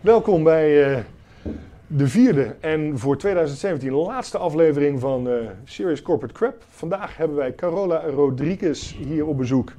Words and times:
Welkom 0.00 0.42
bij 0.42 0.94
eh, 0.96 1.02
de 1.86 2.08
vierde 2.08 2.56
en 2.60 2.98
voor 2.98 3.16
2017 3.18 3.92
laatste 3.92 4.38
aflevering 4.38 5.00
van 5.00 5.28
uh, 5.28 5.34
Serious 5.64 6.02
Corporate 6.02 6.34
Crap. 6.34 6.62
Vandaag 6.68 7.16
hebben 7.16 7.36
wij 7.36 7.54
Carola 7.54 8.00
Rodriguez 8.00 8.94
hier 8.96 9.26
op 9.26 9.36
bezoek. 9.36 9.72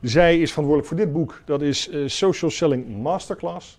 Zij 0.00 0.40
is 0.40 0.50
verantwoordelijk 0.50 0.88
voor 0.88 1.06
dit 1.06 1.12
boek. 1.12 1.42
Dat 1.44 1.62
is 1.62 1.88
uh, 1.88 2.08
Social 2.08 2.50
Selling 2.50 3.02
Masterclass. 3.02 3.78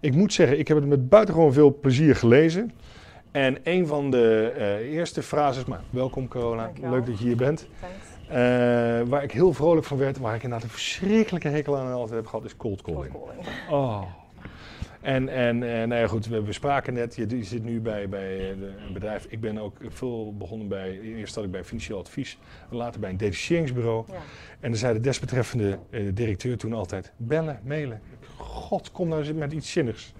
Ik 0.00 0.14
moet 0.14 0.32
zeggen, 0.32 0.58
ik 0.58 0.68
heb 0.68 0.76
het 0.76 0.86
met 0.86 1.08
buitengewoon 1.08 1.52
veel 1.52 1.78
plezier 1.80 2.16
gelezen. 2.16 2.72
En 3.30 3.58
een 3.62 3.86
van 3.86 4.10
de 4.10 4.52
eerste 4.90 5.22
frases, 5.22 5.64
maar 5.64 5.80
welkom 5.90 6.28
Carola, 6.28 6.70
leuk 6.80 7.06
dat 7.06 7.18
je 7.18 7.24
hier 7.24 7.36
bent. 7.36 7.66
Uh, 8.28 8.36
waar 9.08 9.22
ik 9.22 9.32
heel 9.32 9.52
vrolijk 9.52 9.86
van 9.86 9.98
werd, 9.98 10.18
waar 10.18 10.34
ik 10.34 10.42
inderdaad 10.42 10.66
een 10.66 10.74
verschrikkelijke 10.74 11.48
hekel 11.48 11.76
aan 11.76 11.92
altijd 11.92 12.16
heb 12.16 12.26
gehad, 12.26 12.44
is 12.44 12.56
cold 12.56 12.82
calling. 12.82 13.12
Cold 13.12 13.28
calling. 13.28 13.48
Oh. 13.70 14.02
En, 15.00 15.28
en, 15.28 15.62
en 15.62 15.88
nou 15.88 16.00
ja, 16.00 16.06
goed, 16.06 16.26
we, 16.26 16.42
we 16.42 16.52
spraken 16.52 16.94
net, 16.94 17.16
je, 17.16 17.28
je, 17.28 17.44
zit 17.44 17.64
nu 17.64 17.80
bij, 17.80 18.08
bij 18.08 18.50
een 18.50 18.92
bedrijf. 18.92 19.26
Ik 19.28 19.40
ben 19.40 19.58
ook 19.58 19.76
veel 19.88 20.36
begonnen 20.36 20.68
bij, 20.68 21.00
eerst 21.00 21.34
zat 21.34 21.44
ik 21.44 21.50
bij 21.50 21.64
financieel 21.64 21.98
advies, 21.98 22.38
later 22.70 23.00
bij 23.00 23.10
een 23.10 23.16
detacheringsbureau. 23.16 24.04
Ja. 24.08 24.14
En 24.60 24.70
dan 24.70 24.76
zei 24.78 24.94
de 24.94 25.00
desbetreffende 25.00 25.78
uh, 25.90 26.10
directeur 26.14 26.56
toen 26.56 26.72
altijd, 26.72 27.12
bellen, 27.16 27.60
mailen. 27.64 28.00
God, 28.36 28.92
kom 28.92 29.08
nou 29.08 29.20
eens 29.20 29.32
met 29.32 29.52
iets 29.52 29.72
zinnigs. 29.72 30.12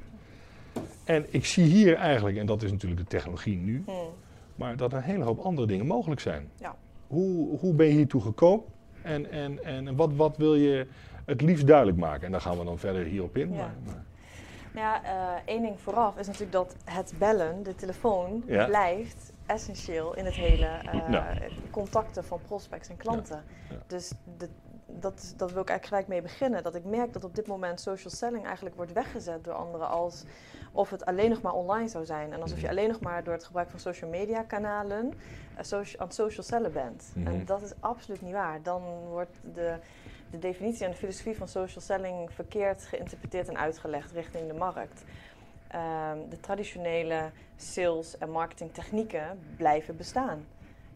En 1.05 1.27
ik 1.29 1.45
zie 1.45 1.65
hier 1.65 1.95
eigenlijk, 1.95 2.37
en 2.37 2.47
dat 2.47 2.63
is 2.63 2.71
natuurlijk 2.71 3.01
de 3.01 3.07
technologie 3.07 3.57
nu, 3.57 3.83
hmm. 3.87 3.95
maar 4.55 4.77
dat 4.77 4.93
een 4.93 5.03
hele 5.03 5.25
hoop 5.25 5.39
andere 5.39 5.67
dingen 5.67 5.87
mogelijk 5.87 6.21
zijn. 6.21 6.51
Ja. 6.61 6.77
Hoe, 7.07 7.59
hoe 7.59 7.75
ben 7.75 7.87
je 7.87 7.93
hiertoe 7.93 8.21
gekomen? 8.21 8.65
En, 9.03 9.31
en, 9.31 9.65
en 9.65 9.97
wat, 9.97 10.15
wat 10.15 10.37
wil 10.37 10.55
je 10.55 10.87
het 11.25 11.41
liefst 11.41 11.67
duidelijk 11.67 11.99
maken? 11.99 12.27
En 12.27 12.33
daar 12.33 12.41
gaan 12.41 12.59
we 12.59 12.65
dan 12.65 12.79
verder 12.79 13.05
hierop 13.05 13.37
in. 13.37 13.53
Ja. 13.53 13.57
Maar, 13.57 14.05
Nou 14.73 14.87
ja, 14.87 15.03
uh, 15.03 15.41
één 15.45 15.63
ding 15.63 15.81
vooraf 15.81 16.17
is 16.17 16.27
natuurlijk 16.27 16.53
dat 16.53 16.77
het 16.85 17.13
bellen, 17.19 17.63
de 17.63 17.75
telefoon, 17.75 18.43
blijft 18.45 19.33
essentieel 19.47 20.17
in 20.17 20.25
het 20.25 20.35
hele 20.35 20.69
uh, 20.95 21.27
contacten 21.71 22.25
van 22.25 22.41
prospects 22.47 22.89
en 22.89 22.97
klanten. 22.97 23.45
Dus 23.87 24.13
de, 24.39 24.49
dat, 24.87 25.35
dat 25.37 25.53
wil 25.53 25.63
ik 25.63 25.69
eigenlijk 25.69 25.85
gelijk 25.87 26.09
mee 26.09 26.23
beginnen. 26.23 26.63
Dat 26.63 26.75
ik 26.75 26.85
merk 26.85 27.13
dat 27.13 27.25
op 27.25 27.35
dit 27.35 27.47
moment 27.47 27.81
social 27.81 28.13
selling 28.13 28.45
eigenlijk 28.45 28.77
wordt 28.77 28.93
weggezet 28.93 29.45
door 29.45 29.55
anderen 29.55 29.89
als 29.89 30.25
of 30.73 30.91
het 30.91 31.05
alleen 31.05 31.31
nog 31.31 31.41
maar 31.43 31.53
online 31.53 31.89
zou 31.89 32.05
zijn. 32.05 32.33
En 32.33 32.43
alsof 32.43 32.61
je 32.61 32.69
alleen 32.69 32.89
nog 32.89 33.01
maar 33.01 33.25
door 33.25 33.35
het 33.35 33.45
gebruik 33.45 33.71
van 33.71 33.79
social 33.79 34.11
media 34.11 34.43
kanalen 34.43 35.07
uh, 35.07 35.81
aan 35.99 36.07
het 36.07 36.15
social 36.15 36.43
sellen 36.43 36.73
bent. 36.73 37.13
En 37.15 37.23
mhm. 37.23 37.45
dat 37.45 37.63
is 37.63 37.73
absoluut 37.81 38.23
niet 38.23 38.33
waar. 38.33 38.63
Dan 38.63 38.83
wordt 39.09 39.37
de, 39.55 39.75
de 40.31 40.39
definitie 40.39 40.85
en 40.85 40.91
de 40.91 40.97
filosofie 40.97 41.37
van 41.37 41.49
social 41.49 41.81
selling 41.81 42.33
verkeerd 42.33 42.85
geïnterpreteerd 42.85 43.49
en 43.49 43.59
uitgelegd 43.59 44.13
richting 44.13 44.47
de 44.47 44.55
markt. 44.55 45.05
Ehm, 45.69 46.19
de 46.29 46.41
traditionele 46.41 47.31
sales- 47.57 48.19
en 48.19 48.31
marketingtechnieken 48.31 49.39
blijven 49.57 49.97
bestaan. 49.97 50.47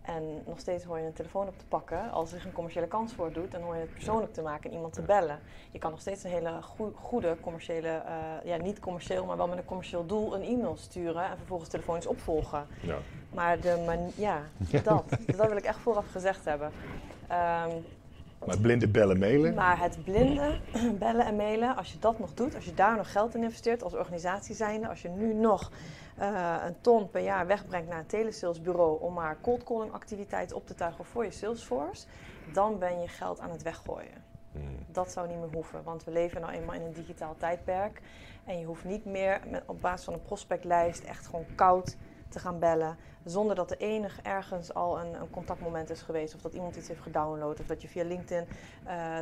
En 0.03 0.43
nog 0.47 0.59
steeds 0.59 0.85
hoor 0.85 0.99
je 0.99 1.05
een 1.05 1.13
telefoon 1.13 1.49
op 1.49 1.59
te 1.59 1.65
pakken 1.65 2.11
als 2.11 2.31
er 2.31 2.37
zich 2.37 2.47
een 2.47 2.53
commerciële 2.53 2.87
kans 2.87 3.13
voordoet. 3.13 3.55
En 3.55 3.63
hoor 3.63 3.75
je 3.75 3.81
het 3.81 3.93
persoonlijk 3.93 4.33
te 4.33 4.43
maken 4.43 4.71
en 4.71 4.77
iemand 4.77 4.93
te 4.93 5.03
bellen. 5.03 5.39
Je 5.71 5.79
kan 5.79 5.91
nog 5.91 6.01
steeds 6.01 6.25
een 6.25 6.31
hele 6.31 6.63
goede 6.95 7.37
commerciële, 7.41 8.03
uh, 8.07 8.51
ja 8.51 8.57
niet 8.57 8.81
commercieel, 8.81 9.25
maar 9.25 9.37
wel 9.37 9.49
met 9.49 9.59
een 9.59 9.65
commercieel 9.65 10.07
doel 10.07 10.35
een 10.35 10.43
e-mail 10.43 10.77
sturen. 10.77 11.25
En 11.25 11.37
vervolgens 11.37 11.71
telefonisch 11.71 12.07
opvolgen. 12.07 12.67
Ja. 12.81 12.97
Maar 13.35 13.61
de 13.61 13.83
man 13.87 14.11
ja, 14.15 14.43
dat, 14.83 15.05
dat 15.37 15.49
wil 15.49 15.57
ik 15.57 15.65
echt 15.65 15.79
vooraf 15.79 16.11
gezegd 16.11 16.45
hebben. 16.45 16.73
Um, 17.31 17.85
maar 18.47 18.59
blinde 18.59 18.89
bellen 18.89 19.19
mailen? 19.19 19.55
Maar 19.55 19.81
het 19.81 20.05
blinde 20.05 20.59
bellen 20.99 21.27
en 21.27 21.37
mailen, 21.37 21.77
als 21.77 21.93
je 21.93 21.99
dat 21.99 22.19
nog 22.19 22.35
doet, 22.35 22.55
als 22.55 22.65
je 22.65 22.75
daar 22.75 22.97
nog 22.97 23.13
geld 23.13 23.35
in 23.35 23.43
investeert 23.43 23.83
als 23.83 23.95
organisatie 23.95 24.55
zijnde, 24.55 24.89
als 24.89 25.03
je 25.03 25.09
nu 25.09 25.35
nog 25.35 25.71
uh, 26.21 26.55
een 26.67 26.77
ton 26.81 27.11
per 27.11 27.23
jaar 27.23 27.47
wegbrengt 27.47 27.89
naar 27.89 27.99
een 27.99 28.07
telesalesbureau 28.07 29.01
om 29.01 29.13
maar 29.13 29.37
cold 29.41 29.65
calling 29.65 29.93
activiteiten 29.93 30.57
op 30.57 30.67
te 30.67 30.75
tuigen 30.75 31.05
voor 31.05 31.25
je 31.25 31.31
Salesforce, 31.31 32.07
dan 32.53 32.79
ben 32.79 33.01
je 33.01 33.09
geld 33.09 33.41
aan 33.41 33.51
het 33.51 33.63
weggooien. 33.63 34.23
Hmm. 34.53 34.79
Dat 34.93 35.13
zou 35.13 35.29
niet 35.29 35.39
meer 35.39 35.53
hoeven, 35.53 35.83
want 35.83 36.05
we 36.05 36.11
leven 36.11 36.41
nou 36.41 36.53
eenmaal 36.53 36.75
in 36.75 36.83
een 36.83 36.93
digitaal 36.93 37.35
tijdperk. 37.39 38.01
En 38.45 38.59
je 38.59 38.67
hoeft 38.67 38.85
niet 38.85 39.05
meer 39.05 39.41
met, 39.51 39.63
op 39.67 39.81
basis 39.81 40.05
van 40.05 40.15
een 40.15 40.23
prospectlijst 40.23 41.05
echt 41.05 41.27
gewoon 41.27 41.47
koud 41.55 41.97
te 42.35 42.41
gaan 42.41 42.59
bellen. 42.59 42.97
Zonder 43.25 43.57
dat 43.57 43.71
er 43.71 43.77
enig 43.77 44.21
ergens 44.23 44.75
al 44.75 45.01
een, 45.01 45.15
een, 45.15 45.31
contactmoment 45.31 45.91
is 45.91 46.03
geweest. 46.03 46.35
Of 46.35 46.41
dat 46.41 46.55
iemand 46.55 46.77
iets 46.77 46.89
heeft 46.89 47.01
gedownload. 47.01 47.61
Of 47.61 47.67
dat 47.67 47.83
je 47.83 47.89
via 47.89 48.05
LinkedIn 48.05 48.47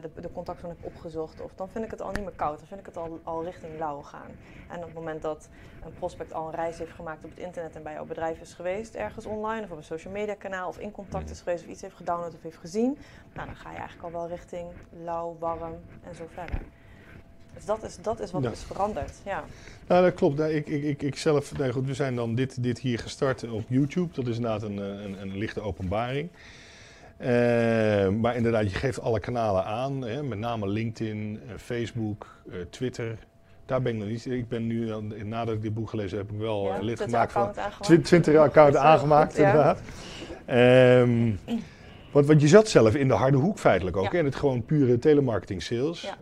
de, 0.01 0.11
de 0.21 0.33
contacten 0.33 0.69
hebt 0.69 0.85
opgezocht. 0.85 1.41
Of 1.41 1.55
dan 1.55 1.69
vind 1.69 1.85
ik 1.85 1.91
het 1.91 2.01
al 2.01 2.11
niet 2.11 2.25
meer 2.25 2.37
koud. 2.37 2.59
Dan 2.59 2.67
vind 2.67 2.81
ik 2.81 2.87
het 2.87 2.97
al, 2.97 3.21
al 3.23 3.45
richting 3.45 3.79
lauw 3.79 4.03
gaan. 4.03 4.31
En 4.69 4.77
op 4.77 4.85
het 4.85 4.95
moment 4.95 5.23
dat 5.23 5.49
een 5.85 5.93
prospect 5.93 6.33
al 6.33 6.47
een 6.47 6.55
reis 6.55 6.79
heeft 6.79 6.93
gemaakt 6.93 7.25
op 7.25 7.31
het 7.31 7.39
internet. 7.39 7.77
En 7.77 7.83
bij 7.83 7.93
jouw 7.93 8.05
bedrijf 8.05 8.41
is 8.41 8.55
geweest. 8.55 8.95
Ergens 8.95 9.27
online 9.27 9.65
of 9.65 9.71
op 9.71 9.77
een 9.77 9.85
social 9.85 10.13
media 10.13 10.35
kanaal. 10.35 10.69
Of 10.69 10.79
in 10.79 10.91
contact 10.91 11.31
is 11.31 11.39
geweest. 11.39 11.65
Of 11.65 11.71
iets 11.71 11.83
heeft 11.83 11.97
gedownload 11.97 12.35
of 12.35 12.43
heeft 12.43 12.59
gezien. 12.59 12.99
Nou 13.33 13.47
dan 13.47 13.57
ga 13.57 13.71
je 13.71 13.77
eigenlijk 13.77 14.07
al 14.07 14.21
wel 14.21 14.29
richting 14.29 14.67
lauw, 15.03 15.37
warm 15.39 15.77
en 16.03 16.15
zo 16.15 16.25
verder. 16.33 16.61
Dus 17.55 17.65
dat 17.65 17.83
is, 17.83 17.97
dat 18.03 18.21
is 18.21 18.31
wat 18.31 18.45
is 18.45 18.63
veranderd. 18.63 19.13
Ja. 19.25 19.45
Nou, 19.87 20.05
dat 20.05 20.15
klopt. 20.15 20.41
Ik, 20.41 20.67
ik, 20.67 20.83
ik, 20.83 21.03
ik 21.03 21.17
zelf, 21.17 21.59
nee, 21.59 21.73
goed, 21.73 21.87
we 21.87 21.95
zijn 21.95 22.15
dan 22.15 22.35
dit, 22.35 22.63
dit 22.63 22.79
hier 22.79 22.99
gestart 22.99 23.51
op 23.51 23.65
YouTube. 23.69 24.15
Dat 24.15 24.27
is 24.27 24.37
inderdaad 24.37 24.63
een, 24.63 24.77
een, 24.77 25.21
een 25.21 25.39
lichte 25.39 25.61
openbaring. 25.61 26.29
Uh, 27.23 27.29
maar 28.09 28.37
inderdaad, 28.37 28.71
je 28.71 28.79
geeft 28.79 29.01
alle 29.01 29.21
kanalen 29.21 29.65
aan, 29.65 30.03
hè, 30.03 30.23
met 30.23 30.39
name 30.39 30.69
LinkedIn, 30.69 31.41
uh, 31.47 31.53
Facebook, 31.57 32.27
uh, 32.49 32.55
Twitter. 32.71 33.19
Daar 33.67 33.83
ben 33.83 33.93
ik 33.93 33.99
nog 33.99 34.09
niet. 34.09 34.27
Ik 34.27 34.49
ben 34.49 34.67
nu, 34.67 34.93
nadat 35.25 35.55
ik 35.55 35.63
dit 35.63 35.75
boek 35.75 35.91
gelezen 35.91 36.19
heb, 36.19 36.31
ik 36.31 36.39
wel 36.39 36.67
ja, 36.67 36.79
lid 36.79 37.01
gemaakt 37.01 37.33
van. 37.33 37.53
Twitter-account 38.03 38.77
aangemaakt, 38.91 39.39
inderdaad. 39.39 39.81
Um, 40.51 41.39
want, 42.13 42.27
want 42.27 42.41
je 42.41 42.49
zat 42.49 42.69
zelf 42.69 42.95
in 42.95 43.09
de 43.09 43.15
harde 43.15 43.37
hoek 43.37 43.59
feitelijk 43.59 43.97
ook, 43.97 44.15
in 44.15 44.25
het 44.25 44.35
gewoon 44.35 44.65
pure 44.65 44.99
telemarketing 44.99 45.63
sales. 45.63 46.01
Ja, 46.01 46.17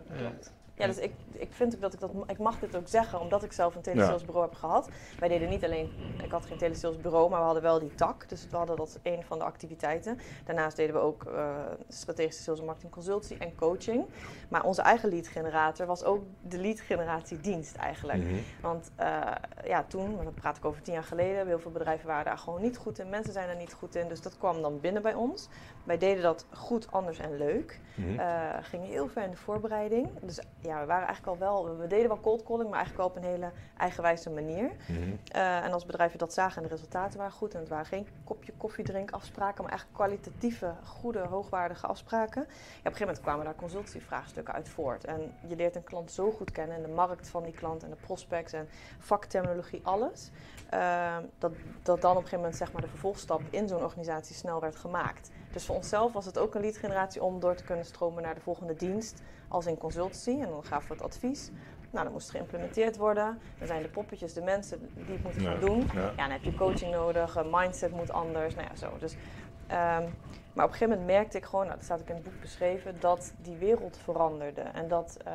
ja, 0.81 0.87
dus 0.87 0.97
ik, 0.97 1.11
ik 1.31 1.53
vind 1.53 1.75
ook 1.75 1.81
dat 1.81 1.93
ik 1.93 1.99
dat, 1.99 2.11
ik 2.27 2.37
mag 2.37 2.59
dit 2.59 2.75
ook 2.75 2.87
zeggen, 2.87 3.19
omdat 3.19 3.43
ik 3.43 3.51
zelf 3.53 3.75
een 3.75 3.81
telesalesbureau 3.81 4.45
heb 4.45 4.55
gehad. 4.55 4.89
Wij 5.19 5.27
deden 5.27 5.49
niet 5.49 5.63
alleen, 5.63 5.91
ik 6.23 6.31
had 6.31 6.45
geen 6.45 6.57
telesalesbureau, 6.57 7.29
maar 7.29 7.39
we 7.39 7.45
hadden 7.45 7.63
wel 7.63 7.79
die 7.79 7.95
tak. 7.95 8.29
Dus 8.29 8.47
we 8.49 8.57
hadden 8.57 8.75
dat 8.75 8.99
een 9.03 9.23
van 9.23 9.37
de 9.37 9.43
activiteiten. 9.43 10.19
Daarnaast 10.45 10.75
deden 10.75 10.95
we 10.95 11.01
ook 11.01 11.23
uh, 11.23 11.55
strategische 11.87 12.41
sales 12.41 12.59
en 12.59 12.65
marketing 12.65 12.91
consultie 12.91 13.37
en 13.37 13.55
coaching. 13.55 14.05
Maar 14.49 14.63
onze 14.63 14.81
eigen 14.81 15.09
lead 15.09 15.27
generator 15.27 15.85
was 15.85 16.03
ook 16.03 16.23
de 16.41 16.57
lead 16.57 16.79
generatie 16.79 17.39
dienst 17.39 17.75
eigenlijk. 17.75 18.23
Mhm. 18.23 18.35
Want 18.61 18.91
uh, 18.99 19.21
ja, 19.65 19.83
toen, 19.87 20.15
maar 20.15 20.25
dat 20.25 20.35
praat 20.35 20.57
ik 20.57 20.65
over 20.65 20.81
tien 20.81 20.93
jaar 20.93 21.03
geleden, 21.03 21.47
heel 21.47 21.59
veel 21.59 21.71
bedrijven 21.71 22.07
waren 22.07 22.25
daar 22.25 22.37
gewoon 22.37 22.61
niet 22.61 22.77
goed 22.77 22.99
in. 22.99 23.09
Mensen 23.09 23.33
zijn 23.33 23.49
er 23.49 23.55
niet 23.55 23.73
goed 23.73 23.95
in, 23.95 24.07
dus 24.07 24.21
dat 24.21 24.37
kwam 24.37 24.61
dan 24.61 24.79
binnen 24.79 25.01
bij 25.01 25.13
ons. 25.13 25.47
Wij 25.83 25.97
deden 25.97 26.23
dat 26.23 26.45
goed, 26.49 26.91
anders 26.91 27.19
en 27.19 27.37
leuk. 27.37 27.79
Mm 27.95 28.19
gingen 28.61 28.87
heel 28.87 29.07
ver 29.07 29.23
in 29.23 29.29
de 29.29 29.37
voorbereiding. 29.37 30.09
Dus 30.21 30.39
ja, 30.59 30.70
we 30.79 30.85
waren 30.85 31.07
eigenlijk 31.07 31.27
al 31.27 31.47
wel, 31.47 31.77
we 31.77 31.87
deden 31.87 32.07
wel 32.07 32.19
cold 32.19 32.43
calling, 32.43 32.69
maar 32.69 32.79
eigenlijk 32.79 32.97
wel 32.97 33.17
op 33.17 33.23
een 33.23 33.31
hele 33.31 33.51
eigenwijze 33.77 34.29
manier. 34.29 34.71
Mhm. 34.87 34.99
Eh, 35.27 35.63
en 35.63 35.71
als 35.71 35.85
bedrijven 35.85 36.19
dat 36.19 36.33
zagen 36.33 36.57
en 36.61 36.67
de 36.67 36.75
resultaten 36.75 37.17
waren 37.17 37.33
goed, 37.33 37.53
en 37.53 37.59
het 37.59 37.69
waren 37.69 37.85
geen 37.85 38.07
kopje 38.23 38.53
koffiedrink 38.57 39.11
afspraken, 39.11 39.63
maar 39.63 39.71
eigenlijk 39.71 39.99
kwalitatieve, 39.99 40.73
goede, 40.83 41.19
hoogwaardige 41.19 41.87
afspraken. 41.87 42.41
Ja, 42.41 42.47
op 42.47 42.55
een 42.55 42.81
gegeven 42.83 43.05
moment 43.05 43.21
kwamen 43.21 43.45
daar 43.45 43.55
consultievraagstukken 43.55 44.53
uit 44.53 44.69
voort. 44.69 45.05
En 45.05 45.33
je 45.47 45.55
leert 45.55 45.75
een 45.75 45.83
klant 45.83 46.11
zo 46.11 46.31
goed 46.31 46.51
kennen 46.51 46.75
en 46.75 46.81
de 46.81 46.87
markt 46.87 47.27
van 47.27 47.43
die 47.43 47.53
klant 47.53 47.83
en 47.83 47.89
de 47.89 47.95
prospects 47.95 48.53
en 48.53 48.69
vakterminologie, 48.99 49.81
alles. 49.83 50.31
Uh, 50.73 51.17
dat, 51.37 51.51
dat 51.83 52.01
dan 52.01 52.11
op 52.11 52.17
een 52.17 52.23
gegeven 52.23 52.37
moment 52.37 52.55
zeg 52.55 52.71
maar, 52.71 52.81
de 52.81 52.87
vervolgstap 52.87 53.41
in 53.49 53.67
zo'n 53.67 53.83
organisatie 53.83 54.35
snel 54.35 54.59
werd 54.59 54.75
gemaakt. 54.75 55.31
Dus 55.51 55.65
voor 55.65 55.75
onszelf 55.75 56.13
was 56.13 56.25
het 56.25 56.37
ook 56.37 56.55
een 56.55 56.61
lead 56.61 56.77
generatie 56.77 57.23
om 57.23 57.39
door 57.39 57.55
te 57.55 57.63
kunnen 57.63 57.85
stromen 57.85 58.23
naar 58.23 58.35
de 58.35 58.41
volgende 58.41 58.75
dienst 58.75 59.21
als 59.51 59.65
in 59.65 59.77
consultancy. 59.77 60.29
En 60.29 60.49
dan 60.49 60.63
gaven 60.63 60.87
we 60.87 60.93
het 60.93 61.03
advies. 61.03 61.51
Nou, 61.91 62.03
dan 62.03 62.13
moest 62.13 62.29
geïmplementeerd 62.29 62.97
worden. 62.97 63.39
Dan 63.57 63.67
zijn 63.67 63.81
de 63.81 63.89
poppetjes 63.89 64.33
de 64.33 64.41
mensen 64.41 64.89
die 64.93 65.13
het 65.13 65.23
moeten 65.23 65.41
gaan 65.41 65.59
doen. 65.59 65.89
Ja. 65.93 66.11
dan 66.15 66.29
heb 66.29 66.43
je 66.43 66.55
coaching 66.55 66.91
nodig, 66.91 67.35
een 67.35 67.49
mindset 67.51 67.91
moet 67.91 68.11
anders. 68.11 68.55
Nou 68.55 68.67
ja, 68.67 68.75
zo. 68.75 68.97
Dus, 68.99 69.13
um, 69.13 70.13
maar 70.53 70.65
op 70.65 70.71
een 70.71 70.77
gegeven 70.77 70.89
moment 70.89 71.05
merkte 71.05 71.37
ik 71.37 71.45
gewoon, 71.45 71.65
nou, 71.65 71.75
dat 71.75 71.85
staat 71.85 72.01
ook 72.01 72.07
in 72.07 72.15
het 72.15 72.23
boek 72.23 72.41
beschreven, 72.41 72.99
dat 72.99 73.33
die 73.41 73.55
wereld 73.55 73.97
veranderde. 73.97 74.61
En 74.61 74.87
dat 74.87 75.17
uh, 75.27 75.33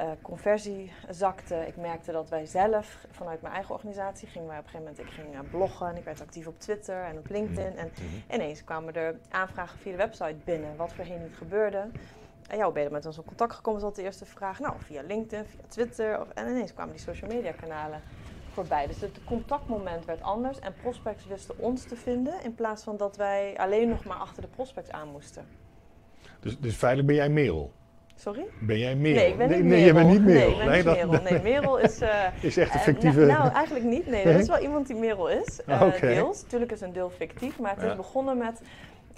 uh, 0.00 0.10
conversie 0.22 0.92
zakte. 1.08 1.66
Ik 1.66 1.76
merkte 1.76 2.12
dat 2.12 2.28
wij 2.28 2.46
zelf, 2.46 3.06
vanuit 3.10 3.42
mijn 3.42 3.54
eigen 3.54 3.74
organisatie, 3.74 4.28
gingen 4.28 4.48
wij 4.48 4.58
op 4.58 4.64
een 4.64 4.70
gegeven 4.70 4.92
moment, 4.92 5.08
ik 5.08 5.14
ging 5.14 5.34
uh, 5.34 5.50
bloggen 5.50 5.88
en 5.88 5.96
ik 5.96 6.04
werd 6.04 6.20
actief 6.20 6.46
op 6.46 6.60
Twitter 6.60 7.04
en 7.04 7.18
op 7.18 7.28
LinkedIn. 7.28 7.76
En 7.76 7.90
mhm. 7.94 8.34
ineens 8.34 8.64
kwamen 8.64 8.94
er 8.94 9.16
aanvragen 9.28 9.78
via 9.78 9.90
de 9.90 9.96
website 9.96 10.36
binnen, 10.44 10.76
wat 10.76 10.92
voorheen 10.92 11.22
niet 11.22 11.36
gebeurde. 11.36 11.90
En 12.48 12.56
ja, 12.58 12.64
hoe 12.64 12.72
ben 12.72 12.82
je 12.82 12.90
met 12.90 13.06
ons 13.06 13.16
in 13.16 13.24
contact 13.24 13.54
gekomen, 13.54 13.80
was 13.80 13.94
de 13.94 14.02
eerste 14.02 14.24
vraag. 14.24 14.58
Nou, 14.60 14.74
via 14.78 15.02
LinkedIn, 15.02 15.44
via 15.46 15.60
Twitter. 15.68 16.20
Of, 16.20 16.28
en 16.34 16.48
ineens 16.48 16.74
kwamen 16.74 16.92
die 16.94 17.02
social 17.02 17.30
media 17.30 17.52
kanalen 17.52 18.02
voorbij. 18.52 18.86
Dus 18.86 19.00
het 19.00 19.18
contactmoment 19.24 20.04
werd 20.04 20.22
anders 20.22 20.58
en 20.58 20.74
prospects 20.82 21.26
wisten 21.26 21.54
ons 21.58 21.84
te 21.84 21.96
vinden 21.96 22.34
in 22.44 22.54
plaats 22.54 22.82
van 22.82 22.96
dat 22.96 23.16
wij 23.16 23.54
alleen 23.56 23.88
nog 23.88 24.04
maar 24.04 24.16
achter 24.16 24.42
de 24.42 24.48
prospects 24.48 24.90
aan 24.90 25.08
moesten. 25.08 25.46
Dus, 26.40 26.58
dus 26.58 26.74
feitelijk 26.74 27.08
ben 27.08 27.16
jij 27.16 27.28
Merel? 27.28 27.72
Sorry? 28.14 28.46
Ben 28.60 28.78
jij 28.78 28.96
Merel? 28.96 29.16
Nee, 29.22 29.30
ik 29.30 29.36
ben 29.38 29.48
niet 29.48 29.58
nee, 29.58 29.68
Merel. 29.68 29.86
je 29.86 29.92
bent 29.92 30.08
niet 30.08 30.22
Merel. 30.24 30.48
Nee, 30.48 30.78
ik 30.78 30.84
ben 30.84 30.94
niet 30.94 31.10
dat- 31.12 31.22
Merel. 31.22 31.22
Nee, 31.42 31.42
Merel 31.42 31.78
is... 31.78 32.00
eh, 32.02 32.24
is 32.42 32.56
echt 32.56 32.72
een 32.72 32.78
eh, 32.78 32.84
fictieve... 32.84 33.18
nou, 33.20 33.38
nou, 33.42 33.52
eigenlijk 33.52 33.84
niet. 33.86 34.06
Nee, 34.06 34.22
er 34.22 34.32
Nee? 34.32 34.40
is 34.42 34.48
wel 34.48 34.58
iemand 34.58 34.86
die 34.86 34.96
Merel 34.96 35.28
is. 35.28 35.62
eh, 35.64 35.80
Ah, 35.80 35.86
oké. 35.88 36.06
Deels. 36.06 36.42
Natuurlijk 36.42 36.72
is 36.72 36.80
een 36.80 36.92
deel 36.92 37.10
fictief, 37.10 37.58
maar 37.58 37.74
het 37.74 37.82
Ja. 37.82 37.90
is 37.90 37.96
begonnen 37.96 38.38
met... 38.38 38.60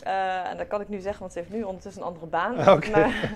eh, 0.02 0.50
en 0.50 0.56
dat 0.56 0.67
kan 0.67 0.81
ik 0.81 0.88
nu 0.88 0.99
zeggen, 1.00 1.20
want 1.20 1.32
ze 1.32 1.38
heeft 1.38 1.50
nu 1.50 1.62
ondertussen 1.62 2.02
een 2.02 2.08
andere 2.08 2.26
baan. 2.26 2.55
Maar 2.93 3.35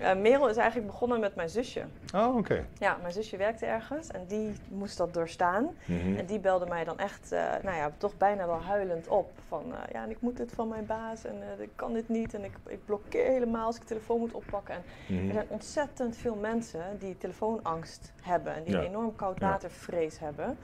eh, 0.00 0.16
Merel 0.16 0.48
is 0.48 0.56
eigenlijk 0.56 0.90
begonnen 0.90 1.20
met 1.20 1.34
mijn 1.34 1.48
zusje. 1.48 1.84
Oh, 2.14 2.36
oké. 2.36 2.64
Ja, 2.78 2.96
mijn 3.00 3.12
zusje 3.12 3.36
werkte 3.36 3.66
ergens 3.66 4.08
en 4.08 4.24
die 4.26 4.52
moest 4.68 4.96
dat 4.98 5.14
doorstaan. 5.14 5.76
Mhm. 5.84 6.16
En 6.16 6.26
die 6.26 6.38
belde 6.38 6.66
mij 6.66 6.84
dan 6.84 6.98
echt, 6.98 7.32
eh, 7.32 7.44
nou 7.62 7.76
ja, 7.76 7.90
toch 7.96 8.16
bijna 8.16 8.46
wel 8.46 8.62
huilend 8.62 9.08
op. 9.08 9.30
Van, 9.48 9.64
eh, 9.72 9.78
ja, 9.92 10.02
en 10.02 10.10
ik 10.10 10.20
moet 10.20 10.36
dit 10.36 10.52
van 10.52 10.68
mijn 10.68 10.86
baas 10.86 11.24
en 11.24 11.42
eh, 11.42 11.62
ik 11.64 11.70
kan 11.76 11.92
dit 11.92 12.08
niet. 12.08 12.34
En 12.34 12.44
ik, 12.44 12.52
ik 12.66 12.84
blokkeer 12.84 13.26
helemaal 13.30 13.66
als 13.66 13.74
ik 13.76 13.80
de 13.80 13.88
telefoon 13.88 14.18
moet 14.18 14.32
oppakken. 14.34 14.74
En 14.74 15.14
Mhm. 15.14 15.26
er 15.26 15.32
zijn 15.32 15.46
ontzettend 15.48 16.16
veel 16.16 16.34
mensen 16.36 16.82
die 16.98 17.18
telefoonangst 17.18 18.12
hebben. 18.22 18.54
En 18.54 18.62
die 18.64 18.72
Ja. 18.72 18.78
een 18.80 18.86
enorm 18.86 19.16
koud 19.16 19.40
Ja. 19.40 19.48
watervrees 19.48 20.18
hebben. 20.18 20.58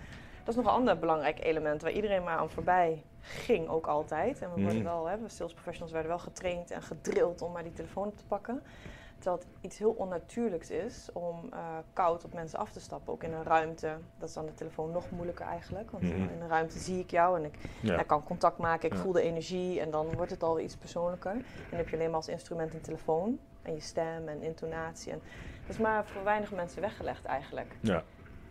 Dat 0.44 0.48
is 0.48 0.54
nog 0.54 0.64
een 0.64 0.78
ander 0.80 0.98
belangrijk 0.98 1.44
element 1.44 1.82
waar 1.82 1.90
iedereen 1.92 2.22
maar 2.24 2.36
aan 2.38 2.50
voorbij 2.50 3.02
ging 3.20 3.68
ook 3.68 3.86
altijd. 3.86 4.42
En 4.42 4.48
we 4.54 4.60
worden 4.60 4.74
Mhm. 4.82 4.84
wel, 4.88 5.06
hè, 5.06 5.18
we 5.18 5.28
sales 5.28 5.52
professionals 5.52 5.92
werden 5.92 6.10
wel 6.10 6.20
getraind 6.20 6.70
en 6.70 6.82
gedrild 6.82 7.42
om 7.42 7.52
maar 7.52 7.62
die 7.62 7.72
telefoon 7.72 8.06
op 8.06 8.16
te 8.16 8.24
pakken. 8.24 8.62
Terwijl 9.18 9.42
het 9.42 9.48
iets 9.60 9.78
heel 9.78 9.90
onnatuurlijks 9.90 10.70
is 10.70 11.08
om 11.12 11.48
eh, 11.52 11.58
koud 11.92 12.24
op 12.24 12.34
mensen 12.34 12.58
af 12.58 12.72
te 12.72 12.80
stappen. 12.80 13.12
Ook 13.12 13.22
in 13.22 13.32
een 13.32 13.42
ruimte. 13.42 13.96
Dat 14.18 14.28
is 14.28 14.34
dan 14.34 14.46
de 14.46 14.54
telefoon 14.54 14.90
nog 14.90 15.10
moeilijker 15.10 15.46
eigenlijk. 15.46 15.90
Want 15.90 16.02
Mhm. 16.04 16.12
in 16.14 16.40
een 16.40 16.48
ruimte 16.48 16.78
zie 16.78 16.98
ik 16.98 17.10
jou 17.10 17.38
en 17.38 17.44
ik 17.44 17.54
Ja. 17.82 18.02
kan 18.02 18.24
contact 18.24 18.58
maken, 18.58 18.88
ik 18.90 18.94
Ja. 18.96 19.00
voel 19.02 19.12
de 19.12 19.22
energie 19.22 19.80
en 19.80 19.90
dan 19.90 20.14
wordt 20.16 20.30
het 20.30 20.42
alweer 20.42 20.64
iets 20.64 20.76
persoonlijker. 20.76 21.30
En 21.30 21.44
dan 21.70 21.78
heb 21.78 21.88
je 21.88 21.94
alleen 21.96 22.06
maar 22.08 22.16
als 22.16 22.28
instrument 22.28 22.74
een 22.74 22.80
telefoon 22.80 23.38
en 23.62 23.74
je 23.74 23.80
stem 23.80 24.28
en 24.28 24.42
intonatie. 24.42 25.12
En 25.12 25.22
dat 25.60 25.70
is 25.70 25.78
maar 25.78 26.06
voor 26.06 26.24
weinig 26.24 26.52
mensen 26.52 26.80
weggelegd 26.80 27.24
eigenlijk. 27.24 27.76
Ja. 27.80 28.02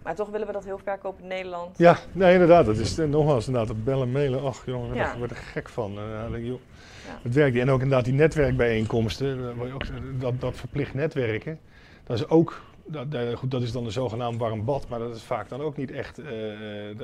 Maar 0.04 0.16
toch 0.16 0.30
willen 0.30 0.48
we 0.48 0.54
dat 0.54 0.64
heel 0.66 0.78
verkopen 0.84 1.22
in 1.24 1.28
Nederland. 1.28 1.78
Ja, 1.78 1.98
nee, 2.12 2.34
inderdaad. 2.34 2.66
Dat 2.66 2.78
is 2.78 2.98
eh, 2.98 3.08
nogmaals 3.08 3.48
inderdaad 3.48 3.70
dat 3.76 3.84
bellen, 3.84 4.12
mailen. 4.12 4.44
Ach, 4.44 4.66
jongen, 4.66 4.96
Ja. 4.96 5.04
daar 5.04 5.18
word 5.18 5.32
ik 5.32 5.38
gek 5.38 5.70
van. 5.70 5.98
Eh, 5.98 6.22
denk 6.32 6.36
ik, 6.44 6.46
joh, 6.50 6.60
Ja. 7.08 7.20
Het 7.22 7.34
werkt. 7.34 7.58
En 7.58 7.70
ook 7.70 7.82
inderdaad 7.82 8.06
die 8.06 8.14
netwerkbijeenkomsten, 8.14 9.54
eh, 9.60 9.74
ook, 9.76 9.84
dat, 10.20 10.42
dat 10.42 10.56
verplicht 10.56 10.94
netwerken, 10.94 11.60
dat 12.04 12.18
is 12.18 12.28
ook, 12.28 12.62
dat, 12.86 13.06
goed, 13.36 13.52
dat 13.52 13.62
is 13.62 13.72
dan 13.72 13.86
een 13.86 13.92
zogenaamd 13.92 14.40
warm 14.40 14.66
bad, 14.66 14.90
maar 14.90 15.00
dat 15.00 15.16
is 15.16 15.24
vaak 15.24 15.50
dan 15.50 15.62
ook 15.62 15.78
niet 15.78 15.92
echt, 15.92 16.18
eh, 16.18 16.90
eh, 16.92 16.98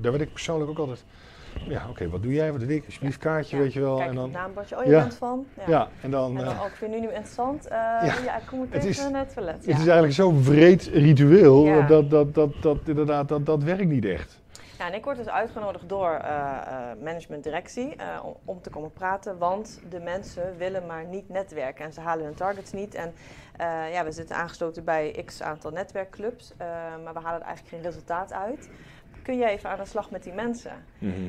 daar 0.00 0.10
werd 0.12 0.20
ik 0.20 0.32
persoonlijk 0.32 0.70
ook 0.70 0.78
altijd, 0.78 1.04
ja 1.68 1.86
oké, 1.88 2.08
wat 2.08 2.22
doe 2.22 2.32
jij, 2.32 2.50
wat 2.52 2.60
doe 2.60 2.74
ik, 2.74 2.84
alsjeblieft 2.86 3.18
kaartje, 3.18 3.56
Ja, 3.56 3.62
weet 3.62 3.72
je 3.72 3.80
wel. 3.80 3.96
Kijk 3.96 4.08
en 4.08 4.14
dan, 4.14 4.30
naambordje, 4.30 4.78
oh 4.78 4.84
je 4.84 4.90
Ja. 4.90 5.00
bent 5.00 5.14
van? 5.14 5.46
ja, 5.66 5.88
en 6.02 6.10
dan, 6.10 6.38
En 6.38 6.44
dan, 6.44 6.54
eh, 6.54 6.64
ik 6.66 6.72
vind 6.74 6.90
nu 6.90 7.00
niet 7.00 7.08
interessant. 7.10 7.66
Eh, 7.66 7.78
ja. 8.24 8.36
ik 8.36 8.46
kom 8.46 8.58
meteen 8.60 8.80
het 8.80 8.88
is- 8.88 9.08
naar 9.10 9.20
het 9.20 9.34
toilet. 9.34 9.54
het 9.54 9.64
is 9.66 9.76
eigenlijk 9.76 10.12
zo'n 10.12 10.42
vreed 10.42 10.82
ritueel, 10.82 11.86
dat, 11.86 12.10
dat, 12.10 12.34
dat, 12.34 12.50
dat, 12.62 12.78
inderdaad, 12.84 13.28
dat, 13.28 13.46
dat 13.46 13.62
werkt 13.62 13.84
niet 13.86 14.04
echt. 14.04 14.42
Ja, 14.78 14.86
en 14.86 14.94
ik 14.94 15.04
word 15.04 15.16
dus 15.16 15.28
uitgenodigd 15.28 15.88
door 15.88 16.10
eh 16.10 16.30
eh 16.30 17.02
management-directie 17.02 17.96
eh, 17.96 18.06
om, 18.24 18.36
om 18.44 18.60
te 18.62 18.70
komen 18.70 18.92
praten, 18.92 19.38
want 19.38 19.80
de 19.88 20.00
mensen 20.00 20.56
willen 20.58 20.86
maar 20.86 21.04
niet 21.04 21.28
netwerken 21.28 21.84
en 21.84 21.92
ze 21.92 22.00
halen 22.00 22.24
hun 22.24 22.34
targets 22.34 22.72
niet. 22.72 22.94
En 22.94 23.14
eh, 23.56 23.92
ja, 23.92 24.04
we 24.04 24.12
zitten 24.12 24.36
aangesloten 24.36 24.84
bij 24.84 25.22
x 25.24 25.42
aantal 25.42 25.70
netwerkclubs, 25.70 26.52
eh, 26.56 26.66
maar 27.04 27.12
we 27.14 27.20
halen 27.20 27.40
er 27.40 27.46
eigenlijk 27.46 27.68
geen 27.74 27.82
resultaat 27.82 28.32
uit. 28.32 28.68
Kun 29.24 29.36
jij 29.38 29.50
even 29.50 29.70
aan 29.70 29.78
de 29.78 29.84
slag 29.84 30.10
met 30.10 30.22
die 30.22 30.32
mensen? 30.32 30.84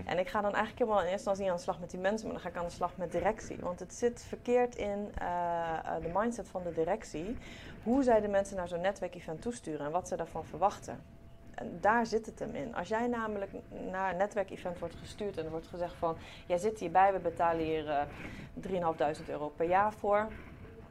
En 0.05 0.19
ik 0.19 0.27
ga 0.27 0.41
dan 0.41 0.53
eigenlijk 0.53 0.79
helemaal 0.79 0.99
in 0.99 1.11
eerste 1.11 1.29
instantie 1.29 1.41
niet 1.43 1.51
aan 1.51 1.57
de 1.57 1.63
slag 1.63 1.79
met 1.79 1.89
die 1.91 1.99
mensen, 1.99 2.25
maar 2.27 2.35
dan 2.35 2.43
ga 2.43 2.49
ik 2.49 2.57
aan 2.57 2.69
de 2.69 2.73
slag 2.73 2.97
met 2.97 3.11
directie. 3.11 3.57
Want 3.59 3.79
het 3.79 3.93
zit 3.93 4.25
verkeerd 4.27 4.75
in 4.75 5.11
eh, 5.17 5.27
eh, 5.27 6.01
de 6.01 6.09
mindset 6.13 6.47
van 6.47 6.63
de 6.63 6.71
directie, 6.73 7.37
hoe 7.83 8.03
zij 8.03 8.21
de 8.21 8.27
mensen 8.27 8.55
naar 8.55 8.67
zo'n 8.67 8.81
netwerkevent 8.81 9.41
toesturen 9.41 9.85
en 9.85 9.91
wat 9.91 10.07
ze 10.07 10.15
daarvan 10.15 10.45
verwachten. 10.45 11.03
En 11.53 11.77
daar 11.81 12.05
zit 12.05 12.25
het 12.25 12.39
hem 12.39 12.55
in. 12.55 12.75
Als 12.75 12.87
jij 12.87 13.07
namelijk 13.07 13.51
naar 13.91 14.11
een 14.11 14.17
netwerkevent 14.17 14.79
wordt 14.79 14.95
gestuurd 14.95 15.37
en 15.37 15.45
er 15.45 15.51
wordt 15.51 15.67
gezegd 15.67 15.95
van... 15.95 16.17
jij 16.45 16.57
zit 16.57 16.79
hierbij, 16.79 17.13
we 17.13 17.19
betalen 17.19 17.65
hier 17.65 17.89
eh 17.89 18.05
3.500 19.19 19.25
euro 19.27 19.49
per 19.49 19.67
jaar 19.67 19.93
voor. 19.93 20.27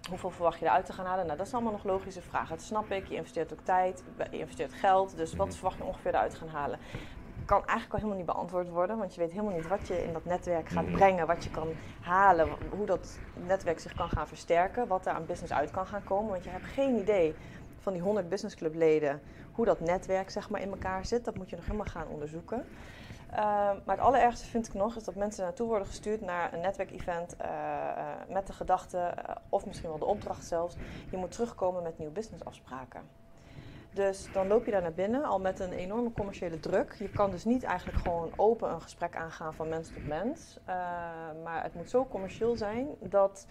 Hoeveel 0.08 0.30
verwacht 0.30 0.58
je 0.58 0.64
eruit 0.64 0.86
te 0.86 0.92
gaan 0.92 1.06
halen? 1.06 1.26
Nou, 1.26 1.38
dat 1.38 1.46
is 1.46 1.54
allemaal 1.54 1.72
nog 1.72 1.84
logische 1.84 2.22
vragen. 2.22 2.56
Dat 2.56 2.64
snap 2.64 2.90
ik. 2.90 3.06
Je 3.06 3.14
investeert 3.14 3.52
ook 3.52 3.60
tijd, 3.62 4.02
je 4.30 4.38
investeert 4.38 4.72
geld. 4.72 5.16
Dus 5.16 5.34
wat 5.34 5.54
verwacht 5.54 5.76
je 5.76 5.84
ongeveer 5.84 6.14
eruit 6.14 6.34
gaan 6.34 6.48
halen? 6.48 6.78
Kan 7.44 7.58
eigenlijk 7.58 7.92
al 7.92 7.98
helemaal 7.98 8.16
niet 8.16 8.26
beantwoord 8.26 8.68
worden. 8.68 8.98
Want 8.98 9.14
je 9.14 9.20
weet 9.20 9.30
helemaal 9.30 9.54
niet 9.54 9.68
wat 9.68 9.86
je 9.86 10.04
in 10.04 10.12
dat 10.12 10.24
netwerk 10.24 10.68
gaat 10.68 10.92
brengen. 10.92 11.26
Wat 11.26 11.44
je 11.44 11.50
kan 11.50 11.68
halen. 12.00 12.48
Hoe 12.70 12.86
dat 12.86 13.18
netwerk 13.46 13.80
zich 13.80 13.94
kan 13.94 14.08
gaan 14.08 14.28
versterken. 14.28 14.86
Wat 14.86 15.04
daar 15.04 15.14
aan 15.14 15.26
business 15.26 15.52
uit 15.52 15.70
kan 15.70 15.86
gaan 15.86 16.04
komen. 16.04 16.30
Want 16.30 16.44
je 16.44 16.50
hebt 16.50 16.64
geen 16.64 16.98
idee 16.98 17.34
van 17.78 17.92
die 17.92 18.02
100 18.02 18.28
businessclubleden 18.28 19.20
hoe 19.52 19.64
dat 19.64 19.80
netwerk 19.80 20.30
zeg 20.30 20.50
maar, 20.50 20.60
in 20.60 20.70
elkaar 20.70 21.06
zit. 21.06 21.24
Dat 21.24 21.36
moet 21.36 21.50
je 21.50 21.56
nog 21.56 21.64
helemaal 21.64 21.86
gaan 21.86 22.08
onderzoeken. 22.08 22.64
Uh, 23.34 23.40
maar 23.84 23.96
het 23.96 24.04
allerergste 24.04 24.46
vind 24.46 24.66
ik 24.66 24.74
nog 24.74 24.96
is 24.96 25.04
dat 25.04 25.14
mensen 25.14 25.44
naartoe 25.44 25.66
worden 25.66 25.86
gestuurd 25.86 26.20
naar 26.20 26.52
een 26.52 26.60
netwerkevent 26.60 27.36
uh, 27.40 27.46
uh, 27.48 28.06
met 28.28 28.46
de 28.46 28.52
gedachte, 28.52 29.14
of 29.48 29.66
misschien 29.66 29.88
wel 29.88 29.98
de 29.98 30.04
opdracht 30.04 30.44
zelfs, 30.44 30.76
je 31.10 31.16
moet 31.16 31.32
terugkomen 31.32 31.82
met 31.82 31.98
nieuwe 31.98 32.12
businessafspraken. 32.12 33.02
Dus 33.92 34.28
dan 34.32 34.46
loop 34.46 34.64
je 34.64 34.70
daar 34.70 34.82
naar 34.82 34.92
binnen 34.92 35.24
al 35.24 35.40
met 35.40 35.60
een 35.60 35.72
enorme 35.72 36.12
commerciële 36.12 36.60
druk. 36.60 36.94
Je 36.98 37.10
kan 37.10 37.30
dus 37.30 37.44
niet 37.44 37.62
eigenlijk 37.62 37.98
gewoon 37.98 38.32
open 38.36 38.70
een 38.70 38.80
gesprek 38.80 39.16
aangaan 39.16 39.54
van 39.54 39.68
mens 39.68 39.88
tot 39.88 40.06
mens. 40.06 40.58
Uh, 40.60 40.74
maar 41.44 41.62
het 41.62 41.74
moet 41.74 41.90
zo 41.90 42.06
commercieel 42.06 42.56
zijn 42.56 42.86
dat 43.00 43.46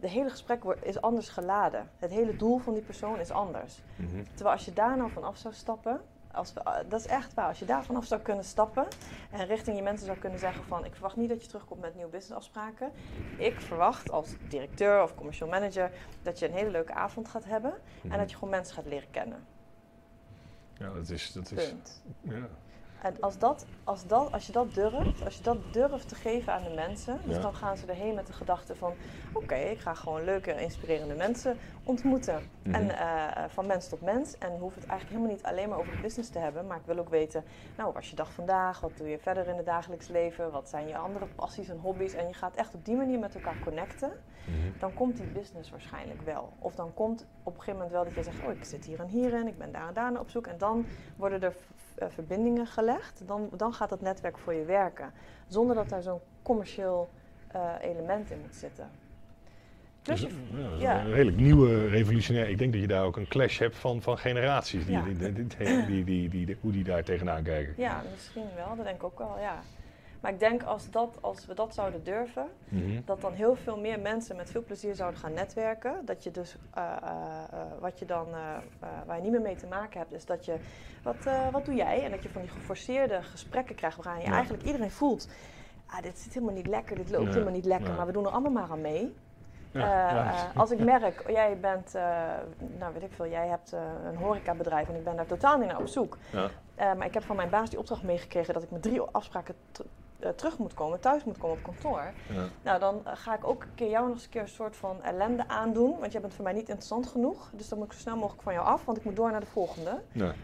de 0.00 0.08
hele 0.08 0.30
gesprek 0.30 0.64
is 0.82 1.00
anders 1.00 1.28
geladen. 1.28 1.90
Het 1.96 2.10
hele 2.10 2.36
doel 2.36 2.58
van 2.58 2.74
die 2.74 2.82
persoon 2.82 3.18
is 3.18 3.30
anders. 3.30 3.82
Mm 3.96 4.08
-hmm. 4.10 4.24
Terwijl 4.34 4.56
als 4.56 4.64
je 4.64 4.72
daar 4.72 4.96
nou 4.96 5.10
van 5.10 5.24
af 5.24 5.36
zou 5.36 5.54
stappen, 5.54 6.00
als 6.32 6.52
we, 6.52 6.84
dat 6.88 7.00
is 7.00 7.06
echt 7.06 7.34
waar. 7.34 7.48
Als 7.48 7.58
je 7.58 7.64
daar 7.64 7.84
vanaf 7.84 8.04
zou 8.04 8.20
kunnen 8.20 8.44
stappen 8.44 8.86
en 9.30 9.46
richting 9.46 9.76
je 9.76 9.82
mensen 9.82 10.06
zou 10.06 10.18
kunnen 10.18 10.38
zeggen 10.38 10.64
van 10.64 10.84
ik 10.84 10.92
verwacht 10.92 11.16
niet 11.16 11.28
dat 11.28 11.42
je 11.42 11.48
terugkomt 11.48 11.80
met 11.80 11.94
nieuwe 11.94 12.10
businessafspraken. 12.10 12.92
Ik 13.38 13.60
verwacht 13.60 14.10
als 14.10 14.34
directeur 14.48 15.02
of 15.02 15.14
commercial 15.14 15.48
manager 15.48 15.90
dat 16.22 16.38
je 16.38 16.48
een 16.48 16.54
hele 16.54 16.70
leuke 16.70 16.94
avond 16.94 17.28
gaat 17.28 17.44
hebben 17.44 17.70
mm 17.70 18.00
-hmm. 18.00 18.12
en 18.12 18.18
dat 18.18 18.30
je 18.30 18.34
gewoon 18.36 18.50
mensen 18.50 18.74
gaat 18.74 18.86
leren 18.86 19.10
kennen. 19.10 19.46
Ja, 20.78 20.92
dat 20.92 21.08
is. 21.08 21.32
Dat 21.32 21.50
is 21.50 21.68
Punt. 21.68 22.02
Ja. 22.20 22.48
En 23.02 23.16
als, 23.20 23.38
dat, 23.38 23.66
als, 23.84 24.06
dat, 24.06 24.32
als 24.32 24.46
je 24.46 24.52
dat 24.52 24.74
durft, 24.74 25.24
als 25.24 25.36
je 25.36 25.42
dat 25.42 25.56
durft 25.72 26.08
te 26.08 26.14
geven 26.14 26.52
aan 26.52 26.62
de 26.62 26.74
mensen, 26.74 27.18
dus 27.24 27.36
Ja. 27.36 27.42
dan 27.42 27.54
gaan 27.54 27.76
ze 27.76 27.86
erheen 27.86 28.14
met 28.14 28.26
de 28.26 28.32
gedachte 28.32 28.76
van 28.76 28.92
oké, 29.32 29.54
ik 29.54 29.78
ga 29.78 29.94
gewoon 29.94 30.24
leuke, 30.24 30.60
inspirerende 30.60 31.14
mensen 31.14 31.56
ontmoeten. 31.84 32.42
Mhm. 32.62 32.74
En 32.74 32.98
eh, 32.98 33.44
van 33.48 33.66
mens 33.66 33.88
tot 33.88 34.00
mens. 34.00 34.38
En 34.38 34.58
hoef 34.58 34.74
het 34.74 34.86
eigenlijk 34.86 35.10
helemaal 35.10 35.36
niet 35.36 35.44
alleen 35.44 35.68
maar 35.68 35.78
over 35.78 35.92
de 35.92 36.00
business 36.00 36.30
te 36.30 36.38
hebben, 36.38 36.66
maar 36.66 36.76
ik 36.76 36.86
wil 36.86 36.98
ook 36.98 37.08
weten, 37.08 37.44
nou, 37.76 37.84
wat 37.86 37.94
was 37.94 38.10
je 38.10 38.16
dag 38.16 38.32
vandaag? 38.32 38.80
Wat 38.80 38.96
doe 38.96 39.08
je 39.08 39.18
verder 39.18 39.48
in 39.48 39.56
het 39.56 39.66
dagelijks 39.66 40.08
leven? 40.08 40.50
Wat 40.50 40.68
zijn 40.68 40.86
je 40.88 40.96
andere 40.96 41.26
passies 41.26 41.68
en 41.68 41.78
hobby's? 41.78 42.14
En 42.14 42.26
je 42.26 42.34
gaat 42.34 42.54
echt 42.54 42.74
op 42.74 42.84
die 42.84 42.96
manier 42.96 43.18
met 43.18 43.34
elkaar 43.34 43.58
connecten. 43.64 44.10
Mhm. 44.44 44.78
Dan 44.78 44.94
komt 44.94 45.16
die 45.16 45.26
business 45.26 45.70
waarschijnlijk 45.70 46.22
wel. 46.22 46.52
Of 46.58 46.74
dan 46.74 46.94
komt 46.94 47.26
op 47.42 47.52
een 47.56 47.62
gegeven 47.62 47.72
moment 47.72 47.90
wel 47.90 48.04
dat 48.04 48.14
je 48.14 48.22
zegt, 48.22 48.44
oh, 48.44 48.50
ik 48.52 48.64
zit 48.64 48.84
hier 48.84 49.00
en 49.00 49.06
hierin, 49.08 49.46
ik 49.46 49.58
ben 49.58 49.72
daar 49.72 49.88
en 49.88 49.94
daar 49.94 50.20
op 50.20 50.30
zoek. 50.30 50.46
En 50.46 50.58
dan 50.58 50.86
worden 51.16 51.42
er 51.42 51.54
verbindingen 52.08 52.66
gelegd, 52.66 53.22
dan, 53.26 53.48
dan 53.56 53.72
gaat 53.72 53.88
dat 53.88 54.00
netwerk 54.00 54.38
voor 54.38 54.54
je 54.54 54.64
werken. 54.64 55.12
Zonder 55.48 55.76
dat 55.76 55.88
daar 55.88 56.02
zo'n 56.02 56.20
commercieel 56.42 57.10
uh, 57.56 57.72
element 57.80 58.30
in 58.30 58.38
moet 58.40 58.54
zitten. 58.54 58.88
Dus, 60.02 60.20
dus 60.20 60.30
ja, 60.30 60.62
dat 60.62 60.72
is 60.76 60.80
ja. 60.80 61.00
een 61.00 61.12
redelijk 61.12 61.36
nieuwe, 61.36 61.88
revolutionair. 61.88 62.48
Ik 62.48 62.58
denk 62.58 62.72
dat 62.72 62.80
je 62.80 62.86
daar 62.86 63.04
ook 63.04 63.16
een 63.16 63.28
clash 63.28 63.58
hebt 63.58 63.76
van, 63.76 64.02
van 64.02 64.18
generaties, 64.18 64.86
die, 64.86 64.96
ja. 64.96 65.02
die, 65.02 65.32
die, 65.86 66.04
die, 66.04 66.28
die, 66.28 66.56
hoe 66.60 66.72
die 66.72 66.84
daar 66.84 67.02
tegenaan 67.04 67.42
kijken. 67.42 67.74
Ja, 67.76 68.02
misschien 68.12 68.46
wel, 68.56 68.76
dat 68.76 68.84
denk 68.84 68.96
ik 68.96 69.04
ook 69.04 69.18
wel, 69.18 69.36
ja. 69.40 69.62
Maar 70.20 70.32
ik 70.32 70.38
denk 70.38 70.62
als, 70.62 70.90
dat, 70.90 71.18
als 71.20 71.46
we 71.46 71.54
dat 71.54 71.74
zouden 71.74 72.04
durven, 72.04 72.46
mm 72.68 72.80
-hmm. 72.80 73.02
dat 73.04 73.20
dan 73.20 73.32
heel 73.32 73.56
veel 73.56 73.78
meer 73.78 74.00
mensen 74.00 74.36
met 74.36 74.50
veel 74.50 74.64
plezier 74.64 74.94
zouden 74.94 75.20
gaan 75.20 75.32
netwerken. 75.32 75.94
Dat 76.04 76.24
je 76.24 76.30
dus, 76.30 76.56
uh, 76.78 76.96
uh, 77.02 77.10
wat 77.80 77.98
je 77.98 78.04
dan, 78.04 78.26
uh, 78.28 78.88
waar 79.06 79.16
je 79.16 79.22
niet 79.22 79.32
meer 79.32 79.40
mee 79.40 79.56
te 79.56 79.66
maken 79.66 79.98
hebt, 79.98 80.12
is 80.12 80.24
dat 80.24 80.44
je, 80.44 80.56
wat, 81.02 81.16
wat 81.50 81.64
doe 81.64 81.74
jij? 81.74 82.04
En 82.04 82.10
dat 82.10 82.22
je 82.22 82.28
van 82.28 82.42
die 82.42 82.50
geforceerde 82.50 83.22
gesprekken 83.22 83.74
krijgt 83.74 84.04
waarin 84.04 84.22
je 84.22 84.28
ja. 84.28 84.34
eigenlijk 84.34 84.64
iedereen 84.64 84.90
voelt, 84.90 85.28
ah, 85.86 86.02
dit 86.02 86.18
zit 86.18 86.34
helemaal 86.34 86.54
niet 86.54 86.66
lekker, 86.66 86.96
dit 86.96 87.10
loopt 87.10 87.24
ja. 87.24 87.30
helemaal 87.30 87.52
niet 87.52 87.64
lekker, 87.64 87.94
maar 87.94 88.06
we 88.06 88.12
doen 88.12 88.24
er 88.24 88.30
allemaal 88.30 88.52
maar 88.52 88.70
aan 88.70 88.80
mee. 88.80 89.14
Ja, 89.72 90.50
als 90.54 90.70
ik 90.70 90.78
merk, 90.78 91.22
oh, 91.26 91.30
jij 91.30 91.58
bent, 91.60 91.92
nou 92.78 92.92
weet 92.92 93.02
ik 93.02 93.12
veel, 93.12 93.28
jij 93.28 93.48
hebt 93.48 93.72
een 94.04 94.16
horecabedrijf 94.16 94.88
en 94.88 94.94
ik 94.94 95.04
ben 95.04 95.16
daar 95.16 95.26
totaal 95.26 95.58
niet 95.58 95.68
naar 95.68 95.80
op 95.80 95.86
zoek. 95.86 96.18
maar 96.76 97.06
ik 97.06 97.14
heb 97.14 97.22
van 97.22 97.36
mijn 97.36 97.50
baas 97.50 97.70
die 97.70 97.78
opdracht 97.78 98.02
meegekregen 98.02 98.54
dat 98.54 98.62
ik 98.62 98.70
met 98.70 98.82
drie 98.82 99.00
afspraken 99.00 99.54
uh, 100.22 100.28
terug 100.28 100.58
moet 100.58 100.74
komen, 100.74 101.00
thuis 101.00 101.24
moet 101.24 101.38
komen 101.38 101.56
op 101.56 101.62
kantoor. 101.62 102.12
Ja. 102.28 102.44
Nou, 102.62 102.80
dan 102.80 103.00
uh, 103.06 103.12
ga 103.14 103.34
ik 103.34 103.46
ook 103.46 103.62
een 103.62 103.74
keer 103.74 103.90
jou 103.90 104.06
nog 104.06 104.14
eens 104.14 104.24
een 104.24 104.30
keer 104.30 104.42
een 104.42 104.48
soort 104.48 104.76
van 104.76 105.02
ellende 105.02 105.48
aandoen. 105.48 105.98
Want 105.98 106.12
jij 106.12 106.20
bent 106.20 106.34
voor 106.34 106.44
mij 106.44 106.52
niet 106.52 106.68
interessant 106.68 107.06
genoeg. 107.06 107.50
Dus 107.52 107.68
dan 107.68 107.78
moet 107.78 107.86
ik 107.86 107.92
zo 107.92 108.00
snel 108.00 108.16
mogelijk 108.16 108.42
van 108.42 108.52
jou 108.52 108.66
af, 108.66 108.84
want 108.84 108.98
ik 108.98 109.04
moet 109.04 109.16
door 109.16 109.30
naar 109.30 109.40
de 109.40 109.46
volgende. 109.46 110.02
Ja. 110.12 110.34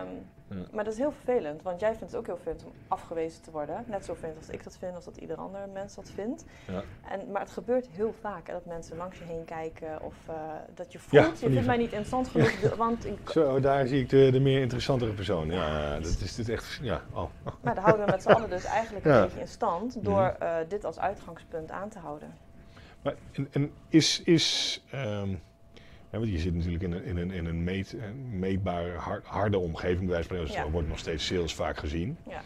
Um, 0.00 0.26
Maar 0.72 0.84
dat 0.84 0.92
is 0.92 0.98
heel 0.98 1.12
vervelend, 1.12 1.62
want 1.62 1.80
jij 1.80 1.88
vindt 1.88 2.12
het 2.12 2.16
ook 2.16 2.26
heel 2.26 2.36
vervelend 2.36 2.64
om 2.64 2.72
afgewezen 2.88 3.42
te 3.42 3.50
worden. 3.50 3.84
Net 3.86 4.04
zo 4.04 4.14
vindt 4.14 4.36
als 4.36 4.48
ik 4.48 4.64
dat 4.64 4.76
vind, 4.76 4.94
als 4.94 5.04
dat 5.04 5.16
ieder 5.16 5.36
ander 5.36 5.68
mens 5.72 5.94
dat 5.94 6.10
vindt. 6.14 6.44
Ja. 6.66 6.82
En, 7.10 7.30
maar 7.30 7.40
het 7.40 7.50
gebeurt 7.50 7.88
heel 7.90 8.14
vaak 8.20 8.46
hè, 8.46 8.52
dat 8.52 8.64
mensen 8.64 8.96
langs 8.96 9.18
je 9.18 9.24
heen 9.24 9.44
kijken 9.44 10.02
of 10.02 10.14
uh, 10.28 10.34
dat 10.74 10.92
je 10.92 10.98
voelt, 10.98 11.40
je 11.40 11.50
vindt 11.50 11.66
mij 11.66 11.76
niet 11.76 11.92
interessant 11.92 12.28
genoeg. 12.28 12.74
want 12.76 13.06
ik... 13.06 13.30
Zo, 13.30 13.60
daar 13.60 13.86
zie 13.86 14.00
ik 14.00 14.08
de, 14.08 14.30
de 14.30 14.40
meer 14.40 14.60
interessantere 14.60 15.12
persoon. 15.12 15.50
Ja, 15.50 15.94
dat 15.94 16.20
is 16.20 16.34
dit 16.34 16.48
echt, 16.48 16.78
ja. 16.82 17.02
Oh. 17.12 17.28
Maar 17.62 17.74
daar 17.74 17.84
houden 17.84 18.06
we 18.06 18.10
met 18.10 18.22
z'n 18.22 18.30
allen 18.30 18.50
dus 18.50 18.64
eigenlijk 18.64 19.04
een 19.04 19.22
beetje 19.22 19.40
in 19.40 19.48
stand 19.48 20.04
door 20.04 20.36
uh, 20.42 20.56
dit 20.68 20.84
als 20.84 20.98
uitgangspunt 20.98 21.70
aan 21.70 21.88
te 21.88 21.98
houden. 21.98 22.34
Maar, 23.02 23.14
en, 23.32 23.48
en 23.50 23.72
is, 23.88 24.22
is 24.22 24.82
um, 24.94 25.40
ja, 26.12 26.18
want 26.18 26.30
je 26.30 26.38
zit 26.38 26.54
natuurlijk 26.54 26.82
in 26.82 26.92
een, 26.92 27.04
in 27.04 27.16
een, 27.16 27.30
in 27.30 27.46
een 27.46 27.64
meet, 27.64 27.96
meetbare, 28.30 29.20
harde 29.22 29.58
omgeving. 29.58 30.08
Bij 30.08 30.24
wijze 30.28 30.52
van 30.52 30.70
wordt 30.70 30.88
nog 30.88 30.98
steeds 30.98 31.26
sales 31.26 31.54
vaak 31.54 31.78
gezien. 31.78 32.16
Ja. 32.28 32.42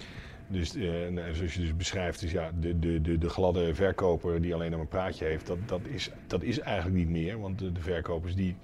Dus 0.49 0.77
uh, 0.77 0.89
zoals 1.33 1.55
je 1.55 1.61
dus 1.61 1.77
beschrijft, 1.77 2.23
is 2.23 2.33
ja, 2.33 2.51
de, 2.61 2.79
de, 2.79 3.01
de, 3.01 3.19
de 3.19 3.29
gladde 3.29 3.75
verkoper 3.75 4.43
die 4.43 4.55
alleen 4.55 4.71
maar 4.71 4.81
een 4.81 4.89
praatje 4.89 5.25
heeft, 5.25 5.47
dat, 5.47 5.59
dat, 5.67 5.81
is, 5.83 6.11
dat 6.27 6.43
is 6.43 6.59
eigenlijk 6.59 6.97
niet 6.97 7.09
meer. 7.09 7.41
Want 7.41 7.59
de, 7.59 7.73
de 7.73 7.81
verkopers 7.81 8.35
die, 8.35 8.57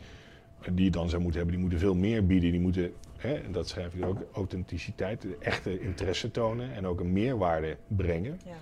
die 0.72 0.84
je 0.84 0.90
dan 0.90 1.08
zou 1.08 1.22
moeten 1.22 1.40
hebben, 1.40 1.58
die 1.58 1.68
moeten 1.68 1.86
veel 1.86 1.94
meer 1.94 2.26
bieden. 2.26 2.50
Die 2.50 2.60
moeten, 2.60 2.92
hè, 3.16 3.34
en 3.34 3.52
dat 3.52 3.68
schrijf 3.68 3.94
ik 3.94 4.04
ook, 4.04 4.18
authenticiteit, 4.32 5.38
echte 5.38 5.80
interesse 5.80 6.30
tonen 6.30 6.74
en 6.74 6.86
ook 6.86 7.00
een 7.00 7.12
meerwaarde 7.12 7.76
brengen. 7.86 8.40
Ja. 8.44 8.56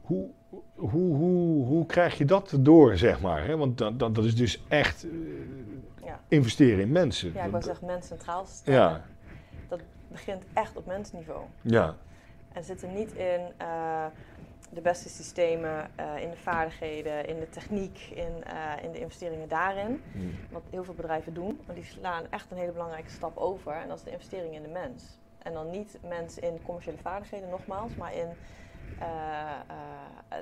Hoe, 0.00 0.28
hoe, 0.74 1.14
hoe, 1.14 1.66
hoe 1.66 1.86
krijg 1.86 2.18
je 2.18 2.24
dat 2.24 2.56
door, 2.58 2.96
zeg 2.96 3.20
maar? 3.20 3.46
Hè? 3.46 3.56
Want 3.56 3.78
dat, 3.78 3.98
dat, 3.98 4.14
dat 4.14 4.24
is 4.24 4.36
dus 4.36 4.64
echt 4.68 5.04
uh, 5.04 5.12
ja. 6.04 6.20
investeren 6.28 6.80
in 6.80 6.92
mensen. 6.92 7.32
Ja, 7.32 7.44
ik 7.44 7.50
wil 7.50 7.62
zeggen 7.62 7.86
mens 7.86 8.06
centraal 8.06 8.46
stellen. 8.46 8.80
Ja. 8.80 9.04
Dat 9.68 9.80
begint 10.08 10.42
echt 10.52 10.76
op 10.76 10.86
mensniveau. 10.86 11.44
Ja. 11.60 11.94
En 12.52 12.64
zit 12.64 12.82
er 12.82 12.88
niet 12.88 13.12
in 13.12 13.40
uh, 13.62 14.04
de 14.72 14.80
beste 14.80 15.08
systemen, 15.08 15.90
uh, 16.00 16.22
in 16.22 16.30
de 16.30 16.36
vaardigheden, 16.36 17.26
in 17.26 17.38
de 17.38 17.48
techniek, 17.48 17.98
in, 18.14 18.32
in 18.82 18.92
de 18.92 19.00
investeringen 19.00 19.48
daarin. 19.48 20.02
Hmm. 20.12 20.30
Wat 20.50 20.62
heel 20.70 20.84
veel 20.84 20.94
bedrijven 20.94 21.34
doen. 21.34 21.60
Maar 21.66 21.74
die 21.74 21.84
slaan 21.84 22.24
echt 22.30 22.50
een 22.50 22.56
hele 22.56 22.72
belangrijke 22.72 23.10
stap 23.10 23.36
over. 23.36 23.72
En 23.72 23.88
dat 23.88 23.96
is 23.96 24.04
de 24.04 24.10
investering 24.10 24.54
in 24.54 24.62
de 24.62 24.68
mens. 24.68 25.18
En 25.38 25.52
dan 25.52 25.70
niet 25.70 25.98
mensen 26.08 26.42
in 26.42 26.62
commerciële 26.62 26.98
vaardigheden, 27.02 27.48
nogmaals, 27.48 27.94
maar 27.94 28.14
in 28.14 28.28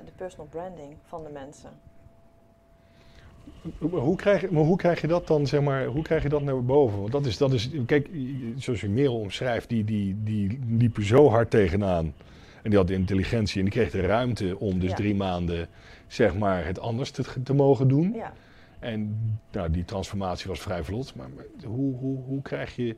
de 0.05 0.11
personal 0.15 0.47
branding 0.47 0.95
van 1.03 1.23
de 1.23 1.29
mensen. 1.29 1.69
Hoe 3.79 4.15
krijg, 4.15 4.49
maar 4.49 4.63
hoe 4.63 4.77
krijg 4.77 5.01
je 5.01 5.07
dat 5.07 5.27
dan, 5.27 5.47
zeg 5.47 5.61
maar, 5.61 5.85
hoe 5.85 6.03
krijg 6.03 6.23
je 6.23 6.29
dat 6.29 6.41
naar 6.41 6.63
boven? 6.63 6.99
Want 6.99 7.11
dat 7.11 7.25
is, 7.25 7.37
dat 7.37 7.53
is 7.53 7.69
kijk, 7.85 8.09
zoals 8.55 8.81
je 8.81 8.89
Merel 8.89 9.19
omschrijft, 9.19 9.69
die, 9.69 9.83
die, 9.83 10.23
die 10.23 10.59
liep 10.67 10.97
er 10.97 11.05
zo 11.05 11.29
hard 11.29 11.49
tegenaan. 11.49 12.13
En 12.61 12.69
die 12.69 12.79
had 12.79 12.87
de 12.87 12.93
intelligentie 12.93 13.57
en 13.57 13.63
die 13.63 13.73
kreeg 13.73 13.91
de 13.91 14.01
ruimte 14.01 14.59
om 14.59 14.79
dus 14.79 14.93
drie 14.93 15.15
maanden, 15.15 15.67
zeg 16.07 16.35
maar, 16.35 16.65
het 16.65 16.79
anders 16.79 17.11
te, 17.11 17.43
te 17.43 17.53
mogen 17.53 17.87
doen. 17.87 18.13
Ja. 18.13 18.33
En 18.79 19.17
nou, 19.51 19.71
die 19.71 19.85
transformatie 19.85 20.47
was 20.47 20.59
vrij 20.59 20.83
vlot. 20.83 21.15
Maar, 21.15 21.29
maar 21.35 21.45
hoe, 21.63 21.95
hoe, 21.95 22.23
hoe 22.23 22.41
krijg 22.41 22.75
je 22.75 22.95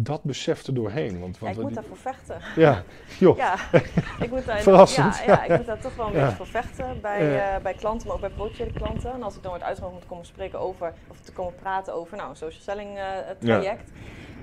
dat 0.00 0.22
besef 0.22 0.66
er 0.66 0.74
doorheen. 0.74 1.20
Want, 1.20 1.38
want 1.38 1.56
ik 1.56 1.62
moet 1.62 1.74
daarvoor 1.74 1.96
vechten. 1.96 2.40
Ja, 2.64 2.82
joh. 3.18 3.36
Ja, 3.36 3.56
ik 4.24 4.30
moet 4.30 4.44
daar, 4.44 4.60
Verrassend. 4.60 5.16
Ja, 5.18 5.24
ja, 5.26 5.44
ik 5.44 5.56
moet 5.56 5.66
daar 5.66 5.80
toch 5.80 5.96
wel 5.96 6.06
een 6.06 6.12
beetje 6.12 6.36
voor 6.36 6.46
vechten 6.46 7.00
bij, 7.00 7.54
uh, 7.56 7.62
bij 7.62 7.74
klanten, 7.74 8.06
maar 8.06 8.16
ook 8.16 8.22
bij 8.22 8.30
potentiële 8.30 8.72
klanten. 8.72 9.12
En 9.12 9.22
als 9.22 9.36
ik 9.36 9.42
dan 9.42 9.50
word 9.50 9.62
uitgenodigd 9.62 9.96
om 9.96 10.02
te 10.02 10.08
komen 10.08 10.26
spreken 10.26 10.60
over, 10.60 10.92
of 11.08 11.20
te 11.20 11.32
komen 11.32 11.54
praten 11.54 11.94
over 11.94 12.16
nou, 12.16 12.30
een 12.30 12.36
social 12.36 12.62
selling 12.62 12.96
uh, 12.96 13.04
traject. 13.38 13.90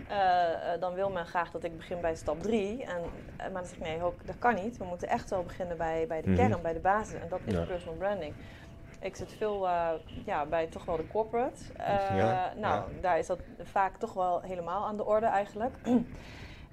Uh, 0.09 0.79
dan 0.79 0.93
wil 0.93 1.09
men 1.09 1.25
graag 1.25 1.51
dat 1.51 1.63
ik 1.63 1.77
begin 1.77 2.01
bij 2.01 2.15
stap 2.15 2.41
3. 2.41 2.83
En, 2.83 3.01
maar 3.37 3.61
dan 3.61 3.65
zeg 3.65 3.77
ik 3.77 3.83
nee, 3.83 3.97
dat 4.25 4.35
kan 4.39 4.55
niet. 4.55 4.77
We 4.77 4.85
moeten 4.85 5.07
echt 5.07 5.29
wel 5.29 5.43
beginnen 5.43 5.77
bij, 5.77 6.05
bij 6.07 6.21
de 6.21 6.29
mhm. 6.29 6.37
kern, 6.37 6.61
bij 6.61 6.73
de 6.73 6.79
basis. 6.79 7.13
En 7.13 7.27
dat 7.29 7.39
is 7.45 7.53
personal 7.67 7.97
branding. 7.97 8.33
Ik 9.05 9.15
zit 9.15 9.31
veel 9.31 9.65
uh, 9.65 9.89
ja, 10.25 10.45
bij 10.45 10.67
toch 10.67 10.85
wel 10.85 10.97
de 10.97 11.07
corporate. 11.07 11.63
Uh, 11.77 12.17
ja, 12.17 12.53
nou, 12.55 12.83
daar 13.01 13.19
is 13.19 13.27
dat 13.27 13.39
vaak 13.63 13.97
toch 13.97 14.13
wel 14.13 14.41
helemaal 14.41 14.85
aan 14.85 14.97
de 14.97 15.05
orde 15.05 15.25
eigenlijk. 15.25 15.73
en 15.83 16.05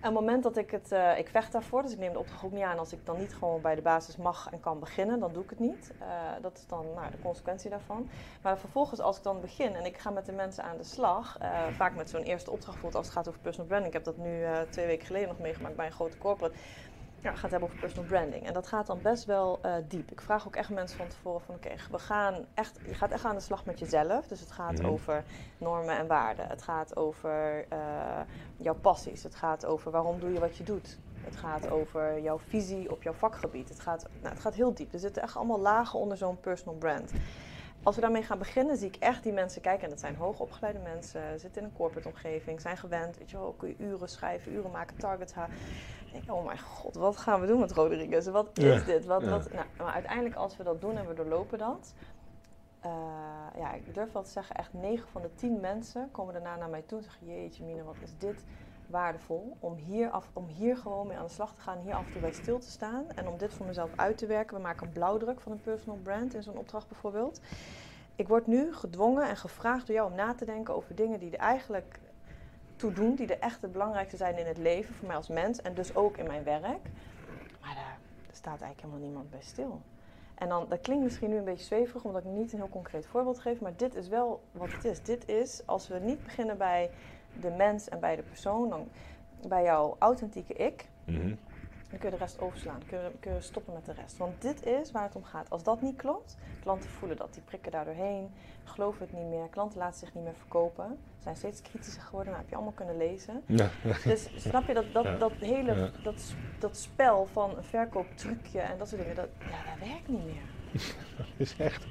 het 0.00 0.12
moment 0.12 0.42
dat 0.42 0.56
ik 0.56 0.70
het, 0.70 0.92
uh, 0.92 1.18
ik 1.18 1.28
vecht 1.28 1.52
daarvoor, 1.52 1.82
dus 1.82 1.92
ik 1.92 1.98
neem 1.98 2.12
de 2.12 2.18
opdracht 2.18 2.44
ook 2.44 2.52
niet 2.52 2.62
aan 2.62 2.78
als 2.78 2.92
ik 2.92 3.06
dan 3.06 3.18
niet 3.18 3.34
gewoon 3.34 3.60
bij 3.60 3.74
de 3.74 3.82
basis 3.82 4.16
mag 4.16 4.48
en 4.52 4.60
kan 4.60 4.78
beginnen, 4.78 5.20
dan 5.20 5.32
doe 5.32 5.42
ik 5.42 5.50
het 5.50 5.58
niet. 5.58 5.92
dat 6.40 6.56
is 6.56 6.66
dan 6.66 6.86
nou, 6.94 7.10
de 7.10 7.22
consequentie 7.22 7.70
daarvan. 7.70 8.08
Maar 8.42 8.58
vervolgens 8.58 9.00
als 9.00 9.16
ik 9.16 9.22
dan 9.22 9.40
begin 9.40 9.74
en 9.74 9.84
ik 9.84 9.98
ga 9.98 10.10
met 10.10 10.26
de 10.26 10.32
mensen 10.32 10.64
aan 10.64 10.76
de 10.76 10.84
slag, 10.84 11.38
vaak 11.76 11.94
met 11.94 12.10
zo'n 12.10 12.22
eerste 12.22 12.50
opdracht 12.50 12.72
bijvoorbeeld 12.72 13.04
als 13.04 13.06
het 13.06 13.16
gaat 13.16 13.28
over 13.28 13.40
personal 13.40 13.68
branding. 13.68 13.94
Ik 13.94 14.04
heb 14.04 14.16
dat 14.16 14.24
nu 14.24 14.44
twee 14.70 14.86
weken 14.86 15.06
geleden 15.06 15.28
nog 15.28 15.38
meegemaakt 15.38 15.76
bij 15.76 15.86
een 15.86 15.92
grote 15.92 16.18
corporate 16.18 16.54
ja, 17.22 17.34
gaat 17.34 17.50
hebben 17.50 17.68
over 17.68 17.80
personal 17.80 18.08
branding. 18.08 18.46
En 18.46 18.52
dat 18.52 18.66
gaat 18.66 18.86
dan 18.86 18.98
best 19.02 19.24
wel 19.24 19.58
uh, 19.64 19.74
diep. 19.88 20.10
Ik 20.10 20.20
vraag 20.20 20.46
ook 20.46 20.56
echt 20.56 20.70
mensen 20.70 20.98
van 20.98 21.08
tevoren 21.08 21.40
van 21.40 21.54
oké, 21.54 21.70
we 21.90 21.98
gaan 21.98 22.46
echt, 22.54 22.78
je 22.86 22.94
gaat 22.94 23.10
echt 23.10 23.24
aan 23.24 23.34
de 23.34 23.40
slag 23.40 23.64
met 23.64 23.78
jezelf. 23.78 24.26
Dus 24.26 24.40
het 24.40 24.50
gaat 24.50 24.78
mhm. 24.78 24.86
over 24.86 25.24
normen 25.58 25.98
en 25.98 26.06
waarden. 26.06 26.48
Het 26.48 26.62
gaat 26.62 26.96
over 26.96 27.64
uh, 27.72 27.78
jouw 28.56 28.74
passies. 28.74 29.22
Het 29.22 29.34
gaat 29.34 29.66
over 29.66 29.90
waarom 29.90 30.20
doe 30.20 30.32
je 30.32 30.40
wat 30.40 30.56
je 30.56 30.64
doet. 30.64 30.98
Het 31.24 31.36
gaat 31.36 31.70
over 31.70 32.20
jouw 32.20 32.38
visie 32.38 32.90
op 32.90 33.02
jouw 33.02 33.12
vakgebied. 33.12 33.68
Het 33.68 33.80
gaat, 33.80 34.06
nou, 34.20 34.34
het 34.34 34.42
gaat 34.42 34.54
heel 34.54 34.74
diep. 34.74 34.92
Er 34.92 34.98
zitten 34.98 35.22
echt 35.22 35.36
allemaal 35.36 35.60
lagen 35.60 35.98
onder 35.98 36.16
zo'n 36.16 36.40
personal 36.40 36.74
brand. 36.74 37.12
Als 37.82 37.94
we 37.94 38.00
daarmee 38.00 38.22
gaan 38.22 38.38
beginnen, 38.38 38.76
zie 38.76 38.88
ik 38.88 38.96
echt 38.96 39.22
die 39.22 39.32
mensen 39.32 39.60
kijken. 39.60 39.84
En 39.84 39.90
dat 39.90 40.00
zijn 40.00 40.16
hoogopgeleide 40.16 40.78
mensen, 40.78 41.40
zitten 41.40 41.62
in 41.62 41.68
een 41.68 41.76
corporate 41.76 42.08
omgeving, 42.08 42.60
zijn 42.60 42.76
gewend. 42.76 43.18
Weet 43.18 43.30
je 43.30 43.36
wel, 43.36 43.54
kun 43.58 43.68
je 43.68 43.84
uren 43.84 44.08
schrijven, 44.08 44.52
uren 44.52 44.70
maken, 44.70 44.96
targets 44.96 45.32
halen 45.32 45.56
denk, 46.12 46.32
oh 46.38 46.44
mijn 46.44 46.60
god, 46.60 46.94
wat 46.94 47.16
gaan 47.16 47.40
we 47.40 47.46
doen 47.46 47.60
met 47.60 47.72
Rodriguez? 47.72 48.26
Wat 48.26 48.58
is 48.58 48.84
dit? 48.84 49.04
Wat, 49.04 49.24
wat, 49.24 49.52
nou, 49.52 49.66
maar 49.76 49.92
uiteindelijk 49.92 50.34
als 50.34 50.56
we 50.56 50.64
dat 50.64 50.80
doen 50.80 50.96
en 50.96 51.08
we 51.08 51.14
doorlopen 51.14 51.58
dat, 51.58 51.94
uh, 52.86 52.90
ja, 53.56 53.72
ik 53.72 53.94
durf 53.94 54.12
wel 54.12 54.22
te 54.22 54.30
zeggen, 54.30 54.56
echt 54.56 54.72
9 54.72 55.08
van 55.08 55.22
de 55.22 55.34
10 55.34 55.60
mensen 55.60 56.08
komen 56.10 56.32
daarna 56.32 56.56
naar 56.56 56.68
mij 56.68 56.82
toe 56.82 56.98
en 56.98 57.04
zeggen, 57.04 57.26
jeetje 57.26 57.64
Mine, 57.64 57.82
wat 57.82 57.96
is 58.02 58.10
dit 58.18 58.44
waardevol 58.86 59.56
om 59.60 59.74
hier, 59.74 60.10
af, 60.10 60.30
om 60.32 60.46
hier 60.46 60.76
gewoon 60.76 61.06
mee 61.06 61.16
aan 61.16 61.26
de 61.26 61.32
slag 61.32 61.54
te 61.54 61.60
gaan, 61.60 61.78
hier 61.78 61.94
af 61.94 62.06
en 62.06 62.12
toe 62.12 62.20
bij 62.20 62.32
stil 62.32 62.58
te 62.58 62.70
staan 62.70 63.04
en 63.14 63.28
om 63.28 63.38
dit 63.38 63.54
voor 63.54 63.66
mezelf 63.66 63.90
uit 63.96 64.18
te 64.18 64.26
werken. 64.26 64.56
We 64.56 64.62
maken 64.62 64.86
een 64.86 64.92
blauwdruk 64.92 65.40
van 65.40 65.52
een 65.52 65.60
personal 65.60 65.98
brand 66.02 66.34
in 66.34 66.42
zo'n 66.42 66.56
opdracht 66.56 66.88
bijvoorbeeld. 66.88 67.40
Ik 68.16 68.28
word 68.28 68.46
nu 68.46 68.74
gedwongen 68.74 69.28
en 69.28 69.36
gevraagd 69.36 69.86
door 69.86 69.96
jou 69.96 70.10
om 70.10 70.16
na 70.16 70.34
te 70.34 70.44
denken 70.44 70.74
over 70.74 70.94
dingen 70.94 71.18
die 71.18 71.30
er 71.30 71.38
eigenlijk 71.38 72.00
doen 72.90 73.14
die 73.14 73.26
de 73.26 73.36
echt 73.36 73.62
het 73.62 73.72
belangrijkste 73.72 74.16
zijn 74.16 74.38
in 74.38 74.46
het 74.46 74.58
leven 74.58 74.94
voor 74.94 75.06
mij 75.06 75.16
als 75.16 75.28
mens 75.28 75.62
en 75.62 75.74
dus 75.74 75.94
ook 75.94 76.16
in 76.16 76.26
mijn 76.26 76.44
werk. 76.44 76.90
Maar 77.60 77.74
daar, 77.74 77.98
staat 78.32 78.60
eigenlijk 78.60 78.80
helemaal 78.80 79.06
niemand 79.06 79.30
bij 79.30 79.42
stil. 79.42 79.80
En 80.34 80.48
dan, 80.48 80.66
dat 80.68 80.80
klinkt 80.80 81.04
misschien 81.04 81.30
nu 81.30 81.36
een 81.36 81.44
beetje 81.44 81.64
zweverig, 81.64 82.04
omdat 82.04 82.24
ik 82.24 82.30
niet 82.30 82.52
een 82.52 82.58
heel 82.58 82.68
concreet 82.68 83.06
voorbeeld 83.06 83.38
geef, 83.38 83.60
maar 83.60 83.76
dit 83.76 83.94
is 83.94 84.08
wel 84.08 84.42
wat 84.52 84.72
het 84.72 84.84
is. 84.84 85.02
Dit 85.02 85.28
is, 85.28 85.62
als 85.66 85.88
we 85.88 85.98
niet 85.98 86.22
beginnen 86.24 86.58
bij 86.58 86.90
de 87.40 87.50
mens 87.50 87.88
en 87.88 88.00
bij 88.00 88.16
de 88.16 88.22
persoon, 88.22 88.68
dan 88.68 88.88
bij 89.48 89.62
jouw 89.62 89.96
authentieke 89.98 90.54
ik, 90.54 90.88
mhm. 91.04 91.34
Dan 91.92 92.00
kun 92.00 92.10
je 92.10 92.16
de 92.16 92.22
rest 92.22 92.40
overslaan. 92.40 92.80
Kun 92.86 92.98
je, 92.98 93.10
kun 93.20 93.34
je, 93.34 93.40
stoppen 93.40 93.72
met 93.72 93.84
de 93.84 93.92
rest. 93.92 94.16
Want 94.16 94.42
dit 94.42 94.66
is 94.66 94.90
waar 94.90 95.02
het 95.02 95.16
om 95.16 95.24
gaat. 95.24 95.50
Als 95.50 95.62
dat 95.62 95.82
niet 95.82 95.96
klopt, 95.96 96.36
klanten 96.62 96.90
voelen 96.90 97.16
dat, 97.16 97.34
die 97.34 97.42
prikken 97.42 97.72
daar 97.72 97.84
doorheen, 97.84 98.30
geloven 98.64 99.06
het 99.06 99.12
niet 99.12 99.28
meer, 99.28 99.48
klanten 99.50 99.78
laten 99.78 99.98
zich 99.98 100.14
niet 100.14 100.24
meer 100.24 100.34
verkopen 100.34 100.98
zijn 101.22 101.36
steeds 101.36 101.62
kritischer 101.62 102.02
geworden. 102.02 102.32
Dat 102.32 102.40
heb 102.40 102.48
je 102.48 102.54
allemaal 102.54 102.72
kunnen 102.72 102.96
lezen. 102.96 103.42
Ja. 103.46 103.70
Dus 104.04 104.28
snap 104.36 104.66
je 104.66 104.74
dat, 104.74 104.92
dat, 104.92 105.20
dat 105.20 105.32
hele 105.32 105.90
dat, 106.02 106.34
dat 106.58 106.76
spel 106.76 107.28
van 107.32 107.56
een 107.56 107.64
verkooptrucje 107.64 108.60
en 108.60 108.78
dat 108.78 108.88
soort 108.88 109.00
dingen, 109.00 109.16
dat, 109.16 109.28
ja, 109.38 109.70
dat 109.70 109.88
werkt 109.88 110.08
niet 110.08 110.24
meer. 110.24 110.42
dat 111.18 111.26
is 111.36 111.54
echt. 111.58 111.86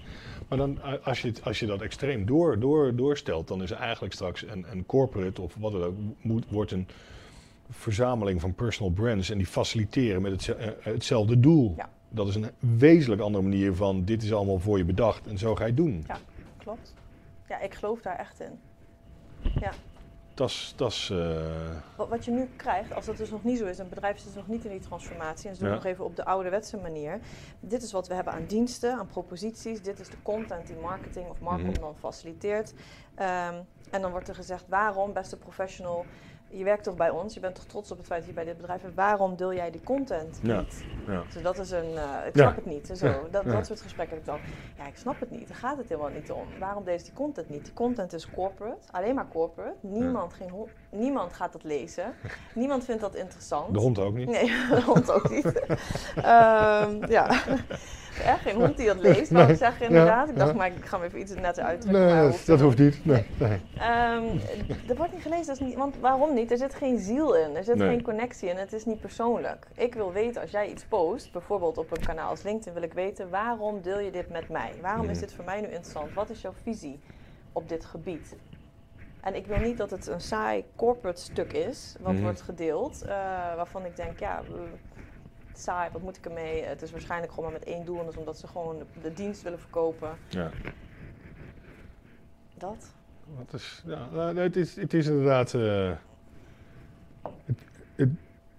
Maar 0.47 0.57
dan, 0.57 1.03
als, 1.03 1.21
je, 1.21 1.33
als 1.43 1.59
je 1.59 1.65
dat 1.65 1.81
extreem 1.81 2.25
door, 2.25 2.59
door, 2.59 2.95
doorstelt, 2.95 3.47
dan 3.47 3.61
is 3.61 3.71
er 3.71 3.77
eigenlijk 3.77 4.13
straks 4.13 4.41
een, 4.41 4.65
een 4.71 4.85
corporate 4.85 5.41
of 5.41 5.55
wat 5.59 5.71
dan 5.71 5.83
ook, 5.83 5.95
moet, 6.21 6.45
wordt 6.49 6.71
een 6.71 6.87
verzameling 7.71 8.41
van 8.41 8.53
personal 8.53 8.91
brands 8.91 9.29
en 9.29 9.37
die 9.37 9.47
faciliteren 9.47 10.21
met 10.21 10.31
het, 10.31 10.57
eh, 10.57 10.67
hetzelfde 10.79 11.39
doel. 11.39 11.73
Ja. 11.77 11.89
Dat 12.09 12.27
is 12.27 12.35
een 12.35 12.49
wezenlijk 12.59 13.21
andere 13.21 13.43
manier 13.43 13.75
van 13.75 14.05
dit 14.05 14.23
is 14.23 14.33
allemaal 14.33 14.59
voor 14.59 14.77
je 14.77 14.85
bedacht 14.85 15.27
en 15.27 15.37
zo 15.37 15.55
ga 15.55 15.61
je 15.61 15.67
het 15.67 15.77
doen. 15.77 16.03
Ja, 16.07 16.17
klopt. 16.57 16.93
Ja, 17.47 17.59
ik 17.59 17.73
geloof 17.73 18.01
daar 18.01 18.19
echt 18.19 18.39
in. 18.39 18.59
Ja. 19.59 19.71
Dat 20.35 20.89
is. 20.89 21.09
Uh... 21.11 21.41
Wat, 21.95 22.09
wat, 22.09 22.25
je 22.25 22.31
nu 22.31 22.49
krijgt, 22.55 22.93
als 22.93 23.05
dat 23.05 23.17
dus 23.17 23.29
nog 23.29 23.43
niet 23.43 23.57
zo 23.57 23.65
is, 23.65 23.77
een 23.77 23.89
bedrijf 23.89 24.17
zit 24.17 24.25
dus 24.25 24.35
nog 24.35 24.47
niet 24.47 24.65
in 24.65 24.71
die 24.71 24.79
transformatie 24.79 25.49
en 25.49 25.55
ze 25.55 25.63
doen 25.63 25.71
nog 25.71 25.85
even 25.85 26.05
op 26.05 26.15
de 26.15 26.25
ouderwetse 26.25 26.77
manier. 26.77 27.19
Dit 27.59 27.83
is 27.83 27.91
wat 27.91 28.07
we 28.07 28.13
hebben 28.13 28.33
aan 28.33 28.45
diensten, 28.47 28.93
aan 28.93 29.07
proposities. 29.07 29.81
Dit 29.81 29.99
is 29.99 30.09
de 30.09 30.21
content 30.21 30.67
die 30.67 30.75
marketing 30.75 31.29
of 31.29 31.39
marketing 31.39 31.73
mhm. 31.75 31.85
dan 31.85 31.95
faciliteert. 31.95 32.73
Um, 33.19 33.65
en 33.91 34.01
dan 34.01 34.11
wordt 34.11 34.27
er 34.27 34.35
gezegd: 34.35 34.63
waarom, 34.67 35.13
beste 35.13 35.37
professional, 35.37 36.05
je 36.51 36.63
werkt 36.63 36.83
toch 36.83 36.95
bij 36.95 37.09
ons, 37.09 37.33
je 37.33 37.39
bent 37.39 37.55
toch 37.55 37.65
trots 37.65 37.91
op 37.91 37.97
het 37.97 38.05
feit 38.07 38.19
dat 38.19 38.29
je 38.29 38.35
bij 38.35 38.43
dit 38.45 38.57
bedrijf 38.57 38.81
bent. 38.81 38.95
Waarom 38.95 39.35
deel 39.35 39.53
jij 39.53 39.71
die 39.71 39.83
content 39.83 40.39
Ja. 40.41 40.57
niet? 40.59 40.85
Ja. 41.07 41.23
Dus 41.33 41.41
dat 41.41 41.59
is 41.59 41.71
een, 41.71 41.97
eh, 41.97 42.25
ik 42.27 42.35
Ja. 42.35 42.41
snap 42.43 42.55
het 42.55 42.65
niet. 42.65 42.89
Zo, 42.93 43.27
dat, 43.31 43.45
dat 43.45 43.65
soort 43.65 43.81
gesprekken 43.81 44.15
heb 44.17 44.25
ik 44.25 44.31
dan. 44.31 44.41
Ja, 44.77 44.87
ik 44.87 44.97
snap 44.97 45.19
het 45.19 45.29
niet. 45.29 45.47
Daar 45.47 45.57
gaat 45.57 45.77
het 45.77 45.89
helemaal 45.89 46.11
niet 46.11 46.31
om. 46.31 46.47
Waarom 46.59 46.83
deze 46.83 47.03
die 47.03 47.13
content 47.13 47.49
niet? 47.49 47.63
Die 47.65 47.73
content 47.73 48.13
is 48.13 48.29
corporate, 48.29 48.91
alleen 48.91 49.15
maar 49.15 49.27
corporate. 49.27 49.75
Niemand, 49.79 50.33
geen 50.33 50.69
niemand 50.89 51.33
gaat 51.33 51.53
dat 51.53 51.63
lezen. 51.63 52.13
niemand 52.55 52.85
vindt 52.85 53.01
dat 53.01 53.15
interessant. 53.15 53.73
De 53.73 53.79
hond 53.79 53.99
ook 53.99 54.13
niet. 54.13 54.29
Nee, 54.29 54.45
de 54.75 54.81
hond 54.85 55.11
ook 55.11 55.29
niet. 55.29 55.45
Ehm, 56.15 57.05
ja. 57.11 57.29
Echt 58.25 58.39
geen 58.41 58.55
hond 58.55 58.77
die 58.77 58.85
dat 58.85 58.99
leest, 58.99 59.31
wou 59.31 59.49
ik 59.51 59.57
zeggen 59.57 59.85
inderdaad. 59.87 60.25
Ja, 60.27 60.31
Ik 60.33 60.37
dacht, 60.39 60.51
ja. 60.51 60.57
maar 60.57 60.67
ik 60.67 60.85
ga 60.85 60.97
hem 60.97 61.05
even 61.05 61.19
iets 61.19 61.33
netter 61.35 61.63
uitdrukken. 61.63 62.01
Nee, 62.05 62.13
maar 62.13 62.23
dat, 62.23 62.41
dat 62.45 62.59
hoeft 62.59 62.77
niet. 62.77 63.05
Nee, 63.05 63.25
nee. 63.39 63.61
Ehm, 63.77 64.23
er 64.87 64.95
wordt 64.95 65.11
niet 65.13 65.21
gelezen, 65.21 65.45
dat 65.45 65.55
is 65.59 65.65
niet, 65.67 65.75
want 65.75 65.95
waarom 65.99 66.33
niet? 66.33 66.51
Er 66.51 66.57
zit 66.57 66.75
geen 66.75 66.99
ziel 66.99 67.35
in, 67.35 67.55
er 67.55 67.63
zit 67.63 67.75
Nee. 67.75 67.87
geen 67.87 68.01
connectie 68.01 68.49
in, 68.49 68.55
het 68.57 68.73
is 68.73 68.85
niet 68.85 68.99
persoonlijk. 69.01 69.67
Ik 69.75 69.93
wil 69.93 70.11
weten, 70.11 70.41
als 70.41 70.51
jij 70.51 70.69
iets 70.69 70.83
post, 70.83 71.31
bijvoorbeeld 71.31 71.77
op 71.77 71.91
een 71.97 72.05
kanaal 72.05 72.29
als 72.29 72.43
LinkedIn, 72.43 72.73
wil 72.73 72.83
ik 72.83 72.93
weten, 72.93 73.29
waarom 73.29 73.81
deel 73.81 73.99
je 73.99 74.11
dit 74.11 74.29
met 74.29 74.49
mij? 74.49 74.71
Waarom 74.81 75.09
is 75.09 75.19
dit 75.19 75.33
voor 75.33 75.45
mij 75.45 75.59
nu 75.61 75.67
interessant? 75.67 76.13
Wat 76.13 76.29
is 76.29 76.41
jouw 76.41 76.53
visie 76.63 76.99
op 77.51 77.69
dit 77.69 77.85
gebied? 77.85 78.35
En 79.21 79.35
ik 79.35 79.45
wil 79.47 79.57
niet 79.57 79.77
dat 79.77 79.89
het 79.91 80.07
een 80.07 80.21
saai 80.21 80.63
corporate 80.75 81.21
stuk 81.21 81.53
is, 81.53 81.95
wat 81.99 82.13
Mhm. 82.13 82.21
wordt 82.21 82.41
gedeeld, 82.41 83.01
eh, 83.01 83.09
waarvan 83.55 83.85
ik 83.85 83.95
denk, 83.95 84.19
ja, 84.19 84.41
saai, 85.59 85.89
wat 85.91 86.01
moet 86.01 86.17
ik 86.17 86.25
ermee? 86.25 86.63
Het 86.63 86.81
is 86.81 86.91
waarschijnlijk 86.91 87.33
gewoon 87.33 87.51
maar 87.51 87.59
met 87.59 87.69
één 87.69 87.85
doel, 87.85 87.97
en 87.97 88.03
dat 88.03 88.13
is 88.13 88.19
omdat 88.19 88.37
ze 88.37 88.47
gewoon 88.47 88.77
de, 88.77 88.85
de 89.01 89.13
dienst 89.13 89.41
willen 89.41 89.59
verkopen. 89.59 90.09
Ja. 90.29 90.51
Dat. 92.57 92.93
Wat 93.37 93.53
is, 93.53 93.83
ja, 93.85 94.07
nou, 94.11 94.39
het, 94.39 94.55
is, 94.55 94.75
het 94.75 94.93
is 94.93 95.07
inderdaad. 95.07 95.53
eh, 95.53 95.91
het, 97.45 97.59
het, 97.95 98.09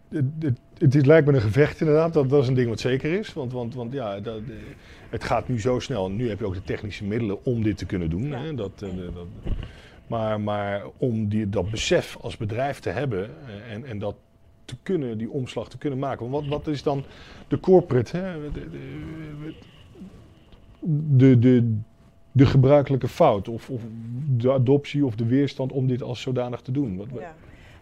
het, 0.09 0.25
het, 0.39 0.59
het 0.79 0.95
is, 0.95 1.05
lijkt 1.05 1.27
me 1.27 1.33
een 1.33 1.41
gevecht, 1.41 1.81
inderdaad. 1.81 2.13
Dat, 2.13 2.31
dat 2.31 2.43
is 2.43 2.49
een 2.49 2.55
ding 2.55 2.69
wat 2.69 2.81
zeker 2.81 3.19
is. 3.19 3.33
Want, 3.33 3.53
want, 3.53 3.75
want 3.75 3.93
ja, 3.93 4.21
dat, 4.21 4.39
eh, 4.39 4.55
het 5.11 5.25
gaat 5.25 5.49
nu 5.49 5.61
zo 5.61 5.79
snel. 5.79 6.11
Nu 6.11 6.29
heb 6.29 6.39
je 6.39 6.47
ook 6.47 6.55
de 6.55 6.63
technische 6.63 7.05
middelen 7.05 7.45
om 7.45 7.63
dit 7.63 7.79
te 7.79 7.87
kunnen 7.87 8.11
doen. 8.11 8.27
Ja. 8.29 8.39
Hè? 8.39 8.55
Dat, 8.55 8.83
eh, 8.83 8.89
dat, 9.15 9.27
maar, 10.07 10.41
maar 10.41 10.83
om 10.97 11.29
die, 11.29 11.49
dat 11.49 11.71
besef 11.71 12.17
als 12.21 12.37
bedrijf 12.37 12.79
te 12.81 12.91
hebben 12.91 13.31
eh, 13.47 13.73
en, 13.73 13.85
en 13.85 13.99
dat 13.99 14.15
te 14.65 14.77
kunnen, 14.83 15.19
die 15.19 15.31
omslag 15.31 15.69
te 15.69 15.79
kunnen 15.79 15.99
maken. 15.99 16.31
Want 16.31 16.49
wat, 16.49 16.59
wat 16.65 16.75
is 16.75 16.83
dan 16.83 17.05
de 17.49 17.61
corporate? 17.61 18.17
Hè? 18.17 18.51
De, 20.81 21.39
de, 21.39 21.79
de, 22.33 22.47
gebruikelijke 22.47 23.09
fout 23.09 23.49
of, 23.49 23.71
of 23.71 23.81
de 24.29 24.53
adoptie 24.53 25.07
of 25.07 25.15
de 25.15 25.27
weerstand 25.27 25.73
om 25.73 25.87
dit 25.87 26.03
als 26.03 26.21
zodanig 26.21 26.61
te 26.61 26.73
doen. 26.73 26.97
Wat, 26.97 27.07
Ja. 27.19 27.35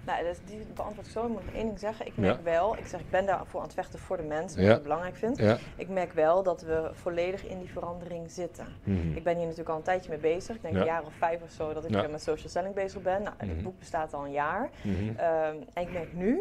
Nou, 0.07 0.25
dus 0.25 0.39
die 0.47 0.59
beantwoord 0.75 1.07
ik 1.07 1.13
zo. 1.13 1.23
Ik 1.27 1.29
moet 1.33 1.45
nog 1.45 1.55
één 1.55 1.67
ding 1.67 1.79
zeggen. 1.79 2.07
Ik 2.07 2.13
Ja. 2.15 2.21
merk 2.23 2.45
wel, 2.45 2.77
ik 2.77 2.87
zeg, 2.87 3.01
ik 3.01 3.11
ben 3.11 3.27
daarvoor 3.27 3.61
aan 3.61 3.67
het 3.67 3.75
vechten 3.75 3.99
voor 3.99 4.17
de 4.17 4.23
mensen, 4.23 4.59
wat 4.61 4.71
Ja. 4.71 4.77
ik 4.77 4.83
belangrijk 4.83 5.17
vind. 5.17 5.39
Ja. 5.39 5.59
Ik 5.77 5.89
merk 5.89 6.13
wel 6.13 6.43
dat 6.43 6.63
we 6.63 6.91
volledig 6.93 7.47
in 7.47 7.59
die 7.59 7.69
verandering 7.69 8.31
zitten. 8.31 8.67
Mhm. 8.85 9.13
Ik 9.15 9.23
ben 9.25 9.33
hier 9.35 9.43
natuurlijk 9.43 9.69
al 9.69 9.77
een 9.77 9.83
tijdje 9.83 10.11
mee 10.11 10.19
bezig. 10.19 10.57
Ik 10.57 10.63
denk 10.63 10.75
een 10.75 10.85
jaar 10.85 11.03
of 11.05 11.13
vijf 11.19 11.43
of 11.43 11.51
zo 11.51 11.73
dat 11.73 11.85
ik 11.85 12.11
met 12.11 12.23
social 12.23 12.49
selling 12.49 12.75
bezig 12.75 13.03
ben. 13.03 13.23
Nou, 13.23 13.35
Mhm. 13.41 13.49
het 13.49 13.63
boek 13.63 13.79
bestaat 13.79 14.15
al 14.15 14.25
een 14.25 14.33
jaar. 14.33 14.71
Mhm. 14.83 14.95
Ehm, 15.17 15.55
en 15.73 15.83
ik 15.83 15.93
merk 15.93 16.15
nu, 16.15 16.41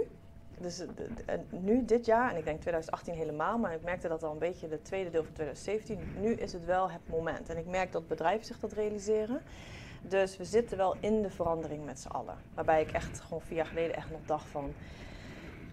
dus 0.62 0.80
eh, 1.26 1.36
nu 1.50 1.86
dit 1.86 2.06
jaar, 2.06 2.32
en 2.32 2.38
ik 2.38 2.44
denk 2.44 2.60
2018 2.62 3.14
helemaal, 3.14 3.58
maar 3.58 3.74
ik 3.74 3.84
merkte 3.84 4.08
dat 4.08 4.24
al 4.24 4.32
een 4.32 4.38
beetje 4.38 4.68
het 4.68 4.86
tweede 4.86 5.10
deel 5.10 5.24
van 5.24 5.34
2017. 5.34 6.22
Nu 6.22 6.34
is 6.34 6.54
het 6.54 6.66
wel 6.66 6.92
het 6.92 7.02
moment. 7.10 7.50
En 7.50 7.58
ik 7.58 7.66
merk 7.66 7.92
dat 7.92 8.08
bedrijven 8.08 8.46
zich 8.46 8.60
dat 8.60 8.72
realiseren. 8.72 9.42
Dus 10.02 10.38
we 10.38 10.44
zitten 10.44 10.78
wel 10.78 10.96
in 11.00 11.22
de 11.22 11.30
verandering 11.30 11.86
met 11.86 12.00
z'n 12.00 12.08
allen. 12.08 12.36
Waarbij 12.54 12.82
ik 12.82 12.92
echt 12.92 13.20
gewoon 13.20 13.42
vier 13.42 13.58
jaar 13.58 13.66
geleden 13.66 13.96
echt 13.96 14.12
nog 14.12 14.20
dacht 14.26 14.48
van... 14.48 14.74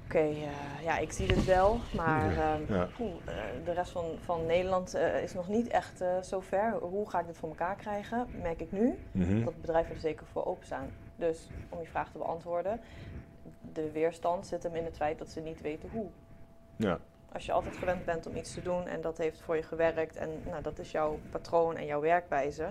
Oké, 0.05 0.19
eh, 0.19 0.85
ja, 0.85 0.99
ik 0.99 1.13
zie 1.13 1.27
dit 1.27 1.45
wel, 1.45 1.79
maar 1.97 2.31
ehm, 2.31 2.75
ja. 2.75 2.89
poeh, 2.97 3.11
eh, 3.25 3.35
de 3.65 3.73
rest 3.73 3.91
van, 3.91 4.05
van 4.25 4.47
Nederland 4.47 4.95
is 5.23 5.35
nog 5.35 5.49
niet 5.49 5.69
echt 5.69 6.05
zo 6.23 6.41
ver. 6.41 6.73
Hoe 6.73 7.11
ga 7.11 7.21
ik 7.21 7.27
dit 7.27 7.37
voor 7.39 7.49
elkaar 7.49 7.77
krijgen? 7.77 8.27
Merk 8.43 8.61
ik 8.61 8.73
nu 8.73 8.99
Mhm. 9.13 9.45
dat 9.45 9.61
bedrijven 9.61 9.95
er 9.95 10.01
zeker 10.01 10.27
voor 10.27 10.45
openstaan. 10.47 10.91
Dus 11.17 11.49
om 11.69 11.81
je 11.81 11.87
vraag 11.87 12.11
te 12.11 12.19
beantwoorden, 12.19 12.81
de 13.73 13.91
weerstand 13.91 14.47
zit 14.47 14.63
hem 14.63 14.75
in 14.75 14.85
het 14.85 14.97
feit 14.97 15.19
dat 15.19 15.29
ze 15.29 15.41
niet 15.41 15.61
weten 15.61 15.89
hoe. 15.93 16.07
Ja. 16.77 16.99
Als 17.33 17.47
je 17.47 17.53
altijd 17.53 17.77
gewend 17.77 18.05
bent 18.05 18.27
om 18.27 18.37
iets 18.37 18.55
te 18.55 18.63
doen 18.63 18.87
en 18.87 19.01
dat 19.01 19.19
heeft 19.19 19.41
voor 19.41 19.57
je 19.57 19.63
gewerkt 19.63 20.17
en 20.17 20.31
nou, 20.45 20.63
dat 20.63 20.79
is 20.79 20.91
jouw 20.91 21.19
patroon 21.31 21.77
en 21.77 21.87
jouw 21.87 22.01
werkwijze. 22.01 22.69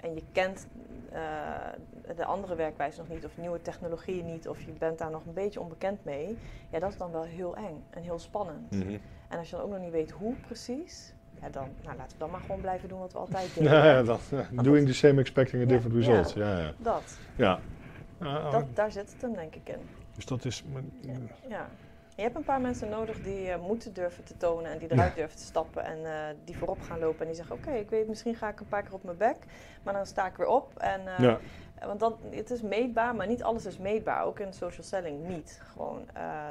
En 0.00 0.14
je 0.14 0.22
kent 0.32 0.66
eh, 1.12 2.16
de 2.16 2.24
andere 2.24 2.54
werkwijze 2.54 2.98
nog 2.98 3.08
niet 3.08 3.24
of 3.24 3.36
nieuwe 3.36 3.62
technologieën 3.62 4.26
niet 4.26 4.48
of 4.48 4.60
je 4.60 4.72
bent 4.78 4.98
daar 4.98 5.10
nog 5.10 5.26
een 5.26 5.32
beetje 5.32 5.60
onbekend 5.60 6.04
mee. 6.04 6.38
Ja, 6.70 6.78
dat 6.78 6.90
is 6.90 6.96
dan 6.96 7.10
wel 7.10 7.22
heel 7.22 7.56
eng 7.56 7.84
en 7.90 8.02
heel 8.02 8.18
spannend. 8.18 8.70
Mhm. 8.70 8.96
En 9.28 9.38
als 9.38 9.50
je 9.50 9.56
dan 9.56 9.64
ook 9.64 9.70
nog 9.70 9.80
niet 9.80 9.90
weet 9.90 10.10
hoe 10.10 10.34
precies, 10.46 11.14
ja, 11.40 11.48
dan 11.48 11.68
nou, 11.82 11.96
laten 11.96 12.12
we 12.12 12.18
dan 12.18 12.30
maar 12.30 12.40
gewoon 12.40 12.60
blijven 12.60 12.88
doen 12.88 12.98
wat 12.98 13.12
we 13.12 13.18
altijd 13.18 13.54
deden. 13.54 13.72
Ja, 13.72 13.84
ja, 13.84 14.02
dat, 14.02 14.20
ja. 14.30 14.46
Doing 14.62 14.86
the 14.86 14.94
same, 14.94 15.20
expecting 15.20 15.62
a 15.62 15.66
different 15.66 16.04
ja. 16.04 16.12
result. 16.12 16.32
Ja, 16.34 16.58
ja. 16.58 16.72
Dat, 16.78 17.18
ja. 17.36 17.60
Ja, 18.20 18.50
dat, 18.50 18.64
daar 18.74 18.92
zit 18.92 19.12
het 19.12 19.22
hem 19.22 19.34
denk 19.34 19.54
ik 19.54 19.68
in. 19.68 19.80
Dus 20.14 20.26
dat 20.26 20.44
is. 20.44 20.64
Ja. 21.48 21.68
Je 22.16 22.22
hebt 22.22 22.36
een 22.36 22.44
paar 22.44 22.60
mensen 22.60 22.88
nodig 22.88 23.22
die 23.22 23.50
eh, 23.50 23.60
moeten 23.60 23.92
durven 23.92 24.24
te 24.24 24.36
tonen 24.36 24.70
en 24.70 24.78
die 24.78 24.92
eruit 24.92 25.14
durven 25.14 25.36
te 25.36 25.44
stappen 25.44 25.84
en 25.84 26.04
eh, 26.04 26.34
die 26.44 26.58
voorop 26.58 26.80
gaan 26.80 26.98
lopen 26.98 27.20
en 27.20 27.26
die 27.26 27.34
zeggen: 27.34 27.56
Oké, 27.56 27.70
ik 27.72 27.90
weet, 27.90 28.08
misschien 28.08 28.34
ga 28.34 28.48
ik 28.48 28.60
een 28.60 28.68
paar 28.68 28.82
keer 28.82 28.94
op 28.94 29.04
mijn 29.04 29.16
bek, 29.16 29.36
maar 29.82 29.94
dan 29.94 30.06
sta 30.06 30.26
ik 30.26 30.36
weer 30.36 30.46
op. 30.46 30.78
En, 30.78 31.06
eh, 31.06 31.18
Ja. 31.18 31.38
Want 31.86 32.00
dat, 32.00 32.18
het 32.30 32.50
is 32.50 32.62
meetbaar, 32.62 33.14
maar 33.14 33.26
niet 33.26 33.42
alles 33.42 33.66
is 33.66 33.78
meetbaar. 33.78 34.24
Ook 34.24 34.38
in 34.38 34.52
social 34.52 34.84
selling 34.84 35.28
niet. 35.28 35.60
Gewoon 35.72 36.06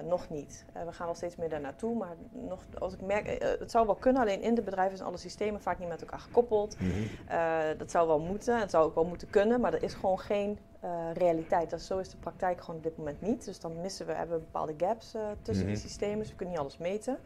nog 0.08 0.30
niet. 0.30 0.65
We 0.86 0.91
gaan 0.91 1.06
wel 1.06 1.15
steeds 1.15 1.36
meer 1.36 1.50
daar 1.50 1.62
naartoe, 1.62 1.97
maar 1.97 2.15
nog, 2.32 2.63
als 2.80 2.93
ik 2.93 3.02
merk, 3.02 3.43
het 3.60 3.71
zou 3.71 3.86
wel 3.86 3.95
kunnen, 3.95 4.21
alleen 4.21 4.41
in 4.41 4.56
de 4.56 4.62
bedrijven 4.62 4.97
zijn 4.97 5.10
alle 5.10 5.17
systemen 5.17 5.62
vaak 5.62 5.80
niet 5.80 5.88
met 5.88 6.02
elkaar 6.02 6.19
gekoppeld. 6.19 6.78
Mhm. 6.80 7.78
Dat 7.78 7.91
zou 7.91 8.08
wel 8.08 8.19
moeten, 8.19 8.60
het 8.60 8.71
zou 8.71 8.86
ook 8.86 8.95
wel 8.95 9.06
moeten 9.06 9.30
kunnen, 9.30 9.62
maar 9.62 9.74
er 9.74 9.84
is 9.84 9.93
gewoon 9.93 10.19
geen 10.19 10.60
eh, 10.82 10.89
realiteit. 11.13 11.70
Dat, 11.70 11.82
zo 11.82 11.98
is 11.98 12.10
de 12.10 12.17
praktijk 12.17 12.60
gewoon 12.62 12.76
op 12.76 12.84
dit 12.84 12.98
moment 12.98 13.22
niet. 13.22 13.46
Dus 13.46 13.60
dan 13.60 13.82
missen 13.82 14.06
we, 14.06 14.13
hebben 14.13 14.36
we 14.38 14.44
bepaalde 14.44 14.74
gaps 14.78 15.13
eh, 15.15 15.22
tussen 15.41 15.65
Mhm. 15.65 15.74
die 15.74 15.84
systemen, 15.84 16.20
dus 16.20 16.30
we 16.30 16.36
kunnen 16.36 16.54
niet 16.54 16.63
alles 16.63 16.78
meten. 16.78 17.17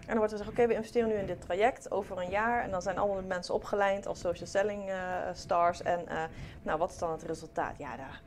En 0.00 0.06
dan 0.06 0.16
wordt 0.16 0.32
er 0.32 0.38
gezegd, 0.38 0.58
oké, 0.58 0.66
we 0.68 0.74
investeren 0.74 1.08
nu 1.08 1.14
in 1.14 1.26
dit 1.26 1.40
traject 1.40 1.90
over 1.90 2.18
een 2.18 2.30
jaar. 2.30 2.62
En 2.64 2.70
dan 2.70 2.82
zijn 2.82 2.98
allemaal 2.98 3.22
mensen 3.22 3.54
opgeleid 3.54 4.06
als 4.06 4.20
social 4.20 4.46
selling 4.46 4.88
eh, 4.88 4.96
stars. 5.32 5.82
En 5.82 6.08
eh, 6.08 6.22
nou, 6.62 6.78
wat 6.78 6.90
is 6.90 6.98
dan 6.98 7.10
het 7.10 7.22
resultaat? 7.22 7.78
Ja, 7.78 7.96
daar, 7.96 8.22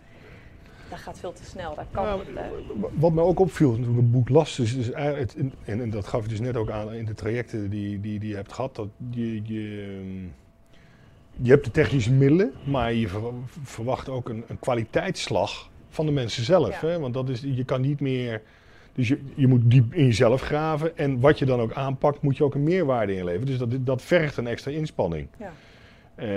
dat 0.89 0.99
gaat 0.99 1.19
veel 1.19 1.33
te 1.33 1.43
snel. 1.43 1.75
Daar 1.75 1.85
kan 1.91 2.17
niet. 2.19 2.35
eh, 2.37 2.43
Wat 2.93 3.11
me 3.11 3.21
ook 3.21 3.39
opviel 3.39 3.73
toen 3.75 3.89
ik 3.89 3.95
het 3.95 4.11
boek 4.11 4.29
las, 4.29 4.59
is, 4.59 4.73
is 4.73 4.91
eigenlijk 4.91 5.33
het- 5.33 5.53
en, 5.65 5.81
en 5.81 5.89
dat 5.89 6.07
gaf 6.07 6.21
je 6.23 6.27
dus 6.29 6.39
net 6.39 6.55
ook 6.57 6.69
aan 6.69 6.93
in 6.93 7.05
de 7.05 7.13
trajecten 7.13 7.69
die, 7.69 7.99
die, 7.99 8.19
die 8.19 8.29
je 8.29 8.35
hebt 8.35 8.53
gehad, 8.53 8.75
dat 8.75 8.87
je, 9.09 9.41
je, 9.43 10.27
je 11.41 11.49
hebt 11.49 11.65
de 11.65 11.71
technische 11.71 12.11
middelen, 12.11 12.51
maar 12.63 12.93
je 12.93 13.07
ver- 13.07 13.21
verwacht 13.63 14.09
ook 14.09 14.29
een, 14.29 14.43
een 14.47 14.59
kwaliteitsslag 14.59 15.69
van 15.89 16.05
de 16.05 16.11
mensen 16.11 16.43
zelf. 16.43 16.81
Ja. 16.81 16.87
Hè? 16.87 16.99
Want 16.99 17.13
dat 17.13 17.29
is, 17.29 17.41
je 17.41 17.63
kan 17.63 17.81
niet 17.81 17.99
meer, 17.99 18.41
dus 18.93 19.07
je, 19.07 19.19
je 19.35 19.47
moet 19.47 19.61
diep 19.71 19.93
in 19.93 20.05
jezelf 20.05 20.41
graven 20.41 20.97
en 20.97 21.19
wat 21.19 21.39
je 21.39 21.45
dan 21.45 21.59
ook 21.59 21.73
aanpakt, 21.73 22.21
moet 22.21 22.37
je 22.37 22.43
ook 22.43 22.55
een 22.55 22.63
meerwaarde 22.63 23.15
inleveren. 23.15 23.45
Dus 23.45 23.57
dat, 23.57 23.69
dat 23.85 24.01
vergt 24.01 24.37
een 24.37 24.47
extra 24.47 24.71
inspanning. 24.71 25.27
ja. 25.39 25.51
Eh, 26.15 26.27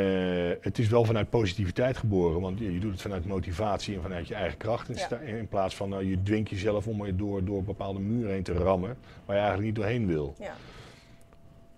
het 0.61 0.79
is 0.79 0.89
wel 0.89 1.05
vanuit 1.05 1.31
positiviteit 1.31 1.97
geboren, 1.97 2.41
want 2.41 2.59
je, 2.59 2.73
je 2.73 2.79
doet 2.79 2.93
het 2.93 3.01
vanuit 3.03 3.27
motivatie 3.27 3.95
en 3.97 4.03
vanuit 4.03 4.29
je 4.29 4.35
eigen 4.35 4.59
kracht. 4.59 4.89
In, 4.89 4.95
Ja. 4.95 5.01
sta- 5.01 5.19
in 5.21 5.49
plaats 5.49 5.77
van 5.77 5.89
nou, 5.89 6.05
je 6.09 6.23
dwingt 6.23 6.51
jezelf 6.51 6.87
om 6.87 7.05
er 7.05 7.17
door, 7.17 7.45
door 7.45 7.63
bepaalde 7.63 8.01
muren 8.01 8.33
heen 8.33 8.43
te 8.43 8.53
rammen, 8.53 8.97
waar 9.25 9.37
je 9.37 9.43
eigenlijk 9.43 9.65
niet 9.65 9.75
doorheen 9.75 10.07
wil. 10.07 10.35
ja. 10.39 10.55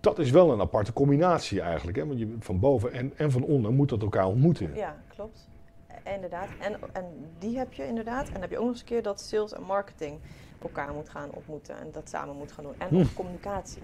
Dat 0.00 0.18
is 0.18 0.30
wel 0.30 0.52
een 0.52 0.60
aparte 0.60 0.92
combinatie 0.92 1.60
eigenlijk. 1.60 1.96
Hè? 1.96 2.06
Want 2.06 2.18
je, 2.18 2.36
van 2.40 2.58
boven 2.58 2.92
en, 2.92 3.12
en 3.16 3.30
van 3.30 3.42
onder 3.42 3.72
moet 3.72 3.88
dat 3.88 4.02
elkaar 4.02 4.26
ontmoeten. 4.26 4.74
Ja, 4.74 4.96
klopt. 5.08 5.48
Eh, 5.86 6.14
Inderdaad. 6.14 6.48
En, 6.60 6.76
en 6.92 7.04
die 7.38 7.58
heb 7.58 7.72
je 7.72 7.86
inderdaad. 7.86 8.26
En 8.26 8.32
dan 8.32 8.40
heb 8.40 8.50
je 8.50 8.56
ook 8.56 8.62
nog 8.62 8.72
eens 8.72 8.80
een 8.80 8.86
keer 8.86 9.02
dat 9.02 9.20
sales 9.20 9.52
en 9.52 9.62
marketing 9.62 10.18
elkaar 10.62 10.92
moet 10.94 11.08
gaan 11.08 11.30
ontmoeten 11.32 11.78
en 11.78 11.88
dat 11.92 12.08
samen 12.08 12.36
moet 12.36 12.52
gaan 12.52 12.64
doen. 12.64 12.74
En 12.78 12.88
Hm. 12.88 12.96
ook 13.00 13.14
communicatie. 13.14 13.82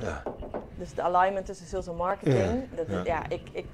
Ja. 0.00 0.22
Dus 0.78 0.94
de 0.94 1.02
alignment 1.02 1.46
tussen 1.46 1.66
sales 1.66 1.86
en 1.86 1.96
marketing. 1.96 2.38
Ja, 2.38 2.76
Dat, 2.76 2.86
ja. 2.88 3.04
ja. 3.04 3.28
ik, 3.28 3.40
ik, 3.52 3.66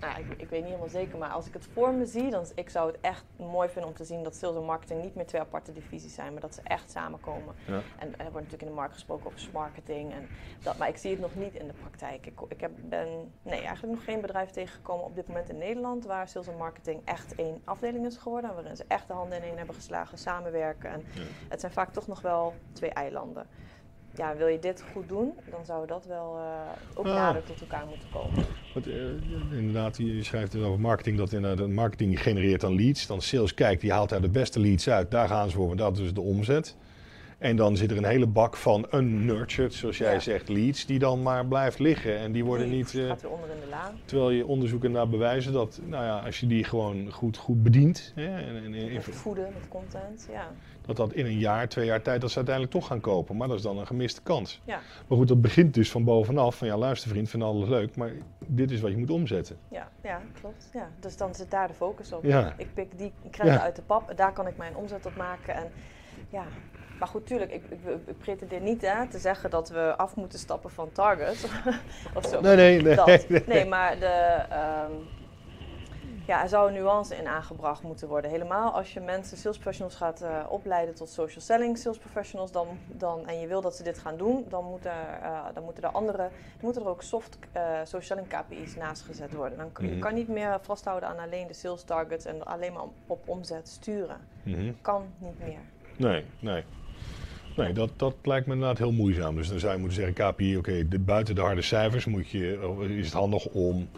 nou, 0.00 0.18
ik, 0.20 0.26
ik 0.36 0.48
weet 0.48 0.60
niet 0.60 0.68
helemaal 0.68 0.88
zeker, 0.88 1.18
maar 1.18 1.30
als 1.30 1.46
ik 1.46 1.52
het 1.52 1.66
voor 1.72 1.94
me 1.94 2.06
zie, 2.06 2.30
dan 2.30 2.44
ik 2.54 2.70
zou 2.70 2.86
het 2.90 3.00
echt 3.00 3.24
mooi 3.36 3.68
vinden 3.68 3.90
om 3.90 3.96
te 3.96 4.04
zien 4.04 4.22
dat 4.22 4.34
sales 4.34 4.56
en 4.56 4.64
marketing 4.64 5.02
niet 5.02 5.14
meer 5.14 5.26
twee 5.26 5.40
aparte 5.40 5.72
divisies 5.72 6.14
zijn, 6.14 6.32
maar 6.32 6.40
dat 6.40 6.54
ze 6.54 6.60
echt 6.64 6.90
samenkomen. 6.90 7.54
Ja. 7.66 7.80
En 7.98 8.08
er 8.08 8.16
wordt 8.18 8.34
natuurlijk 8.34 8.62
in 8.62 8.68
de 8.68 8.74
markt 8.74 8.92
gesproken 8.94 9.26
over 9.26 9.48
marketing, 9.52 10.12
en 10.12 10.28
dat, 10.62 10.78
maar 10.78 10.88
ik 10.88 10.96
zie 10.96 11.10
het 11.10 11.20
nog 11.20 11.34
niet 11.34 11.54
in 11.54 11.66
de 11.66 11.72
praktijk. 11.72 12.26
Ik, 12.26 12.40
ik 12.48 12.60
heb, 12.60 12.70
ben 12.76 13.32
nee, 13.42 13.60
eigenlijk 13.60 13.94
nog 13.94 14.04
geen 14.04 14.20
bedrijf 14.20 14.50
tegengekomen 14.50 15.04
op 15.04 15.14
dit 15.14 15.28
moment 15.28 15.48
in 15.48 15.58
Nederland 15.58 16.04
waar 16.04 16.28
sales 16.28 16.46
en 16.48 16.56
marketing 16.56 17.00
echt 17.04 17.34
één 17.34 17.60
afdeling 17.64 18.06
is 18.06 18.16
geworden, 18.16 18.54
waarin 18.54 18.76
ze 18.76 18.84
echt 18.88 19.06
de 19.06 19.12
handen 19.12 19.38
in 19.38 19.44
één 19.44 19.56
hebben 19.56 19.74
geslagen, 19.74 20.18
samenwerken. 20.18 20.90
En 20.90 21.04
Ja. 21.14 21.22
het 21.48 21.60
zijn 21.60 21.72
vaak 21.72 21.92
toch 21.92 22.06
nog 22.06 22.20
wel 22.20 22.54
twee 22.72 22.90
eilanden. 22.90 23.46
Ja, 24.16 24.36
wil 24.36 24.46
je 24.46 24.58
dit 24.58 24.84
goed 24.92 25.08
doen, 25.08 25.32
dan 25.50 25.64
zou 25.64 25.86
dat 25.86 26.06
wel 26.06 26.36
eh, 26.36 26.98
ook 26.98 27.06
Ah. 27.06 27.14
nader 27.14 27.42
tot 27.42 27.60
elkaar 27.60 27.86
moeten 27.88 28.08
komen. 28.12 28.44
Want, 28.74 28.86
uh, 28.88 28.94
inderdaad, 29.58 29.96
je 29.96 30.22
schrijft 30.24 30.56
over 30.56 30.80
marketing 30.80 31.16
dat 31.18 31.32
inderdaad 31.32 31.68
marketing 31.68 32.22
genereert 32.22 32.60
dan 32.60 32.74
leads. 32.74 33.06
Dan 33.06 33.20
sales 33.22 33.54
kijkt, 33.54 33.80
die 33.80 33.92
haalt 33.92 34.08
daar 34.08 34.20
de 34.20 34.28
beste 34.28 34.60
leads 34.60 34.88
uit. 34.88 35.10
Daar 35.10 35.28
gaan 35.28 35.50
ze 35.50 35.56
voor, 35.56 35.66
want 35.66 35.78
dat 35.78 35.98
is 35.98 36.14
de 36.14 36.20
omzet. 36.20 36.76
En 37.40 37.56
dan 37.56 37.76
zit 37.76 37.90
er 37.90 37.96
een 37.96 38.04
hele 38.04 38.26
bak 38.26 38.56
van 38.56 38.86
unnurtured, 38.94 39.74
zoals 39.74 39.98
jij 39.98 40.20
zegt, 40.20 40.48
leads, 40.48 40.86
die 40.86 40.98
dan 40.98 41.22
maar 41.22 41.46
blijft 41.46 41.78
liggen. 41.78 42.18
En 42.18 42.32
die 42.32 42.44
worden 42.44 42.70
niet. 42.70 42.92
Uh, 42.92 43.08
gaat 43.08 43.22
weer 43.22 43.30
onder 43.30 43.50
in 43.50 43.60
de 43.60 43.68
laan. 43.68 43.94
Terwijl 44.04 44.30
je 44.30 44.46
onderzoeken 44.46 44.92
naar 44.92 45.08
bewijzen 45.08 45.52
dat, 45.52 45.80
nou 45.84 46.04
ja, 46.04 46.18
als 46.18 46.40
je 46.40 46.46
die 46.46 46.64
gewoon 46.64 47.12
goed, 47.12 47.36
goed 47.36 47.62
bedient. 47.62 48.12
Hè, 48.14 48.38
en, 48.38 48.74
en, 48.74 49.02
voeden 49.02 49.44
met 49.44 49.68
content, 49.68 50.28
ja. 50.32 50.52
Dat 50.86 50.96
dat 50.96 51.12
in 51.12 51.26
een 51.26 51.38
jaar, 51.38 51.68
twee 51.68 51.86
jaar 51.86 52.02
tijd, 52.02 52.20
dat 52.20 52.30
ze 52.30 52.36
uiteindelijk 52.36 52.74
toch 52.76 52.86
gaan 52.86 53.00
kopen. 53.00 53.36
Maar 53.36 53.48
dat 53.48 53.56
is 53.56 53.62
dan 53.62 53.78
een 53.78 53.86
gemiste 53.86 54.22
kans. 54.22 54.60
Ja. 54.64 54.80
Maar 55.08 55.18
goed, 55.18 55.28
dat 55.28 55.40
begint 55.40 55.74
dus 55.74 55.90
van 55.90 56.04
bovenaf. 56.04 56.56
Van 56.56 56.66
ja, 56.66 56.76
luister 56.76 57.10
vriend, 57.10 57.28
vind 57.28 57.42
alles 57.42 57.68
leuk, 57.68 57.96
maar 57.96 58.12
dit 58.46 58.70
is 58.70 58.80
wat 58.80 58.90
je 58.90 58.96
moet 58.96 59.10
omzetten. 59.10 59.56
Ja, 59.68 59.88
ja 60.02 60.20
klopt. 60.40 60.70
Ja. 60.72 60.90
Dus 61.00 61.16
dan 61.16 61.34
zit 61.34 61.50
daar 61.50 61.68
de 61.68 61.74
focus 61.74 62.12
op. 62.12 62.24
Ja. 62.24 62.54
Ik 62.56 62.74
pik 62.74 62.98
die 62.98 63.12
krijgen 63.30 63.60
uit 63.60 63.76
de 63.76 63.82
pap, 63.82 64.12
daar 64.16 64.32
kan 64.32 64.46
ik 64.46 64.56
mijn 64.56 64.76
omzet 64.76 65.06
op 65.06 65.16
maken. 65.16 65.54
En 65.54 65.70
ja, 66.30 66.44
maar 67.00 67.08
goed, 67.08 67.26
tuurlijk, 67.26 67.52
ik, 67.52 67.62
ik, 67.70 67.78
ik 68.06 68.18
pretendeer 68.18 68.60
niet 68.60 68.82
hè, 68.82 69.08
te 69.08 69.18
zeggen 69.18 69.50
dat 69.50 69.68
we 69.68 69.94
af 69.96 70.16
moeten 70.16 70.38
stappen 70.38 70.70
van 70.70 70.92
Target. 70.92 71.48
of 72.18 72.26
zo. 72.26 72.40
Nee, 72.40 72.56
nee, 72.56 72.82
nee. 72.82 72.96
Nee. 73.28 73.42
nee, 73.46 73.64
maar 73.64 73.98
de, 73.98 74.44
um, 74.90 75.06
ja, 76.26 76.42
er 76.42 76.48
zou 76.48 76.68
een 76.68 76.74
nuance 76.74 77.16
in 77.16 77.26
aangebracht 77.26 77.82
moeten 77.82 78.08
worden. 78.08 78.30
Helemaal 78.30 78.72
als 78.72 78.92
je 78.92 79.00
mensen, 79.00 79.36
sales 79.36 79.56
professionals, 79.56 79.96
gaat 79.96 80.22
uh, 80.22 80.46
opleiden 80.48 80.94
tot 80.94 81.08
social 81.08 81.40
selling 81.40 81.78
sales 81.78 81.98
professionals, 81.98 82.52
dan, 82.52 82.66
dan, 82.86 83.26
en 83.26 83.40
je 83.40 83.46
wil 83.46 83.60
dat 83.60 83.76
ze 83.76 83.82
dit 83.82 83.98
gaan 83.98 84.16
doen, 84.16 84.44
dan, 84.48 84.64
moet 84.64 84.84
er, 84.84 85.20
uh, 85.22 85.44
dan 85.54 85.64
moeten 85.64 85.82
er 85.82 85.90
andere, 85.90 86.28
moeten 86.60 86.82
er 86.82 86.88
ook 86.88 87.02
soft 87.02 87.38
uh, 87.56 87.62
social 87.84 88.02
selling 88.02 88.28
KPI's 88.28 88.76
naast 88.76 89.02
gezet 89.02 89.32
worden. 89.32 89.58
Dan, 89.58 89.66
mm 89.66 89.86
-hmm. 89.86 89.94
Je 89.94 89.98
kan 89.98 90.14
niet 90.14 90.28
meer 90.28 90.58
vasthouden 90.62 91.08
aan 91.08 91.18
alleen 91.18 91.46
de 91.46 91.54
sales 91.54 91.82
targets 91.82 92.24
en 92.24 92.46
alleen 92.46 92.72
maar 92.72 92.84
op 93.06 93.28
omzet 93.28 93.68
sturen. 93.68 94.16
Mm 94.42 94.54
-hmm. 94.54 94.76
Kan 94.80 95.04
niet 95.18 95.38
meer. 95.38 95.60
Nee, 95.96 96.24
nee. 96.38 96.64
Nee, 97.56 97.72
dat, 97.72 97.90
dat 97.96 98.14
lijkt 98.22 98.46
me 98.46 98.52
inderdaad 98.52 98.78
heel 98.78 98.92
moeizaam. 98.92 99.36
Dus 99.36 99.48
dan 99.48 99.58
zou 99.58 99.72
je 99.72 99.78
moeten 99.78 99.96
zeggen, 99.96 100.32
KPI, 100.32 100.56
oké, 100.56 100.70
okay, 100.70 101.00
buiten 101.00 101.34
de 101.34 101.40
harde 101.40 101.62
cijfers 101.62 102.04
moet 102.04 102.28
je, 102.28 102.76
is 102.98 103.04
het 103.04 103.14
handig 103.14 103.46
om 103.46 103.88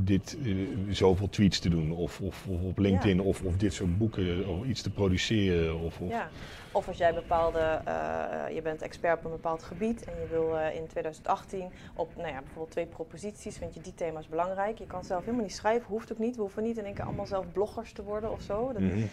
dit, 0.00 0.36
uh, 0.42 0.68
zoveel 0.90 1.28
tweets 1.28 1.58
te 1.58 1.68
doen. 1.68 1.92
Of, 1.92 2.20
of, 2.20 2.46
of 2.48 2.60
op 2.62 2.78
LinkedIn, 2.78 3.16
ja. 3.16 3.22
of, 3.22 3.42
of 3.42 3.56
dit 3.56 3.72
soort 3.72 3.98
boeken, 3.98 4.48
of 4.48 4.64
iets 4.64 4.82
te 4.82 4.90
produceren. 4.90 5.80
Of, 5.80 6.00
of... 6.00 6.08
Ja. 6.08 6.28
of 6.72 6.88
als 6.88 6.96
jij 6.96 7.14
bepaalde, 7.14 7.80
uh, 7.88 8.54
je 8.54 8.62
bent 8.62 8.82
expert 8.82 9.18
op 9.18 9.24
een 9.24 9.30
bepaald 9.30 9.62
gebied 9.62 10.04
en 10.04 10.12
je 10.20 10.26
wil 10.30 10.54
uh, 10.54 10.74
in 10.74 10.86
2018 10.86 11.68
op 11.94 12.16
nou 12.16 12.28
ja, 12.28 12.38
bijvoorbeeld 12.38 12.70
twee 12.70 12.86
proposities, 12.86 13.56
vind 13.56 13.74
je 13.74 13.80
die 13.80 13.94
thema's 13.94 14.28
belangrijk. 14.28 14.78
Je 14.78 14.86
kan 14.86 15.04
zelf 15.04 15.20
helemaal 15.20 15.44
niet 15.44 15.54
schrijven, 15.54 15.88
hoeft 15.88 16.12
ook 16.12 16.18
niet. 16.18 16.36
We 16.36 16.42
hoeven 16.42 16.62
niet 16.62 16.78
in 16.78 16.84
één 16.84 16.94
keer 16.94 17.04
allemaal 17.04 17.26
zelf 17.26 17.52
bloggers 17.52 17.92
te 17.92 18.02
worden 18.02 18.32
of 18.32 18.42
zo. 18.42 18.72
Dat, 18.72 18.82
mm 18.82 18.90
-hmm. 18.90 19.08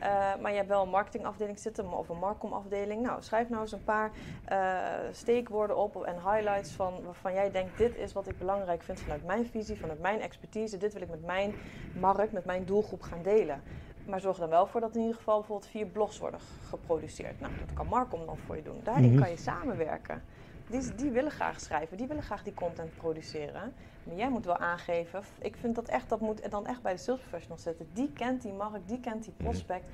Uh, 0.00 0.06
maar 0.40 0.50
je 0.50 0.56
hebt 0.56 0.68
wel 0.68 0.82
een 0.82 0.88
marketingafdeling 0.88 1.58
zitten 1.58 1.92
of 1.92 2.08
een 2.08 2.18
markomafdeling. 2.18 3.02
Nou, 3.02 3.22
schrijf 3.22 3.48
nou 3.48 3.62
eens 3.62 3.72
een 3.72 3.84
paar 3.84 4.10
uh, 4.52 4.78
steekwoorden 5.12 5.76
op 5.76 6.04
en 6.04 6.14
highlights 6.14 6.70
van 6.70 6.92
waarvan 7.04 7.32
jij 7.32 7.50
denkt: 7.50 7.78
dit 7.78 7.96
is 7.96 8.12
wat 8.12 8.28
ik 8.28 8.38
belangrijk 8.38 8.82
vind 8.82 9.00
vanuit 9.00 9.26
mijn 9.26 9.46
visie, 9.46 9.80
vanuit 9.80 10.00
mijn 10.00 10.20
expertise. 10.20 10.76
Dit 10.76 10.92
wil 10.92 11.02
ik 11.02 11.10
met 11.10 11.24
mijn 11.24 11.54
markt, 12.00 12.32
met 12.32 12.44
mijn 12.44 12.64
doelgroep 12.64 13.02
gaan 13.02 13.22
delen. 13.22 13.62
Maar 14.06 14.20
zorg 14.20 14.34
er 14.34 14.40
dan 14.40 14.50
wel 14.50 14.66
voor 14.66 14.80
dat 14.80 14.94
in 14.94 15.00
ieder 15.00 15.16
geval 15.16 15.38
bijvoorbeeld 15.38 15.70
vier 15.70 15.86
blogs 15.86 16.18
worden 16.18 16.40
geproduceerd. 16.68 17.40
Nou, 17.40 17.52
dat 17.66 17.74
kan 17.74 17.86
Markom 17.86 18.26
dan 18.26 18.36
voor 18.36 18.56
je 18.56 18.62
doen. 18.62 18.80
Daarin 18.82 19.04
mm 19.04 19.10
-hmm. 19.10 19.20
kan 19.20 19.30
je 19.30 19.36
samenwerken. 19.36 20.22
Die, 20.68 20.94
die 20.94 21.10
willen 21.10 21.30
graag 21.30 21.60
schrijven, 21.60 21.96
die 21.96 22.06
willen 22.06 22.22
graag 22.22 22.42
die 22.42 22.54
content 22.54 22.96
produceren. 22.96 23.72
Maar 24.04 24.16
jij 24.16 24.30
moet 24.30 24.44
wel 24.44 24.56
aangeven, 24.56 25.22
ik 25.38 25.56
vind 25.56 25.74
dat 25.74 25.88
echt, 25.88 26.08
dat 26.08 26.20
moet 26.20 26.50
dan 26.50 26.66
echt 26.66 26.82
bij 26.82 26.92
de 26.92 26.98
sales 26.98 27.20
professional 27.20 27.58
zetten. 27.58 27.88
Die 27.92 28.12
kent 28.12 28.42
die 28.42 28.52
markt, 28.52 28.88
die 28.88 29.00
kent 29.00 29.24
die 29.24 29.32
prospect, 29.36 29.88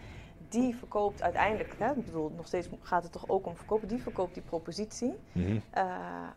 die 0.48 0.76
verkoopt 0.76 1.22
uiteindelijk, 1.22 1.74
hè, 1.78 1.90
ik 1.90 2.04
bedoel, 2.04 2.33
nog 2.37 2.46
steeds 2.46 2.68
gaat 2.83 3.02
het 3.02 3.12
toch 3.12 3.28
ook 3.28 3.46
om 3.46 3.56
verkopen, 3.56 3.88
die 3.88 4.02
verkoopt 4.02 4.35
die 4.35 4.42
propositie. 4.42 5.14
Mm 5.33 5.44
-hmm. 5.44 5.54
uh, 5.54 5.62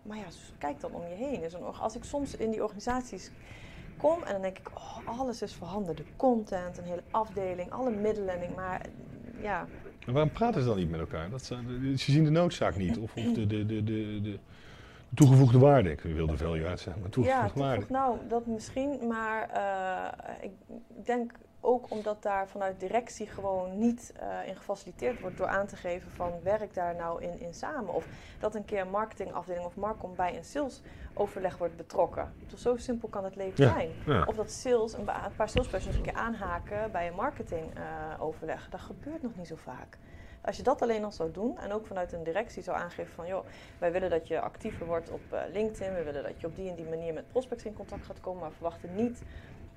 maar 0.01 0.17
ja, 0.17 0.25
kijk 0.57 0.79
dan 0.79 0.93
om 0.93 1.01
je 1.07 1.15
heen. 1.15 1.41
Dus 1.41 1.55
als 1.55 1.95
ik 1.95 2.03
soms 2.03 2.35
in 2.35 2.51
die 2.51 2.63
organisaties 2.63 3.31
kom 3.97 4.23
en 4.23 4.31
dan 4.31 4.41
denk 4.41 4.57
ik, 4.57 4.69
oh, 4.75 5.19
alles 5.19 5.41
is 5.41 5.55
voorhanden. 5.55 5.95
De 5.95 6.05
content, 6.15 6.77
een 6.77 6.83
hele 6.83 7.03
afdeling, 7.11 7.71
alle 7.71 7.91
middelen, 7.91 8.53
maar 8.55 8.85
ja... 9.41 9.67
Maar 10.05 10.13
waarom 10.13 10.31
praten 10.31 10.61
ze 10.61 10.67
dan 10.67 10.77
niet 10.77 10.89
met 10.89 10.99
elkaar? 10.99 11.29
Dat 11.29 11.43
ze, 11.43 11.55
ze 11.97 12.11
zien 12.11 12.23
de 12.23 12.29
noodzaak 12.29 12.75
niet, 12.75 12.97
of, 12.97 13.15
of 13.15 13.33
de, 13.33 13.47
de, 13.47 13.65
de, 13.65 13.83
de, 13.83 14.19
de 14.21 14.39
toegevoegde 15.13 15.59
waarde. 15.59 15.91
Ik 15.91 15.99
wilde 16.01 16.37
veel 16.37 16.53
uit 16.53 16.79
zeggen, 16.79 17.01
maar 17.01 17.11
toegevoegde 17.11 17.59
ja, 17.59 17.65
waarde. 17.65 17.85
Nou, 17.89 18.17
dat 18.27 18.45
misschien, 18.45 19.07
maar 19.07 19.49
uh, 19.55 20.43
ik 20.43 20.51
denk 21.05 21.31
ook 21.63 21.91
omdat 21.91 22.21
daar 22.21 22.47
vanuit 22.47 22.79
directie 22.79 23.27
gewoon 23.27 23.79
niet 23.79 24.13
uh, 24.21 24.47
in 24.47 24.55
gefaciliteerd 24.55 25.19
wordt 25.19 25.37
door 25.37 25.47
aan 25.47 25.67
te 25.67 25.75
geven 25.75 26.11
van 26.11 26.31
werk 26.43 26.73
daar 26.73 26.95
nou 26.95 27.21
in, 27.21 27.39
in 27.39 27.53
samen. 27.53 27.93
Of 27.93 28.05
dat 28.39 28.55
een 28.55 28.65
keer 28.65 28.81
een 28.81 28.89
marketingafdeling 28.89 29.65
of 29.65 29.75
markom 29.75 30.15
bij 30.15 30.37
een 30.37 30.43
salesoverleg 30.43 31.57
wordt 31.57 31.77
betrokken. 31.77 32.33
Dus 32.47 32.61
zo 32.61 32.77
simpel 32.77 33.07
kan 33.07 33.23
het 33.23 33.35
leven 33.35 33.63
ja, 33.63 33.73
zijn. 33.73 33.89
Ja. 34.05 34.23
Of 34.25 34.35
dat 34.35 34.51
sales, 34.51 34.93
een, 34.93 34.99
een 34.99 35.35
paar 35.35 35.49
salespersonals 35.49 35.97
een 35.97 36.03
keer 36.03 36.21
aanhaken 36.21 36.91
bij 36.91 37.07
een 37.07 37.15
marketingoverleg. 37.15 38.65
Uh, 38.65 38.71
dat 38.71 38.81
gebeurt 38.81 39.21
nog 39.21 39.35
niet 39.35 39.47
zo 39.47 39.55
vaak. 39.55 39.97
Als 40.45 40.57
je 40.57 40.63
dat 40.63 40.81
alleen 40.81 41.03
al 41.03 41.11
zou 41.11 41.31
doen 41.31 41.57
en 41.57 41.71
ook 41.71 41.87
vanuit 41.87 42.13
een 42.13 42.23
directie 42.23 42.63
zou 42.63 42.77
aangeven 42.77 43.13
van 43.13 43.27
joh, 43.27 43.45
wij 43.77 43.91
willen 43.91 44.09
dat 44.09 44.27
je 44.27 44.39
actiever 44.39 44.85
wordt 44.85 45.09
op 45.09 45.21
uh, 45.33 45.39
LinkedIn, 45.51 45.93
we 45.93 46.03
willen 46.03 46.23
dat 46.23 46.41
je 46.41 46.47
op 46.47 46.55
die 46.55 46.69
en 46.69 46.75
die 46.75 46.85
manier 46.85 47.13
met 47.13 47.27
prospects 47.27 47.65
in 47.65 47.73
contact 47.73 48.05
gaat 48.05 48.19
komen, 48.19 48.41
maar 48.41 48.51
verwachten 48.51 48.95
niet 48.95 49.21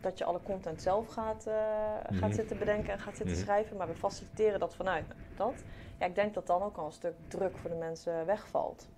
dat 0.00 0.18
je 0.18 0.24
alle 0.24 0.40
content 0.42 0.82
zelf 0.82 1.08
gaat, 1.08 1.44
uh, 1.48 1.54
mm-hmm. 1.54 2.18
gaat 2.18 2.34
zitten 2.34 2.58
bedenken 2.58 2.92
en 2.92 2.98
gaat 2.98 3.16
zitten 3.16 3.26
mm-hmm. 3.26 3.44
schrijven, 3.44 3.76
maar 3.76 3.88
we 3.88 3.94
faciliteren 3.94 4.60
dat 4.60 4.74
vanuit 4.74 5.04
dat. 5.36 5.54
Ja, 5.98 6.06
ik 6.06 6.14
denk 6.14 6.34
dat 6.34 6.46
dan 6.46 6.62
ook 6.62 6.76
al 6.76 6.86
een 6.86 6.92
stuk 6.92 7.14
druk 7.28 7.58
voor 7.58 7.70
de 7.70 7.76
mensen 7.76 8.26
wegvalt. 8.26 8.88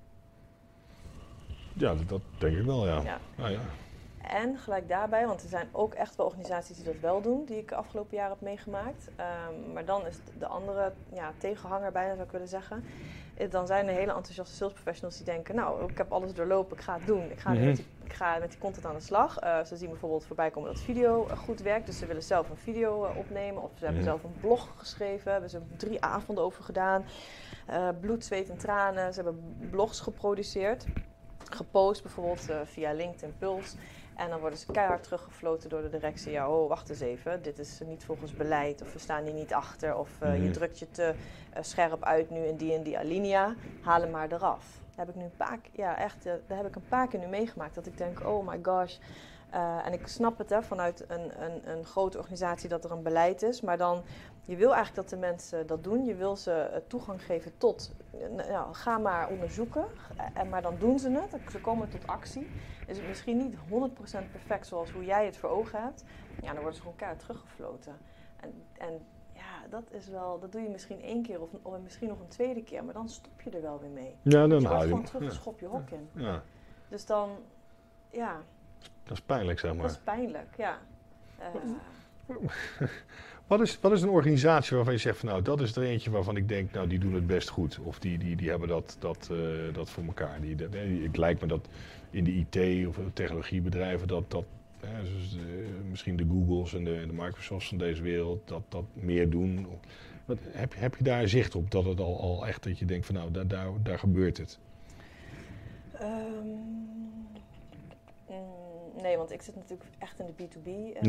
Ja, 1.73 1.95
dat, 1.95 2.09
dat 2.09 2.21
denk 2.39 2.57
ik 2.57 2.65
wel, 2.65 2.87
ja. 2.87 3.01
ja. 3.01 3.19
Ah, 3.39 3.51
ja. 3.51 3.61
En 4.23 4.59
gelijk 4.59 4.89
daarbij, 4.89 5.27
want 5.27 5.43
er 5.43 5.49
zijn 5.49 5.69
ook 5.73 5.95
echt 5.95 6.17
wel 6.17 6.27
organisaties 6.27 6.77
die 6.77 6.85
dat 6.85 7.01
wel 7.01 7.21
doen, 7.21 7.45
die 7.45 7.59
ik 7.59 7.73
afgelopen 7.73 8.17
jaren 8.17 8.33
heb 8.33 8.41
meegemaakt. 8.41 9.09
Um, 9.09 9.73
maar 9.73 9.85
dan 9.85 10.07
is 10.07 10.19
de 10.39 10.47
andere 10.47 10.93
ja, 11.13 11.33
tegenhanger 11.39 11.93
bijna, 11.93 12.13
zou 12.13 12.27
ik 12.27 12.33
willen 12.33 12.49
zeggen. 12.49 12.85
Dan 13.51 13.67
zijn 13.67 13.89
er 13.89 13.95
hele 13.95 14.13
enthousiaste 14.13 14.55
sales 14.55 14.73
professionals 14.73 15.17
die 15.17 15.25
denken, 15.25 15.55
nou, 15.55 15.91
ik 15.91 15.99
heb 15.99 16.13
alles 16.13 16.35
doorlopen, 16.35 16.77
ik 16.77 16.83
ga 16.83 16.95
het 16.95 17.07
doen. 17.07 17.31
Ik 17.31 17.39
ga, 17.39 17.51
mm-hmm. 17.51 17.67
met, 17.67 17.77
die, 17.77 17.87
ik 18.05 18.13
ga 18.13 18.39
met 18.39 18.51
die 18.51 18.59
content 18.59 18.87
aan 18.87 18.95
de 18.95 19.01
slag. 19.01 19.43
Uh, 19.45 19.65
ze 19.65 19.77
zien 19.77 19.89
bijvoorbeeld 19.89 20.25
voorbij 20.27 20.51
komen 20.51 20.73
dat 20.73 20.83
video 20.83 21.27
uh, 21.27 21.39
goed 21.39 21.61
werkt, 21.61 21.87
dus 21.87 21.99
ze 21.99 22.07
willen 22.07 22.23
zelf 22.23 22.51
een 22.51 22.57
video 22.57 23.05
uh, 23.05 23.17
opnemen. 23.17 23.63
Of 23.63 23.71
ze 23.79 23.85
hebben 23.85 24.03
Mm-hmm. 24.03 24.21
zelf 24.21 24.25
een 24.25 24.41
blog 24.41 24.69
geschreven, 24.77 25.33
hebben 25.33 25.51
ze 25.51 25.61
drie 25.77 26.05
avonden 26.05 26.45
over 26.45 26.65
gedaan. 26.65 27.05
Bloed, 28.01 28.25
zweet 28.25 28.51
en 28.51 28.59
tranen. 28.59 29.15
Ze 29.15 29.23
hebben 29.23 29.57
blogs 29.71 30.01
geproduceerd. 30.01 30.87
Gepost 31.51 32.03
bijvoorbeeld 32.03 32.49
via 32.65 32.93
LinkedIn 32.93 33.35
Pulse. 33.39 33.77
En 34.19 34.31
dan 34.31 34.41
worden 34.41 34.59
ze 34.59 34.73
keihard 34.73 35.03
teruggefloten 35.03 35.69
door 35.69 35.83
de 35.83 35.89
directie. 35.89 36.33
Ja, 36.33 36.51
oh, 36.51 36.69
wacht 36.69 36.89
eens 36.89 37.01
even. 37.01 37.43
Dit 37.43 37.59
is 37.59 37.81
niet 37.87 38.05
volgens 38.05 38.33
beleid. 38.33 38.83
Of 38.83 38.93
we 38.93 38.99
staan 38.99 39.25
hier 39.25 39.33
niet 39.33 39.55
achter. 39.55 39.97
Of 39.97 40.11
uh, 40.23 40.29
mm-hmm. 40.29 40.45
je 40.45 40.51
drukt 40.51 40.79
je 40.79 40.91
te 40.91 41.15
uh, 41.57 41.63
scherp 41.63 42.05
uit 42.05 42.31
nu 42.31 42.41
in 42.41 42.57
die 42.57 42.73
en 42.73 42.83
die 42.83 42.99
alinea. 42.99 43.55
Haal 43.83 44.01
hem 44.01 44.11
maar 44.11 44.33
eraf. 44.33 44.81
Daar 44.97 45.07
heb 45.07 45.09
ik 45.09 45.15
nu 45.15 45.23
een 45.23 45.37
paar, 45.37 45.59
ja, 45.73 45.99
echt, 45.99 46.27
uh, 46.27 46.33
daar 46.47 46.57
heb 46.57 46.67
ik 46.67 46.77
een 46.77 46.89
paar 46.89 47.09
keer 47.09 47.21
nu 47.21 47.27
meegemaakt. 47.27 47.75
Dat 47.75 47.87
ik 47.87 47.99
denk, 47.99 48.27
oh 48.27 48.49
my 48.49 48.59
gosh. 48.63 48.97
en 49.85 49.93
ik 49.93 50.07
snap 50.07 50.39
het 50.39 50.51
hè, 50.51 50.63
vanuit 50.63 51.05
een, 51.09 51.43
een, 51.43 51.71
een 51.71 51.85
grote 51.85 52.19
organisatie 52.19 52.69
dat 52.69 52.85
er 52.85 52.91
een 52.91 53.03
beleid 53.03 53.43
is. 53.43 53.61
Maar 53.61 53.79
dan, 53.79 54.03
je 54.49 54.57
wil 54.57 54.75
eigenlijk 54.75 55.09
dat 55.09 55.09
de 55.09 55.27
mensen 55.27 55.67
dat 55.67 55.85
doen. 55.85 56.05
Je 56.05 56.15
wil 56.15 56.37
ze 56.37 56.83
toegang 56.87 57.25
geven 57.25 57.53
tot, 57.59 57.93
nou, 58.49 58.75
ga 58.75 58.99
maar 58.99 59.29
onderzoeken. 59.29 59.85
En, 60.35 60.49
maar 60.49 60.63
dan 60.63 60.77
doen 60.79 60.99
ze 60.99 61.11
het. 61.11 61.51
Ze 61.51 61.61
komen 61.61 61.89
tot 61.89 62.07
actie 62.07 62.47
is 62.89 62.97
het 62.97 63.07
misschien 63.07 63.37
niet 63.37 63.55
100% 63.55 63.61
perfect 64.31 64.67
zoals 64.67 64.91
hoe 64.91 65.05
jij 65.05 65.25
het 65.25 65.37
voor 65.37 65.49
ogen 65.49 65.83
hebt, 65.83 66.05
ja, 66.41 66.47
dan 66.47 66.57
worden 66.57 66.75
ze 66.75 66.81
gewoon 66.81 66.97
keihard 66.97 67.21
teruggefloten. 67.21 67.97
En, 68.41 68.63
en 68.79 69.07
ja, 69.33 69.69
dat 69.71 69.83
is 69.91 70.09
wel, 70.09 70.39
dat 70.39 70.53
doe 70.53 70.61
je 70.61 70.69
misschien 70.69 71.03
één 71.03 71.23
keer 71.23 71.41
of, 71.41 71.49
of 71.63 71.79
misschien 71.83 72.09
nog 72.09 72.21
een 72.21 72.29
tweede 72.29 72.63
keer, 72.63 72.85
maar 72.85 72.95
dan 72.95 73.09
stop 73.09 73.41
je 73.41 73.51
er 73.51 73.63
wel 73.63 73.81
weer 73.81 73.91
mee. 73.91 74.17
Ja, 74.23 74.47
dan 74.47 74.61
je 74.61 74.67
haal 74.67 74.83
je 74.83 74.89
gewoon 74.89 75.05
terug 75.05 75.23
ja. 75.23 75.31
schop 75.31 75.61
je 75.61 75.67
hok 75.67 75.91
in. 75.91 76.09
Ja. 76.13 76.43
Dus 76.89 77.07
dan, 77.07 77.31
ja. 78.11 78.43
Dat 79.03 79.17
is 79.17 79.23
pijnlijk, 79.23 79.59
zeg 79.59 79.73
maar. 79.73 79.83
Dat 79.83 79.91
is 79.91 79.99
pijnlijk, 79.99 80.57
ja. 80.57 80.79
Uh, 81.41 82.37
wat, 83.49 83.61
is, 83.61 83.79
wat 83.81 83.93
is 83.93 84.03
een 84.03 84.09
organisatie 84.09 84.77
waarvan 84.77 84.95
je 84.95 85.01
zegt 85.01 85.19
van 85.19 85.29
nou, 85.29 85.43
dat 85.43 85.61
is 85.61 85.77
er 85.77 85.83
eentje 85.83 86.11
waarvan 86.11 86.37
ik 86.37 86.49
denk, 86.49 86.73
nou 86.73 86.89
die 86.89 86.99
doen 86.99 87.15
het 87.15 87.27
best 87.27 87.49
goed. 87.49 87.79
Of 87.83 87.99
die, 87.99 88.19
die, 88.19 88.37
die 88.37 88.51
hebben 88.51 88.69
dat, 88.69 88.97
dat, 88.99 89.29
uh, 89.33 89.39
dat 89.75 89.91
voor 89.91 90.05
elkaar. 90.05 90.41
Die, 90.41 90.55
dat, 90.55 90.69
het 91.03 91.17
lijkt 91.17 91.41
me 91.41 91.47
dat 91.47 91.69
in 92.11 92.25
de 92.25 92.33
IT 92.33 92.87
of 92.87 92.99
technologiebedrijven 93.13 94.09
dat, 94.09 94.31
dat 94.31 94.45
dus 95.03 95.37
misschien 95.91 96.17
de 96.17 96.27
Googles 96.31 96.75
en 96.75 96.85
de, 96.85 97.07
de, 97.07 97.13
Microsofts 97.13 97.69
van 97.69 97.79
deze 97.79 98.03
wereld 98.03 98.49
dat, 98.49 98.63
dat 98.69 98.85
meer 98.93 99.31
doen. 99.31 99.67
Wat, 100.25 100.39
heb, 100.43 100.75
heb 100.77 100.95
je 100.97 101.05
daar 101.05 101.29
zicht 101.29 101.55
op 101.55 101.71
dat 101.71 101.85
het 101.85 102.01
al, 102.01 102.21
al 102.21 102.47
echt 102.47 102.63
dat 102.63 102.79
je 102.79 102.85
denkt 102.85 103.07
van 103.07 103.15
nou 103.15 103.31
daar, 103.31 103.47
daar, 103.47 103.69
daar 103.83 103.99
gebeurt 103.99 104.37
het? 104.37 104.59
Um, 106.03 106.89
Nee, 109.03 109.17
want 109.17 109.33
ik 109.33 109.43
zit 109.43 109.57
natuurlijk 109.57 109.91
echt 109.99 110.19
in 110.19 110.27
de 110.27 110.33
B2B-wereld. 110.33 110.97
En 110.97 111.07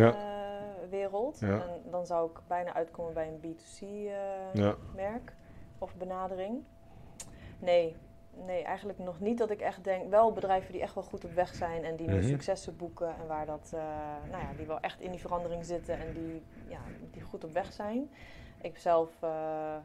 dan 1.90 2.06
zou 2.06 2.30
ik 2.30 2.40
bijna 2.48 2.74
uitkomen 2.74 3.14
bij 3.14 3.28
een 3.28 3.42
B2C-merk 3.42 5.34
of 5.78 5.96
benadering. 5.96 6.64
Nee, 7.60 7.96
nee, 8.46 8.64
eigenlijk 8.64 9.00
nog 9.00 9.20
niet 9.20 9.38
dat 9.38 9.50
ik 9.50 9.60
echt 9.60 9.84
denk. 9.84 10.10
Wel 10.10 10.32
bedrijven 10.34 10.72
die 10.72 10.82
echt 10.82 10.94
wel 10.94 11.04
goed 11.04 11.26
op 11.26 11.32
weg 11.32 11.56
zijn 11.56 11.84
en 11.84 11.96
die 11.96 12.08
nu 12.08 12.18
mhm. 12.18 12.28
successen 12.28 12.78
boeken 12.78 13.08
en 13.08 13.28
waar 13.28 13.46
dat, 13.46 13.72
uh, 13.74 13.82
nou 14.32 14.44
ja, 14.44 14.54
die 14.58 14.66
wel 14.66 14.80
echt 14.80 15.02
in 15.02 15.12
die 15.12 15.20
verandering 15.20 15.66
zitten 15.66 16.00
en 16.00 16.14
die, 16.14 16.44
ja, 16.68 16.80
die 17.12 17.22
goed 17.22 17.44
op 17.44 17.52
weg 17.52 17.74
zijn. 17.74 18.12
Ik 18.62 18.78
zelf. 18.78 19.10
Uh, 19.24 19.76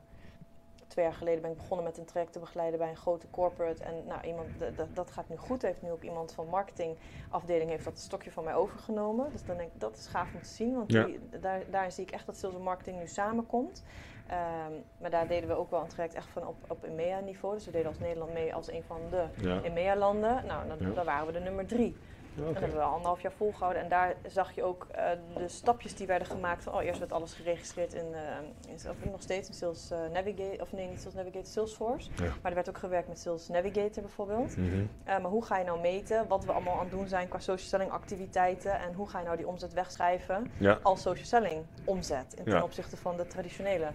twee 0.87 1.05
jaar 1.05 1.15
geleden 1.15 1.43
ben 1.43 1.51
ik 1.51 1.57
begonnen 1.57 1.87
met 1.87 1.99
een 1.99 2.05
traject 2.05 2.33
te 2.33 2.39
begeleiden 2.39 2.79
bij 2.79 2.89
een 2.89 2.97
grote 2.97 3.27
corporate. 3.31 3.85
En 3.85 3.95
nou, 4.07 4.27
iemand, 4.27 4.49
dat 4.95 5.11
gaat 5.11 5.29
nu 5.29 5.37
goed. 5.37 5.63
Heeft 5.63 5.83
nu 5.83 5.91
ook 5.91 6.03
iemand 6.03 6.33
van 6.33 6.47
marketingafdeling 6.49 7.71
heeft 7.71 7.85
dat 7.85 7.99
stokje 7.99 8.31
van 8.31 8.45
mij 8.45 8.55
overgenomen. 8.55 9.33
Dus 9.33 9.45
dan 9.45 9.57
denk 9.57 9.73
ik, 9.73 9.81
dat 9.81 9.97
is 9.97 10.07
gaaf 10.07 10.35
om 10.35 10.43
te 10.43 10.49
zien. 10.49 10.75
Want 10.75 10.89
die, 10.89 11.19
daar, 11.41 11.63
daar 11.71 11.93
zie 11.93 12.05
ik 12.05 12.11
echt 12.11 12.27
dat 12.27 12.37
sales 12.37 12.55
en 12.55 12.63
marketing 12.63 12.99
nu 12.99 13.07
samenkomt. 13.07 13.85
Um, 14.31 14.83
maar 15.01 15.11
daar 15.11 15.29
deden 15.29 15.49
we 15.49 15.55
ook 15.55 15.71
wel 15.71 15.81
een 15.81 15.89
traject 15.89 16.15
echt 16.15 16.29
van 16.29 16.47
op, 16.47 16.57
op 16.69 16.85
EMEA-niveau. 16.85 17.55
Dus 17.55 17.65
we 17.65 17.71
deden 17.71 17.89
als 17.89 17.99
Nederland 17.99 18.33
mee 18.33 18.55
als 18.55 18.71
een 18.71 18.83
van 18.83 19.01
de 19.11 19.25
ja. 19.37 19.63
EMEA-landen. 19.63 20.47
Nou, 20.47 20.69
dan, 20.69 20.95
dan, 20.95 21.05
waren 21.05 21.27
we 21.27 21.33
de 21.33 21.41
nummer 21.41 21.67
drie. 21.67 21.97
Okay. 22.39 22.53
Dat 22.53 22.63
hebben 22.63 22.79
we 22.79 22.85
anderhalf 22.85 23.21
jaar 23.21 23.33
volgehouden. 23.33 23.83
En 23.83 23.89
daar 23.89 24.15
zag 24.27 24.55
je 24.55 24.63
ook 24.63 24.87
uh, 24.97 25.11
de 25.37 25.49
stapjes 25.49 25.95
die 25.95 26.07
werden 26.07 26.29
gemaakt. 26.29 26.63
Van, 26.63 26.75
oh, 26.75 26.85
eerst 26.85 26.99
werd 26.99 27.13
alles 27.13 27.35
geregistreerd 27.35 27.95
in, 27.95 28.07
uh, 28.13 28.71
in 28.71 28.91
of 28.91 29.11
nog 29.11 29.23
steeds 29.23 29.49
in 29.49 29.55
Sales 29.55 29.91
uh, 29.93 29.99
Navigator, 30.13 30.61
of 30.61 30.73
nee, 30.73 30.89
niet 30.89 31.01
Sales 31.01 31.15
Navigator, 31.15 31.47
Salesforce. 31.47 32.11
Ja. 32.17 32.25
Maar 32.25 32.51
er 32.51 32.55
werd 32.55 32.69
ook 32.69 32.79
gewerkt 32.79 33.09
met 33.09 33.19
Sales 33.19 33.49
Navigator 33.49 34.03
bijvoorbeeld. 34.03 34.57
Mm 34.57 34.71
-hmm. 34.71 34.89
maar 35.05 35.31
hoe 35.31 35.45
ga 35.45 35.59
je 35.59 35.65
nou 35.65 35.81
meten 35.81 36.29
wat 36.29 36.45
we 36.45 36.53
allemaal 36.53 36.75
aan 36.75 36.81
het 36.81 36.91
doen 36.91 37.09
zijn 37.09 37.29
qua 37.29 37.39
social 37.39 37.69
selling 37.69 37.91
activiteiten 37.91 38.81
en 38.81 38.93
hoe 38.95 39.09
ga 39.09 39.19
je 39.19 39.25
nou 39.25 39.37
die 39.37 39.49
omzet 39.49 39.73
wegschrijven 39.73 40.51
ja. 40.59 40.79
als 40.83 41.03
social 41.03 41.27
selling 41.27 41.65
omzet 41.85 42.35
in 42.35 42.45
ten 42.45 42.63
opzichte 42.63 42.97
van 42.97 43.17
de 43.17 43.27
traditionele 43.27 43.87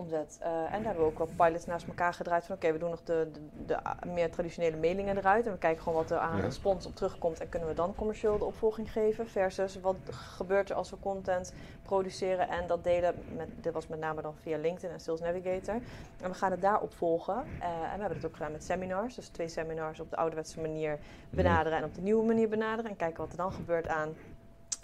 omzet. 0.00 0.38
Uh, 0.42 0.48
en 0.48 0.70
daar 0.70 0.84
hebben 0.84 1.04
we 1.04 1.10
ook 1.10 1.18
wel 1.18 1.46
pilots 1.46 1.66
naast 1.66 1.86
elkaar 1.86 2.14
gedraaid 2.14 2.44
van 2.44 2.54
oké, 2.54 2.72
we 2.72 2.78
doen 2.78 2.90
nog 2.90 3.02
de, 3.02 3.30
de, 3.32 3.40
de, 3.66 4.06
meer 4.06 4.30
traditionele 4.30 4.76
mailingen 4.76 5.16
eruit 5.16 5.46
en 5.46 5.52
we 5.52 5.58
kijken 5.58 5.82
gewoon 5.82 5.98
wat 5.98 6.10
er 6.10 6.18
aan 6.18 6.40
respons 6.40 6.86
op 6.86 6.96
terugkomt 6.96 7.40
en 7.40 7.48
kunnen 7.48 7.68
we 7.68 7.74
dan 7.74 7.94
commercieel 7.94 8.38
de 8.38 8.44
opvolging 8.44 8.92
geven 8.92 9.28
versus 9.28 9.80
wat 9.80 9.96
gebeurt 10.10 10.70
er 10.70 10.76
als 10.76 10.90
we 10.90 10.96
content 11.00 11.54
produceren 11.82 12.48
en 12.48 12.66
dat 12.66 12.84
delen, 12.84 13.14
met, 13.36 13.48
dit 13.60 13.72
was 13.72 13.86
met 13.86 13.98
name 13.98 14.22
dan 14.22 14.34
via 14.42 14.58
LinkedIn 14.58 14.90
en 14.90 15.00
Sales 15.00 15.20
Navigator. 15.20 15.74
En 16.20 16.30
we 16.30 16.34
gaan 16.34 16.50
het 16.50 16.60
daarop 16.60 16.94
volgen 16.94 17.34
uh, 17.34 17.64
en 17.64 17.94
we 17.94 18.00
hebben 18.00 18.16
het 18.16 18.26
ook 18.26 18.36
gedaan 18.36 18.52
met 18.52 18.64
seminars, 18.64 19.14
dus 19.14 19.28
twee 19.28 19.48
seminars 19.48 20.00
op 20.00 20.10
de 20.10 20.16
ouderwetse 20.16 20.60
manier 20.60 20.98
benaderen 21.30 21.78
en 21.78 21.84
op 21.84 21.94
de 21.94 22.00
nieuwe 22.00 22.24
manier 22.24 22.48
benaderen 22.48 22.90
en 22.90 22.96
kijken 22.96 23.22
wat 23.22 23.30
er 23.30 23.36
dan 23.36 23.52
gebeurt 23.52 23.88
aan 23.88 24.14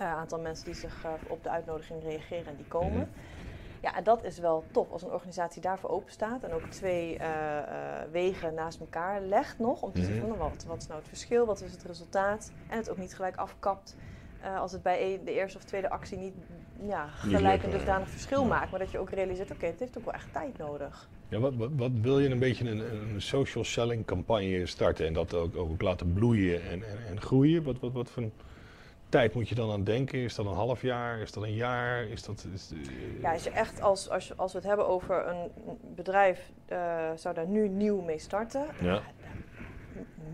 uh, 0.00 0.14
aantal 0.14 0.40
mensen 0.40 0.64
die 0.64 0.74
zich 0.74 1.06
op 1.28 1.42
de 1.42 1.50
uitnodiging 1.50 2.02
reageren 2.02 2.46
en 2.46 2.56
die 2.56 2.68
komen. 2.68 3.10
Ja, 3.86 3.96
en 3.96 4.04
dat 4.04 4.24
is 4.24 4.38
wel 4.38 4.64
top 4.70 4.92
als 4.92 5.02
een 5.02 5.10
organisatie 5.10 5.62
daarvoor 5.62 5.90
open 5.90 6.12
staat 6.12 6.42
en 6.42 6.52
ook 6.52 6.66
twee 6.68 7.18
uh, 7.18 7.24
wegen 8.10 8.54
naast 8.54 8.80
elkaar 8.80 9.20
legt 9.20 9.58
nog. 9.58 9.82
Om 9.82 9.92
te 9.92 10.04
zien 10.04 10.16
mhm. 10.16 10.26
van 10.26 10.36
wat, 10.36 10.64
wat 10.68 10.80
is 10.80 10.86
nou 10.86 10.98
het 10.98 11.08
verschil, 11.08 11.46
wat 11.46 11.62
is 11.62 11.72
het 11.72 11.82
resultaat. 11.82 12.52
En 12.68 12.76
het 12.76 12.90
ook 12.90 12.96
niet 12.96 13.14
gelijk 13.14 13.36
afkapt 13.36 13.96
uh, 14.44 14.60
als 14.60 14.72
het 14.72 14.82
bij 14.82 15.20
de 15.24 15.32
eerste 15.32 15.58
of 15.58 15.64
tweede 15.64 15.90
actie 15.90 16.18
niet 16.18 16.34
ja, 16.86 17.06
gelijk 17.06 17.62
een 17.62 17.70
dusdanig 17.70 18.08
verschil 18.08 18.44
maakt. 18.44 18.70
Maar 18.70 18.80
dat 18.80 18.90
je 18.90 18.98
ook 18.98 19.10
realiseert, 19.10 19.50
oké, 19.50 19.66
het 19.66 19.80
heeft 19.80 19.98
ook 19.98 20.04
wel 20.04 20.14
echt 20.14 20.32
tijd 20.32 20.58
nodig. 20.58 21.08
Ja, 21.28 21.38
wat, 21.38 21.54
wat, 21.54 21.70
wat 21.76 21.92
wil 22.00 22.18
je 22.18 22.28
een 22.28 22.38
beetje 22.38 22.70
een, 22.70 23.12
een, 23.14 23.22
social 23.22 23.64
selling 23.64 24.04
campagne 24.04 24.66
starten 24.66 25.06
en 25.06 25.12
dat 25.12 25.34
ook, 25.34 25.56
ook 25.56 25.82
laten 25.82 26.12
bloeien 26.12 26.62
en, 26.62 26.88
en, 26.88 26.98
en 27.08 27.20
groeien? 27.20 27.62
Wat, 27.62 27.78
wat, 27.80 27.92
wat 27.92 28.10
voor 28.10 28.22
tijd 29.08 29.34
moet 29.34 29.48
je 29.48 29.54
dan 29.54 29.70
aan 29.70 29.84
denken? 29.84 30.18
Is 30.18 30.34
dat 30.34 30.46
een 30.46 30.52
half 30.52 30.82
jaar? 30.82 31.18
Is 31.18 31.32
dat 31.32 31.42
een 31.42 31.54
jaar? 31.54 32.04
Is 32.04 32.22
dat, 32.22 32.46
is, 32.54 32.72
Ja, 33.20 33.32
als 33.32 33.44
je 33.44 33.50
echt 33.50 33.80
als, 33.80 34.10
als, 34.10 34.36
als 34.36 34.52
we 34.52 34.58
het 34.58 34.66
hebben 34.66 34.86
over 34.86 35.26
een 35.26 35.50
bedrijf 35.94 36.50
uh, 36.72 37.10
zou 37.14 37.34
daar 37.34 37.46
nu 37.46 37.68
nieuw 37.68 38.00
mee 38.00 38.18
starten, 38.18 38.66
ja. 38.80 39.02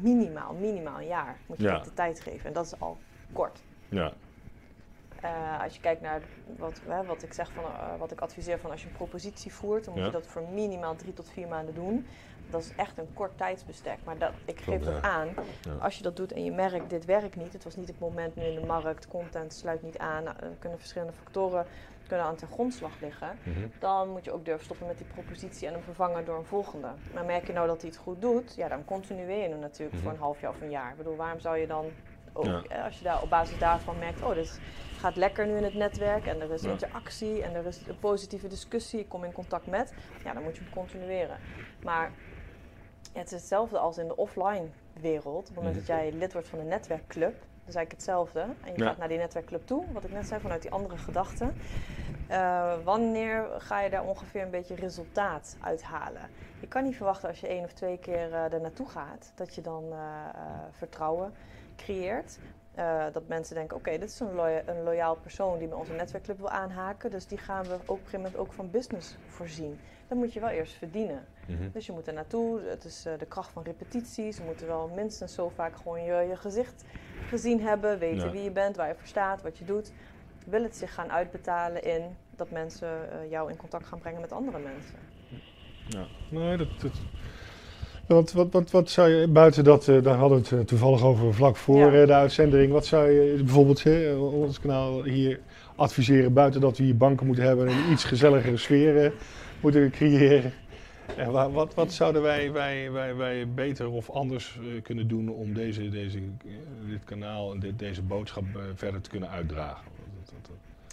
minimaal, 0.01 0.55
minimaal 0.55 1.01
een 1.01 1.07
jaar 1.07 1.39
moet 1.47 1.59
je 1.59 1.65
ja. 1.65 1.79
de 1.79 1.95
tijd 1.95 2.21
geven. 2.21 2.47
En 2.47 2.53
dat 2.53 2.67
is 2.67 2.81
al 2.81 2.99
kort. 3.33 3.63
Ja. 3.89 4.13
Uh, 5.25 5.63
als 5.63 5.75
je 5.75 5.81
kijkt 5.81 6.01
naar 6.01 6.23
wat, 6.59 6.81
wat 7.07 7.23
ik 7.23 7.33
zeg 7.33 7.53
van, 7.53 7.65
wat 7.99 8.11
ik 8.11 8.21
adviseer 8.21 8.59
van 8.59 8.71
als 8.71 8.83
je 8.83 8.89
een 8.89 8.95
propositie 8.95 9.53
voert, 9.53 9.85
dan 9.85 9.95
moet 9.95 10.05
je 10.05 10.11
dat 10.11 10.27
voor 10.27 10.43
minimaal 10.53 10.97
drie 10.97 11.13
tot 11.13 11.31
vier 11.31 11.49
maanden 11.49 11.75
doen 11.75 12.07
dat 12.53 12.63
is 12.63 12.73
echt 12.77 12.99
een 12.99 13.15
kort 13.15 13.37
tijdsbestek. 13.37 13.99
Maar 14.05 14.19
dat, 14.19 14.33
ik 14.45 14.61
geef 14.61 14.83
dat 14.83 15.03
aan. 15.03 15.29
Als 15.81 15.97
je 15.97 16.03
dat 16.03 16.17
doet 16.17 16.33
en 16.33 16.45
je 16.45 16.53
merkt, 16.53 16.91
dit 16.91 17.05
werkt 17.05 17.37
niet. 17.37 17.53
Het 17.53 17.65
was 17.65 17.77
niet 17.77 17.89
het 17.89 17.99
moment 17.99 18.37
nu 18.37 18.43
in 18.43 18.61
de 18.61 18.67
markt. 18.67 19.09
Content 19.09 19.53
sluit 19.53 19.83
niet 19.83 19.99
aan. 19.99 20.25
Nou, 20.25 20.37
er 20.41 20.57
kunnen 20.59 20.79
verschillende 20.79 21.13
factoren 21.13 21.67
kunnen 22.07 22.27
aan 22.27 22.37
ten 22.37 22.49
grondslag 22.49 23.01
liggen. 23.01 23.39
Mhm. 23.43 23.67
Dan 23.79 24.09
moet 24.09 24.25
je 24.25 24.33
ook 24.33 24.45
durven 24.45 24.65
stoppen 24.65 24.87
met 24.87 24.99
die 24.99 25.07
propositie 25.07 25.67
en 25.67 25.73
hem 25.73 25.83
vervangen 25.83 26.25
door 26.25 26.39
een 26.39 26.45
volgende. 26.45 26.89
Maar 27.15 27.25
merk 27.25 27.47
je 27.47 27.53
nou 27.53 27.67
dat 27.67 27.81
hij 27.81 27.91
het 27.91 27.99
goed 27.99 28.21
doet, 28.21 28.55
ja, 28.57 28.69
dan 28.69 28.85
continueer 28.85 29.43
je 29.43 29.49
hem 29.49 29.59
natuurlijk 29.59 29.93
mhm. 29.93 30.03
voor 30.03 30.13
een 30.13 30.19
half 30.19 30.41
jaar 30.41 30.51
of 30.51 30.61
een 30.61 30.71
jaar. 30.71 30.91
Ik 30.91 30.97
bedoel, 30.97 31.17
waarom 31.17 31.41
zou 31.41 31.59
je 31.59 31.67
dan 31.67 31.85
ook, 32.33 32.63
als 32.85 32.99
je 32.99 33.05
daar 33.05 33.23
op 33.23 33.31
basis 33.31 33.59
daarvan 33.59 33.99
merkt, 33.99 34.23
oh, 34.23 34.35
dit 34.35 34.61
gaat 34.99 35.17
lekker 35.17 35.47
nu 35.47 35.57
in 35.57 35.65
het 35.65 35.75
netwerk 35.75 36.27
en 36.27 36.41
er 36.41 36.53
is 36.53 36.63
interactie 36.63 37.43
en 37.43 37.55
er 37.55 37.67
is 37.67 37.87
een 37.87 37.99
positieve 37.99 38.49
discussie, 38.49 39.01
ik 39.01 39.09
kom 39.09 39.25
in 39.25 39.33
contact 39.33 39.67
met, 39.67 39.93
ja, 40.25 40.33
dan 40.33 40.43
moet 40.43 40.57
je 40.57 40.63
hem 40.63 40.73
continueren. 40.73 41.39
Maar 41.83 42.11
het 43.13 43.27
is 43.27 43.31
hetzelfde 43.31 43.79
als 43.79 43.99
in 43.99 44.09
de 44.09 44.17
offline 44.17 44.67
wereld. 45.01 45.39
Op 45.39 45.47
het 45.47 45.55
moment 45.55 45.75
dat 45.75 45.85
mhm. 45.85 45.93
jij 45.93 46.13
lid 46.13 46.33
wordt 46.33 46.49
van 46.49 46.59
een 46.59 46.69
netwerkclub, 46.69 47.33
dat 47.33 47.69
is 47.69 47.75
eigenlijk 47.75 47.93
hetzelfde. 47.93 48.41
En 48.41 48.73
je 48.77 48.83
gaat 48.83 48.99
naar 48.99 49.09
die 49.09 49.19
netwerkclub 49.19 49.67
toe, 49.67 49.85
wat 49.93 50.05
ik 50.05 50.13
net 50.13 50.27
zei, 50.27 50.41
vanuit 50.41 50.63
die 50.63 50.71
andere 50.71 50.97
gedachten. 50.97 51.55
Uh, 52.31 52.75
wanneer 52.85 53.47
ga 53.59 53.81
je 53.81 53.91
daar 53.91 54.05
ongeveer 54.05 54.43
een 54.43 54.51
beetje 54.51 54.75
resultaat 54.75 55.57
uithalen? 55.61 56.23
Je 56.61 56.69
kan 56.69 56.85
niet 56.85 56.97
verwachten 56.97 57.29
als 57.29 57.41
je 57.41 57.47
één 57.47 57.65
of 57.65 57.73
twee 57.73 57.99
keer 57.99 58.29
uh, 58.29 58.53
er 58.53 58.61
naartoe 58.61 58.89
gaat, 58.89 59.33
dat 59.35 59.55
je 59.55 59.61
dan 59.61 59.85
uh, 59.91 59.99
vertrouwen 60.71 61.33
creëert. 61.77 62.39
Dat 63.13 63.29
mensen 63.29 63.55
denken, 63.55 63.77
oké, 63.77 63.91
dit 63.91 64.11
is 64.11 64.21
een, 64.21 64.39
een, 64.67 64.83
loyaal 64.83 65.17
persoon 65.17 65.59
die 65.59 65.69
bij 65.69 65.79
onze 65.79 65.93
netwerkclub 65.93 66.39
wil 66.39 66.49
aanhaken. 66.49 67.11
Dus 67.11 67.27
die 67.27 67.39
gaan 67.39 67.65
we 67.65 67.75
op 67.75 67.89
een 67.89 67.97
gegeven 67.97 68.21
moment 68.21 68.37
ook 68.37 68.53
van 68.53 68.71
business 68.71 69.17
voorzien. 69.27 69.79
Dan 70.09 70.19
moet 70.19 70.33
je 70.33 70.41
wel 70.41 70.49
eerst 70.49 70.73
verdienen. 70.73 71.25
Mhm. 71.47 71.71
Dus 71.73 71.87
je 71.87 71.93
moet 71.93 72.07
er 72.07 72.13
naartoe. 72.13 72.61
Het 72.61 72.85
is 72.85 73.07
uh, 73.07 73.13
de 73.19 73.27
kracht 73.27 73.51
van 73.51 73.63
repetities. 73.63 74.37
Ze 74.37 74.43
moeten 74.43 74.67
wel 74.67 74.91
minstens 74.95 75.35
zo 75.35 75.49
vaak 75.49 75.77
gewoon 75.77 76.05
je, 76.05 76.13
je 76.13 76.37
gezicht 76.37 76.85
gezien 77.29 77.61
hebben. 77.61 77.99
Weten 77.99 78.31
wie 78.31 78.43
je 78.43 78.51
bent, 78.51 78.77
waar 78.77 78.89
je 78.89 78.95
voor 78.95 79.07
staat, 79.07 79.43
wat 79.43 79.59
je 79.59 79.65
doet. 79.65 79.93
Wil 80.47 80.63
het 80.63 80.77
zich 80.77 80.95
gaan 80.95 81.13
uitbetalen 81.13 81.83
in 81.83 82.17
dat 82.37 82.51
mensen 82.51 82.89
uh, 82.89 83.31
jou 83.31 83.51
in 83.51 83.57
contact 83.57 83.87
gaan 83.87 83.99
brengen 83.99 84.21
met 84.21 84.33
andere 84.33 84.59
mensen? 84.59 84.99
Ja, 85.89 86.07
nee, 86.31 86.57
dat, 86.57 86.81
dat 86.81 86.93
wat, 88.07 88.33
wat, 88.33 88.53
wat, 88.53 88.71
wat 88.71 88.91
zou 88.91 89.09
je, 89.09 89.29
buiten 89.29 89.65
dat, 89.65 89.89
uh, 89.89 90.03
daar 90.03 90.17
hadden 90.17 90.43
we 90.43 90.57
het 90.57 90.69
toevallig 90.69 91.03
over 91.03 91.35
vlak 91.35 91.57
voor 91.57 91.93
ja. 91.93 92.07
de 92.07 92.13
uitzending. 92.13 92.73
Wat 92.73 92.87
zou 92.87 93.11
je 93.11 93.35
bijvoorbeeld 93.37 93.85
ons 94.33 94.61
kanaal 94.61 95.03
hier 95.03 95.41
adviseren, 95.77 96.33
buiten 96.33 96.61
dat 96.61 96.79
we 96.79 96.85
hier 96.85 96.97
banken 96.97 97.27
moeten 97.27 97.45
hebben 97.45 97.69
en 97.69 97.77
een 97.77 97.93
iets 97.93 98.05
gezelligere 98.05 98.57
sfeer 98.57 99.13
moeten 99.61 99.91
creëren? 99.91 100.53
En 101.17 101.31
wat, 101.31 101.75
wat 101.75 101.93
zouden 101.93 102.23
wij, 102.23 102.53
wij, 102.53 102.91
wij, 102.91 103.17
wij 103.17 103.49
beter 103.49 103.91
of 103.91 104.11
anders 104.11 104.59
kunnen 104.83 105.09
doen 105.09 105.29
om 105.29 105.55
deze, 105.55 105.89
deze, 105.89 106.19
dit 106.89 107.05
kanaal 107.05 107.53
en 107.53 107.61
dit, 107.61 107.79
deze 107.79 108.03
boodschap 108.03 108.45
verder 108.75 109.01
te 109.01 109.11
kunnen 109.11 109.31
uitdragen? 109.31 110.02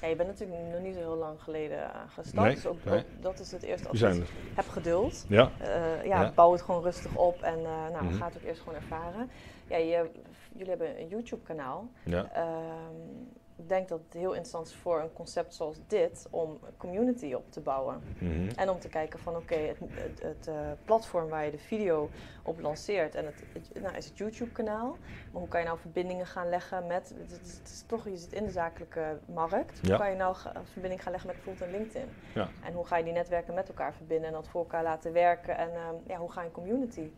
Ja, 0.02 0.08
je 0.08 0.16
bent 0.16 0.30
natuurlijk 0.30 0.72
nog 0.72 0.82
niet 0.82 0.94
zo 0.94 1.00
heel 1.00 1.16
lang 1.16 1.42
geleden 1.42 1.92
gestart. 2.08 2.46
Nee, 2.46 2.56
dus 2.56 2.66
ook, 2.66 2.84
nee. 2.84 2.98
ook, 2.98 3.04
dat 3.22 3.40
is 3.40 3.52
het 3.52 3.64
eerste 3.64 3.88
advies. 3.88 4.28
Heb 4.54 4.68
geduld. 4.68 5.26
Ja. 5.28 5.52
ja, 5.64 6.04
ja, 6.04 6.32
bouw 6.36 6.52
het 6.52 6.62
gewoon 6.62 6.82
rustig 6.84 7.16
op 7.16 7.42
en 7.42 7.62
nou, 7.62 8.04
mm 8.04 8.10
-hmm. 8.10 8.18
ga 8.18 8.26
het 8.26 8.38
ook 8.38 8.44
eerst 8.44 8.62
gewoon 8.62 8.76
ervaren. 8.76 9.30
Ja, 9.68 9.78
je, 9.78 10.10
jullie 10.52 10.70
hebben 10.70 11.00
een 11.00 11.08
YouTube 11.08 11.44
kanaal. 11.44 11.90
Ja. 12.04 12.20
Um, 12.20 13.28
ik 13.34 13.39
denk 13.68 13.88
dat 13.90 14.00
het 14.00 14.14
heel 14.14 14.30
interessant 14.30 14.68
is 14.68 14.76
voor 14.76 15.02
een 15.02 15.14
concept 15.14 15.54
zoals 15.54 15.78
dit 15.88 16.28
om 16.30 16.60
community 16.78 17.34
op 17.34 17.52
te 17.52 17.60
bouwen. 17.60 18.02
Mhm. 18.20 18.50
En 18.56 18.70
om 18.70 18.80
te 18.80 18.90
kijken 18.90 19.20
van 19.20 19.36
oké, 19.36 19.56
het, 19.56 19.78
het, 19.80 20.22
het 20.22 20.48
uh, 20.48 20.56
platform 20.86 21.30
waar 21.30 21.46
je 21.46 21.52
de 21.52 21.58
video 21.58 22.10
op 22.44 22.60
lanceert 22.60 23.16
en 23.16 23.26
het, 23.26 23.82
nou, 23.82 23.96
is 23.96 24.06
het 24.06 24.18
YouTube 24.18 24.52
kanaal. 24.52 24.98
Maar 25.32 25.42
hoe 25.42 25.48
kan 25.48 25.60
je 25.60 25.66
nou 25.66 25.80
verbindingen 25.80 26.26
gaan 26.26 26.50
leggen 26.50 26.88
met, 26.88 27.14
het 27.18 27.42
is, 27.46 27.58
het 27.58 27.68
is 27.68 27.84
toch, 27.88 28.06
je 28.06 28.18
zit 28.18 28.34
in 28.34 28.44
de 28.44 28.52
zakelijke 28.52 29.18
markt. 29.26 29.80
Hoe 29.88 29.98
kan 29.98 30.10
je 30.10 30.16
nou 30.16 30.36
een 30.54 30.66
verbinding 30.66 31.04
gaan 31.04 31.12
leggen 31.12 31.30
met 31.30 31.44
bijvoorbeeld 31.44 31.74
een 31.74 31.80
LinkedIn? 31.80 32.10
Ja. 32.34 32.50
En 32.66 32.74
hoe 32.74 32.86
ga 32.86 32.98
je 32.98 33.04
die 33.04 33.14
netwerken 33.14 33.54
met 33.54 33.68
elkaar 33.68 33.94
verbinden 33.94 34.28
en 34.28 34.34
dat 34.34 34.48
voor 34.48 34.62
elkaar 34.62 34.84
laten 34.84 35.14
werken? 35.14 35.58
En 35.58 35.70
uh, 35.70 35.80
ja, 36.08 36.18
hoe 36.18 36.32
ga 36.32 36.42
je 36.42 36.48
een 36.48 36.54
community 36.54 37.12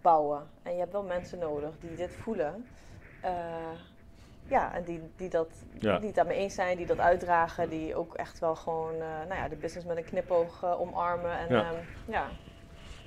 bouwen? 0.00 0.46
En 0.62 0.72
je 0.72 0.78
hebt 0.78 0.92
wel 0.92 1.02
mensen 1.02 1.38
nodig 1.38 1.70
die 1.80 1.94
dit 1.94 2.14
voelen. 2.14 2.66
Uh, 3.24 3.30
ja, 4.48 4.74
en 4.74 4.84
die, 4.84 5.00
die, 5.16 5.28
dat, 5.28 5.48
die 5.78 5.90
het 5.90 6.14
daarmee 6.14 6.38
eens 6.38 6.54
zijn, 6.54 6.76
die 6.76 6.86
dat 6.86 6.98
uitdragen, 6.98 7.68
die 7.68 7.94
ook 7.94 8.14
echt 8.14 8.38
wel 8.38 8.54
gewoon 8.54 8.94
uh, 8.94 9.00
nou 9.00 9.40
ja, 9.40 9.48
de 9.48 9.56
business 9.56 9.86
met 9.86 9.96
een 9.96 10.04
knipoog 10.04 10.64
uh, 10.64 10.80
omarmen. 10.80 11.38
En, 11.38 11.54
ja. 11.54 11.70
Um, 11.70 11.76
ja. 12.08 12.28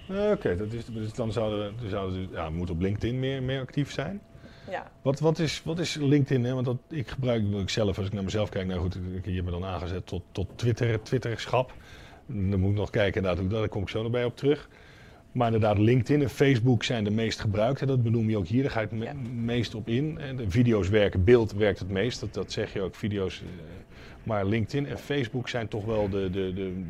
Oké, 0.10 0.32
okay, 0.32 0.58
dat 0.58 0.74
is, 0.74 0.86
dus 0.86 1.14
dan 1.14 1.32
zouden 1.32 1.78
we 1.80 1.90
zouden, 1.90 2.30
ja, 2.32 2.50
moeten 2.50 2.76
op 2.76 2.82
LinkedIn 2.82 3.20
meer, 3.20 3.44
meer 3.44 3.62
actief 3.62 3.92
zijn. 3.92 4.22
Ja. 4.70 4.92
Wat, 5.02 5.20
wat, 5.20 5.40
is, 5.40 5.64
wat 5.64 5.80
is 5.80 5.96
LinkedIn? 5.96 6.44
Hè? 6.44 6.54
Want 6.54 6.66
dat, 6.66 6.78
ik 6.90 7.08
gebruik 7.08 7.44
ik 7.44 7.70
zelf, 7.70 7.98
als 7.98 8.08
ik 8.08 8.14
naar 8.14 8.24
mezelf 8.24 8.50
kijk, 8.50 8.68
nou 8.68 8.80
goed, 8.80 8.96
ik, 8.96 9.26
je 9.26 9.32
hebt 9.32 9.46
me 9.46 9.52
dan 9.52 9.66
aangezet 9.66 10.08
tot, 10.08 10.24
tot 10.32 10.48
Twitter, 10.56 11.02
Twitterschap. 11.02 11.74
Dan 12.26 12.60
moet 12.60 12.72
ik 12.72 12.78
nog 12.78 12.90
kijken, 12.90 13.22
inderdaad, 13.22 13.50
daar 13.50 13.68
kom 13.68 13.82
ik 13.82 13.90
zo 13.90 14.02
nog 14.02 14.12
bij 14.12 14.26
op 14.26 14.38
terug. 14.38 14.70
Maar 15.32 15.46
inderdaad, 15.46 15.78
LinkedIn 15.78 16.22
en 16.22 16.30
Facebook 16.30 16.84
zijn 16.84 17.04
de 17.04 17.12
meest 17.12 17.40
gebruikte. 17.40 17.86
Dat 17.86 18.04
benoem 18.04 18.30
je 18.30 18.38
ook 18.38 18.48
hier. 18.48 18.62
Daar 18.62 18.72
ga 18.72 18.80
je 18.80 18.88
het 18.90 19.00
me 19.00 19.30
meest 19.30 19.76
op 19.76 19.88
in. 19.88 20.20
De 20.36 20.50
video's 20.50 20.90
werken, 20.90 21.24
beeld 21.24 21.54
werkt 21.54 21.80
het 21.80 21.90
meest. 21.90 22.20
Dat, 22.20 22.34
dat 22.34 22.52
zeg 22.52 22.74
je 22.74 22.82
ook, 22.82 22.96
video's. 22.96 23.42
Uh, 23.42 23.48
maar 24.24 24.46
LinkedIn 24.46 24.88
en 24.88 24.98
Facebook 24.98 25.50
zijn 25.50 25.68
toch 25.68 25.86
wel 25.86 26.10
de, 26.10 26.30
de, 26.30 26.54
de, 26.54 26.84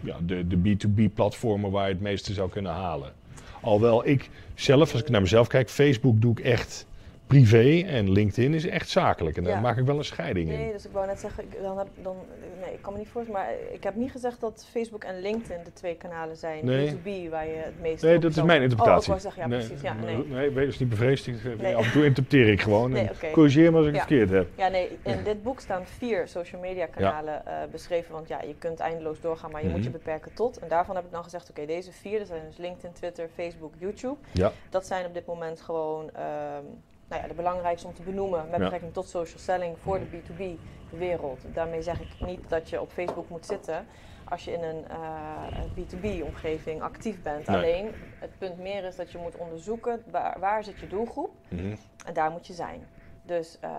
ja, 0.00 0.16
de, 0.26 0.46
de 0.46 0.56
B2B-platformen 0.56 1.70
waar 1.70 1.86
je 1.86 1.92
het 1.92 2.02
meeste 2.02 2.32
zou 2.32 2.50
kunnen 2.50 2.72
halen. 2.72 3.12
Alhoewel 3.60 4.06
ik 4.06 4.30
zelf, 4.54 4.92
als 4.92 5.00
ik 5.00 5.08
naar 5.08 5.20
mezelf 5.20 5.46
kijk, 5.46 5.70
Facebook 5.70 6.20
doe 6.20 6.32
ik 6.32 6.40
echt 6.40 6.86
privé 7.26 7.84
en 7.86 8.10
LinkedIn 8.10 8.54
is 8.54 8.66
echt 8.66 8.88
zakelijk. 8.88 9.36
En 9.36 9.44
daar 9.44 9.60
maak 9.60 9.76
ik 9.76 9.84
wel 9.84 9.98
een 9.98 10.04
scheiding 10.04 10.50
in. 10.50 10.58
Nee, 10.58 10.72
dus 10.72 10.84
ik 10.86 10.92
wou 10.92 11.06
net 11.06 11.20
zeggen, 11.20 11.44
dan 11.62 11.78
heb, 11.78 11.86
dan, 12.02 12.16
nee, 12.60 12.72
ik 12.72 12.82
kan 12.82 12.92
me 12.92 12.98
niet 12.98 13.08
voorstellen, 13.08 13.40
maar 13.40 13.54
ik 13.72 13.82
heb 13.82 13.94
niet 13.94 14.10
gezegd 14.10 14.40
dat 14.40 14.66
Facebook 14.70 15.04
en 15.04 15.20
LinkedIn 15.20 15.64
de 15.64 15.72
twee 15.72 15.96
kanalen 15.96 16.36
zijn, 16.36 16.64
nee. 16.64 16.92
B2B, 16.92 17.30
waar 17.30 17.46
je 17.46 17.54
het 17.54 17.80
meest 17.80 18.02
Nee, 18.02 18.18
dat 18.18 18.30
is 18.30 18.42
mijn 18.42 18.62
interpretatie. 18.62 19.10
Oh, 19.10 19.16
ik 19.16 19.22
zeggen, 19.22 19.42
ja 19.42 19.48
nee, 19.48 19.58
precies, 19.58 19.80
ja, 19.82 19.94
nee. 19.94 20.26
Nee, 20.26 20.50
wees 20.50 20.78
niet 20.78 20.88
bevreesd, 20.88 21.28
af 21.76 21.86
en 21.86 21.92
toe 21.92 22.04
interpreteer 22.04 22.48
ik 22.48 22.60
gewoon 22.60 22.90
nee, 22.90 23.10
okay. 23.10 23.30
corrigeer 23.30 23.72
me 23.72 23.78
als 23.78 23.86
ik 23.86 23.92
ja. 23.92 23.98
het 23.98 24.08
verkeerd 24.08 24.30
heb. 24.30 24.48
Ja, 24.56 24.68
nee, 24.68 24.98
in 25.02 25.18
dit 25.24 25.42
boek 25.42 25.60
staan 25.60 25.86
vier 25.86 26.28
social 26.28 26.60
media 26.60 26.86
kanalen 26.86 27.42
uh, 27.46 27.52
beschreven, 27.70 28.12
want 28.12 28.28
ja, 28.28 28.42
je 28.42 28.54
kunt 28.58 28.80
eindeloos 28.80 29.20
doorgaan, 29.20 29.50
maar 29.50 29.60
je 29.60 29.66
mm 29.66 29.72
-hmm. 29.72 29.82
moet 29.82 29.92
je 29.92 29.98
beperken 29.98 30.34
tot. 30.34 30.58
En 30.58 30.68
daarvan 30.68 30.96
heb 30.96 31.04
ik 31.04 31.12
dan 31.12 31.24
gezegd, 31.24 31.50
oké, 31.50 31.60
okay, 31.60 31.74
deze 31.74 31.92
vier, 31.92 32.18
dat 32.18 32.28
zijn 32.28 32.40
dus 32.46 32.56
LinkedIn, 32.56 32.92
Twitter, 32.92 33.28
Facebook, 33.34 33.72
YouTube. 33.78 34.16
Ja. 34.32 34.52
Dat 34.70 34.86
zijn 34.86 35.06
op 35.06 35.14
dit 35.14 35.26
moment 35.26 35.60
gewoon... 35.60 36.04
Um, 36.04 36.82
nou 37.08 37.22
ja, 37.22 37.28
de 37.28 37.34
belangrijkste 37.34 37.86
om 37.86 37.94
te 37.94 38.02
benoemen 38.02 38.50
met 38.50 38.60
betrekking 38.60 38.92
tot 38.92 39.08
social 39.08 39.38
selling 39.38 39.76
voor 39.78 39.98
de 39.98 40.06
B2B-wereld. 40.06 41.40
Daarmee 41.52 41.82
zeg 41.82 42.00
ik 42.00 42.26
niet 42.26 42.48
dat 42.48 42.70
je 42.70 42.80
op 42.80 42.90
Facebook 42.90 43.28
moet 43.28 43.46
zitten 43.46 43.86
als 44.28 44.44
je 44.44 44.52
in 44.52 44.62
een 44.62 44.84
uh, 44.90 45.62
B2B-omgeving 45.74 46.82
actief 46.82 47.22
bent. 47.22 47.46
Nee. 47.46 47.56
Alleen 47.56 47.94
het 48.18 48.38
punt 48.38 48.58
meer 48.58 48.84
is 48.84 48.96
dat 48.96 49.12
je 49.12 49.18
moet 49.18 49.36
onderzoeken 49.36 50.02
waar, 50.10 50.40
waar 50.40 50.64
zit 50.64 50.78
je 50.78 50.86
doelgroep 50.86 51.30
mm 51.48 51.58
-hmm. 51.58 51.76
en 52.06 52.14
daar 52.14 52.30
moet 52.30 52.46
je 52.46 52.52
zijn. 52.52 52.86
Dus 53.22 53.58
uh, 53.64 53.70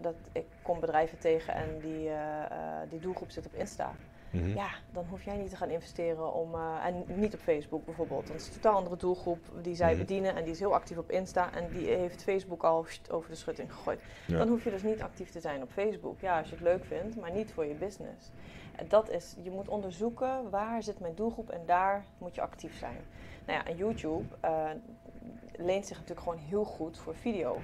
dat, 0.00 0.14
ik 0.32 0.46
kom 0.62 0.80
bedrijven 0.80 1.18
tegen 1.18 1.54
en 1.54 1.78
die, 1.80 2.08
uh, 2.08 2.16
die 2.88 3.00
doelgroep 3.00 3.30
zit 3.30 3.46
op 3.46 3.54
Insta. 3.54 3.92
Mm 4.36 4.44
-hmm. 4.44 4.54
Ja, 4.54 4.68
dan 4.92 5.04
hoef 5.08 5.22
jij 5.22 5.36
niet 5.36 5.50
te 5.50 5.56
gaan 5.56 5.70
investeren 5.70 6.32
om. 6.32 6.54
Uh, 6.54 6.84
en 6.84 7.04
niet 7.06 7.34
op 7.34 7.40
Facebook 7.40 7.84
bijvoorbeeld. 7.84 8.28
Want 8.28 8.40
het 8.40 8.40
is 8.40 8.54
een 8.54 8.60
totaal 8.60 8.76
andere 8.76 8.96
doelgroep 8.96 9.38
die 9.62 9.74
zij 9.74 9.92
mm 9.92 9.98
-hmm. 9.98 10.06
bedienen. 10.06 10.36
En 10.36 10.42
die 10.42 10.52
is 10.52 10.58
heel 10.58 10.74
actief 10.74 10.98
op 10.98 11.10
Insta. 11.10 11.52
En 11.52 11.68
die 11.68 11.86
heeft 11.86 12.22
Facebook 12.22 12.64
al 12.64 12.86
over 13.10 13.30
de 13.30 13.36
schutting 13.36 13.72
gegooid. 13.72 14.00
Ja. 14.26 14.38
Dan 14.38 14.48
hoef 14.48 14.64
je 14.64 14.70
dus 14.70 14.82
niet 14.82 15.02
actief 15.02 15.30
te 15.30 15.40
zijn 15.40 15.62
op 15.62 15.70
Facebook. 15.70 16.20
Ja, 16.20 16.38
als 16.38 16.48
je 16.48 16.54
het 16.54 16.64
leuk 16.64 16.84
vindt, 16.84 17.16
maar 17.16 17.32
niet 17.32 17.52
voor 17.52 17.64
je 17.64 17.74
business. 17.74 18.30
En 18.76 18.88
dat 18.88 19.10
is, 19.10 19.36
je 19.42 19.50
moet 19.50 19.68
onderzoeken 19.68 20.50
waar 20.50 20.82
zit 20.82 21.00
mijn 21.00 21.14
doelgroep 21.14 21.50
en 21.50 21.62
daar 21.66 22.04
moet 22.18 22.34
je 22.34 22.40
actief 22.40 22.78
zijn. 22.78 23.00
Nou 23.46 23.58
ja, 23.58 23.66
en 23.66 23.76
YouTube 23.76 24.24
uh, 24.44 24.70
leent 25.56 25.86
zich 25.86 25.96
natuurlijk 25.96 26.26
gewoon 26.26 26.38
heel 26.38 26.64
goed 26.64 26.98
voor 26.98 27.14
video. 27.14 27.60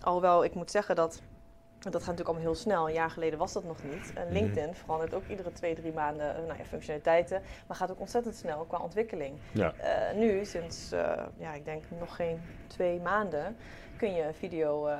Alhoewel 0.00 0.44
ik 0.44 0.54
moet 0.54 0.70
zeggen 0.70 0.96
dat 0.96 1.22
dat 1.78 2.02
gaat 2.02 2.10
natuurlijk 2.10 2.28
allemaal 2.28 2.46
heel 2.46 2.62
snel. 2.62 2.86
Een 2.86 2.94
jaar 2.94 3.10
geleden 3.10 3.38
was 3.38 3.52
dat 3.52 3.64
nog 3.64 3.82
niet. 3.82 4.12
En 4.14 4.32
LinkedIn 4.32 4.74
verandert 4.74 5.14
ook 5.14 5.26
iedere 5.28 5.52
twee, 5.52 5.74
drie 5.74 5.92
maanden 5.92 6.46
nou 6.46 6.58
ja, 6.58 6.64
functionaliteiten. 6.64 7.42
Maar 7.66 7.76
gaat 7.76 7.90
ook 7.90 8.00
ontzettend 8.00 8.36
snel 8.36 8.64
qua 8.64 8.78
ontwikkeling. 8.78 9.38
Ja. 9.52 9.74
Uh, 9.78 10.18
nu, 10.18 10.44
sinds 10.44 10.92
uh, 10.92 11.22
ja, 11.36 11.54
ik 11.54 11.64
denk 11.64 11.84
nog 11.98 12.16
geen 12.16 12.40
twee 12.66 13.00
maanden, 13.00 13.56
kun 13.96 14.14
je 14.14 14.28
video 14.32 14.88
uh, 14.88 14.96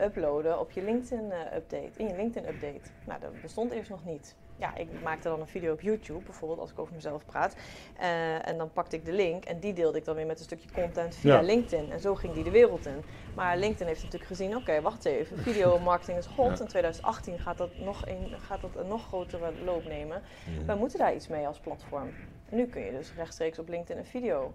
uploaden 0.00 0.60
op 0.60 0.70
je 0.70 0.82
LinkedIn-update. 0.82 1.90
in 1.96 2.08
je 2.08 2.16
LinkedIn-update. 2.16 2.90
Nou, 3.04 3.20
dat 3.20 3.42
bestond 3.42 3.70
eerst 3.70 3.90
nog 3.90 4.04
niet 4.04 4.34
ja, 4.58 4.76
ik 4.76 4.88
maakte 5.02 5.28
dan 5.28 5.40
een 5.40 5.46
video 5.46 5.72
op 5.72 5.80
YouTube, 5.80 6.24
bijvoorbeeld 6.24 6.60
als 6.60 6.70
ik 6.70 6.78
over 6.78 6.94
mezelf 6.94 7.24
praat. 7.24 7.56
Uh, 8.00 8.48
en 8.48 8.58
dan 8.58 8.72
pakte 8.72 8.96
ik 8.96 9.04
de 9.04 9.12
link 9.12 9.44
en 9.44 9.60
die 9.60 9.72
deelde 9.72 9.98
ik 9.98 10.04
dan 10.04 10.14
weer 10.14 10.26
met 10.26 10.38
een 10.38 10.44
stukje 10.44 10.68
content 10.72 11.14
via 11.14 11.34
ja. 11.34 11.40
LinkedIn. 11.40 11.92
En 11.92 12.00
zo 12.00 12.14
ging 12.14 12.34
die 12.34 12.44
de 12.44 12.50
wereld 12.50 12.86
in. 12.86 13.02
Maar 13.34 13.56
LinkedIn 13.56 13.86
heeft 13.86 14.02
natuurlijk 14.02 14.30
gezien, 14.30 14.50
oké, 14.50 14.58
okay, 14.58 14.82
wacht 14.82 15.04
even, 15.04 15.38
video 15.52 15.78
marketing 15.78 16.18
is 16.18 16.26
hot. 16.26 16.56
Ja. 16.56 16.60
In 16.60 16.68
2018 16.68 17.38
gaat 17.38 17.58
dat, 17.58 17.78
nog 17.78 18.06
een, 18.06 18.34
gaat 18.40 18.60
dat 18.60 18.76
een 18.76 18.88
nog 18.88 19.06
grotere 19.06 19.52
loop 19.64 19.84
nemen. 19.84 20.22
Mm. 20.48 20.66
Wij 20.66 20.76
moeten 20.76 20.98
daar 20.98 21.14
iets 21.14 21.28
mee 21.28 21.46
als 21.46 21.58
platform. 21.58 22.10
En 22.48 22.56
nu 22.56 22.66
kun 22.66 22.82
je 22.82 22.90
dus 22.90 23.14
rechtstreeks 23.14 23.58
op 23.58 23.68
LinkedIn 23.68 23.98
een 23.98 24.08
video 24.08 24.54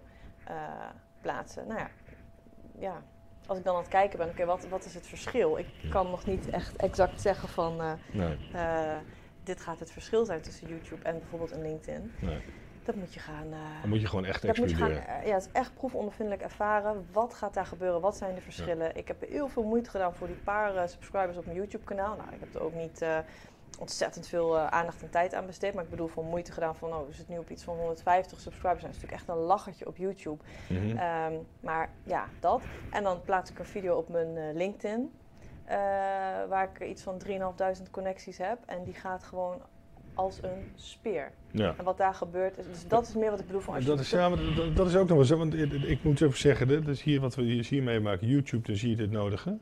uh, 0.50 0.54
plaatsen. 1.20 1.66
Nou 1.66 1.78
ja, 1.80 1.90
ja, 2.78 3.02
als 3.46 3.58
ik 3.58 3.64
dan 3.64 3.74
aan 3.74 3.80
het 3.80 3.90
kijken 3.90 4.18
ben, 4.18 4.26
oké, 4.28 4.42
okay, 4.42 4.54
wat, 4.54 4.68
wat 4.68 4.84
is 4.84 4.94
het 4.94 5.06
verschil? 5.06 5.58
Ik 5.58 5.66
kan 5.90 6.10
nog 6.10 6.26
niet 6.26 6.50
echt 6.50 6.76
exact 6.76 7.20
zeggen 7.20 7.48
van... 7.48 7.80
Uh, 7.80 7.92
nee 8.12 8.36
dit 9.44 9.60
gaat 9.60 9.80
het 9.80 9.90
verschil 9.90 10.24
zijn 10.24 10.40
tussen 10.40 10.68
YouTube 10.68 11.02
en 11.02 11.18
bijvoorbeeld 11.18 11.50
een 11.50 11.62
LinkedIn. 11.62 12.12
Nee. 12.18 12.40
Dat 12.84 12.94
moet 12.94 13.14
je 13.14 13.20
gaan. 13.20 13.46
Uh, 13.46 13.80
Dan 13.80 13.90
moet 13.90 14.00
je 14.00 14.06
gewoon 14.06 14.24
echt 14.24 14.46
dat 14.46 14.58
gaan, 14.72 14.90
uh, 14.90 15.26
Ja, 15.26 15.34
het 15.34 15.42
is 15.42 15.48
echt 15.52 15.74
proefondervindelijk 15.74 16.42
ervaren. 16.42 17.06
Wat 17.12 17.34
gaat 17.34 17.54
daar 17.54 17.66
gebeuren? 17.66 18.00
Wat 18.00 18.16
zijn 18.16 18.34
de 18.34 18.40
verschillen? 18.40 18.86
Ja. 18.86 18.94
Ik 18.94 19.08
heb 19.08 19.28
heel 19.28 19.48
veel 19.48 19.62
moeite 19.62 19.90
gedaan 19.90 20.14
voor 20.14 20.26
die 20.26 20.36
paar 20.36 20.74
uh, 20.74 20.86
subscribers 20.86 21.36
op 21.36 21.44
mijn 21.44 21.56
YouTube-kanaal. 21.56 22.16
Nou, 22.16 22.28
ik 22.32 22.40
heb 22.40 22.54
er 22.54 22.62
ook 22.62 22.74
niet 22.74 23.04
ontzettend 23.78 24.28
veel 24.28 24.58
aandacht 24.58 25.02
en 25.02 25.10
tijd 25.10 25.34
aan 25.34 25.46
besteed. 25.46 25.74
Maar 25.74 25.84
ik 25.84 25.90
bedoel, 25.90 26.06
van 26.06 26.24
moeite 26.24 26.52
gedaan 26.52 26.76
van, 26.76 26.92
oh, 26.92 27.06
we 27.06 27.12
zitten 27.12 27.34
nu 27.34 27.40
op 27.40 27.50
iets 27.50 27.62
van 27.62 27.76
150 27.76 28.40
subscribers. 28.40 28.82
Dat 28.82 28.90
is 28.90 28.96
natuurlijk 28.96 29.22
echt 29.22 29.28
een 29.28 29.44
lachertje 29.44 29.86
op 29.86 29.96
YouTube. 29.96 30.42
Mm 30.68 30.76
-hmm. 30.76 30.88
um, 31.34 31.46
maar 31.60 31.90
ja, 32.02 32.28
dat. 32.40 32.62
En 32.90 33.02
dan 33.02 33.22
plaats 33.22 33.50
ik 33.50 33.58
een 33.58 33.64
video 33.64 33.96
op 33.96 34.08
mijn 34.08 34.56
LinkedIn. 34.56 35.12
Uh, 35.66 35.74
waar 36.48 36.70
ik 36.74 36.88
iets 36.88 37.02
van 37.02 37.22
3.500 37.26 37.90
connecties 37.90 38.38
heb. 38.38 38.58
En 38.66 38.84
die 38.84 38.94
gaat 38.94 39.22
gewoon 39.22 39.62
als 40.14 40.38
een 40.42 40.72
speer. 40.74 41.30
Ja. 41.50 41.74
En 41.78 41.84
wat 41.84 41.98
daar 41.98 42.14
gebeurt, 42.14 42.58
is, 42.58 42.66
dus 42.66 42.88
dat 42.88 43.06
is 43.08 43.14
meer 43.14 43.30
wat 43.30 43.40
ik 43.40 43.46
bedoel 43.46 43.60
van 43.60 43.74
als 43.74 43.84
dat 43.84 44.00
is, 44.00 44.10
ja, 44.10 44.28
maar 44.28 44.38
dat, 44.56 44.76
dat, 44.76 44.86
is 44.86 44.96
ook 44.96 45.08
nog 45.08 45.16
wel 45.16 45.26
zo, 45.26 45.36
want 45.36 45.54
ik 45.54 45.98
moet 46.02 46.20
even 46.20 46.38
zeggen, 46.38 46.68
dat 46.68 46.88
is 46.88 47.02
hier 47.02 47.20
wat 47.20 47.34
we 47.34 47.42
hier 47.42 47.82
meemaken, 47.82 48.26
YouTube, 48.26 48.66
dan 48.66 48.76
zie 48.76 48.90
je 48.90 48.96
dit 48.96 49.10
nodige. 49.10 49.58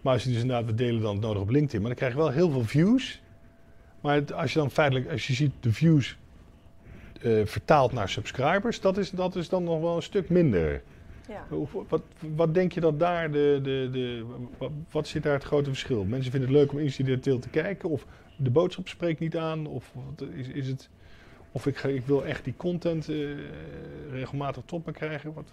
Maar 0.00 0.12
als 0.12 0.22
je 0.22 0.28
dus 0.30 0.40
inderdaad, 0.40 0.66
we 0.66 0.74
delen 0.74 1.02
dan 1.02 1.12
het 1.12 1.24
nodig 1.24 1.42
op 1.42 1.50
LinkedIn, 1.50 1.80
maar 1.80 1.88
dan 1.88 1.98
krijg 1.98 2.12
je 2.12 2.18
wel 2.18 2.30
heel 2.30 2.50
veel 2.50 2.64
views. 2.64 3.22
Maar 4.00 4.14
het, 4.14 4.32
als 4.32 4.52
je 4.52 4.58
dan 4.58 4.70
feitelijk, 4.70 5.10
als 5.10 5.26
je 5.26 5.32
ziet 5.32 5.52
de 5.60 5.72
views 5.72 6.18
uh, 7.22 7.46
vertaald 7.46 7.92
naar 7.92 8.08
subscribers, 8.08 8.80
dat 8.80 8.98
is, 8.98 9.10
dat 9.10 9.36
is 9.36 9.48
dan 9.48 9.64
nog 9.64 9.80
wel 9.80 9.96
een 9.96 10.02
stuk 10.02 10.28
minder. 10.28 10.82
Ja. 11.28 11.46
Wat, 11.88 12.02
wat 12.34 12.54
denk 12.54 12.72
je 12.72 12.80
dat 12.80 12.98
daar 12.98 13.30
de, 13.30 13.60
de, 13.62 13.88
de 13.92 14.26
wat, 14.90 15.08
zit 15.08 15.22
daar 15.22 15.32
het 15.34 15.44
grote 15.44 15.68
verschil? 15.68 16.04
Mensen 16.04 16.30
vinden 16.30 16.50
het 16.50 16.58
leuk 16.58 16.72
om 16.72 16.78
incidenteel 16.78 17.38
te 17.38 17.48
kijken 17.48 17.88
of 17.88 18.06
de 18.36 18.50
boodschap 18.50 18.88
spreekt 18.88 19.20
niet 19.20 19.36
aan 19.36 19.66
of 19.66 19.94
is, 20.34 20.48
is 20.48 20.66
het 20.66 20.90
of 21.52 21.66
ik, 21.66 21.82
ik 21.82 22.06
wil 22.06 22.24
echt 22.24 22.44
die 22.44 22.54
content 22.56 23.08
uh, 23.08 23.38
regelmatig 24.10 24.62
tot 24.66 24.86
me 24.86 24.92
krijgen? 24.92 25.32
Wat? 25.32 25.52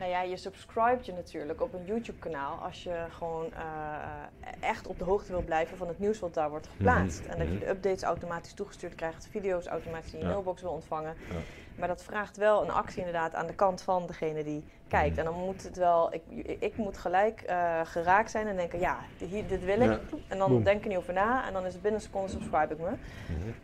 Nou 0.00 0.12
ja, 0.12 0.22
je 0.22 0.36
subscribt 0.36 1.06
je 1.06 1.12
natuurlijk 1.12 1.60
op 1.60 1.72
een 1.72 1.84
YouTube-kanaal 1.84 2.58
als 2.58 2.82
je 2.82 3.04
gewoon 3.10 3.46
uh, 3.52 4.68
echt 4.68 4.86
op 4.86 4.98
de 4.98 5.04
hoogte 5.04 5.32
wil 5.32 5.42
blijven 5.42 5.76
van 5.76 5.88
het 5.88 5.98
nieuws 5.98 6.18
wat 6.18 6.34
daar 6.34 6.50
wordt 6.50 6.66
geplaatst. 6.66 7.20
Mm-hmm. 7.20 7.32
En 7.32 7.38
dat 7.38 7.52
je 7.52 7.58
de 7.58 7.68
updates 7.68 8.02
automatisch 8.02 8.52
toegestuurd 8.52 8.94
krijgt, 8.94 9.28
video's 9.30 9.66
automatisch 9.66 10.12
in 10.12 10.18
je 10.18 10.24
ja. 10.24 10.30
mailbox 10.30 10.62
wil 10.62 10.70
ontvangen. 10.70 11.14
Ja. 11.30 11.36
Maar 11.78 11.88
dat 11.88 12.02
vraagt 12.02 12.36
wel 12.36 12.62
een 12.62 12.70
actie 12.70 12.98
inderdaad 12.98 13.34
aan 13.34 13.46
de 13.46 13.54
kant 13.54 13.82
van 13.82 14.06
degene 14.06 14.44
die 14.44 14.64
kijkt. 14.88 15.18
En 15.18 15.24
dan 15.24 15.34
moet 15.34 15.62
het 15.62 15.76
wel, 15.76 16.14
ik, 16.14 16.22
ik 16.60 16.76
moet 16.76 16.98
gelijk 16.98 17.44
uh, 17.50 17.80
geraakt 17.84 18.30
zijn 18.30 18.46
en 18.46 18.56
denken, 18.56 18.78
ja, 18.78 18.98
hier, 19.18 19.46
dit 19.46 19.64
wil 19.64 19.80
ik. 19.80 19.90
Ja. 19.90 20.00
En 20.28 20.38
dan 20.38 20.50
Boom. 20.50 20.62
denk 20.64 20.76
ik 20.76 20.82
er 20.82 20.88
niet 20.88 20.98
over 20.98 21.12
na 21.12 21.46
en 21.46 21.52
dan 21.52 21.66
is 21.66 21.72
het 21.72 21.82
binnen 21.82 22.00
een 22.00 22.06
seconde 22.06 22.30
subscribe 22.30 22.74
ik 22.74 22.80
me. 22.80 22.90
Mm-hmm. 23.28 23.54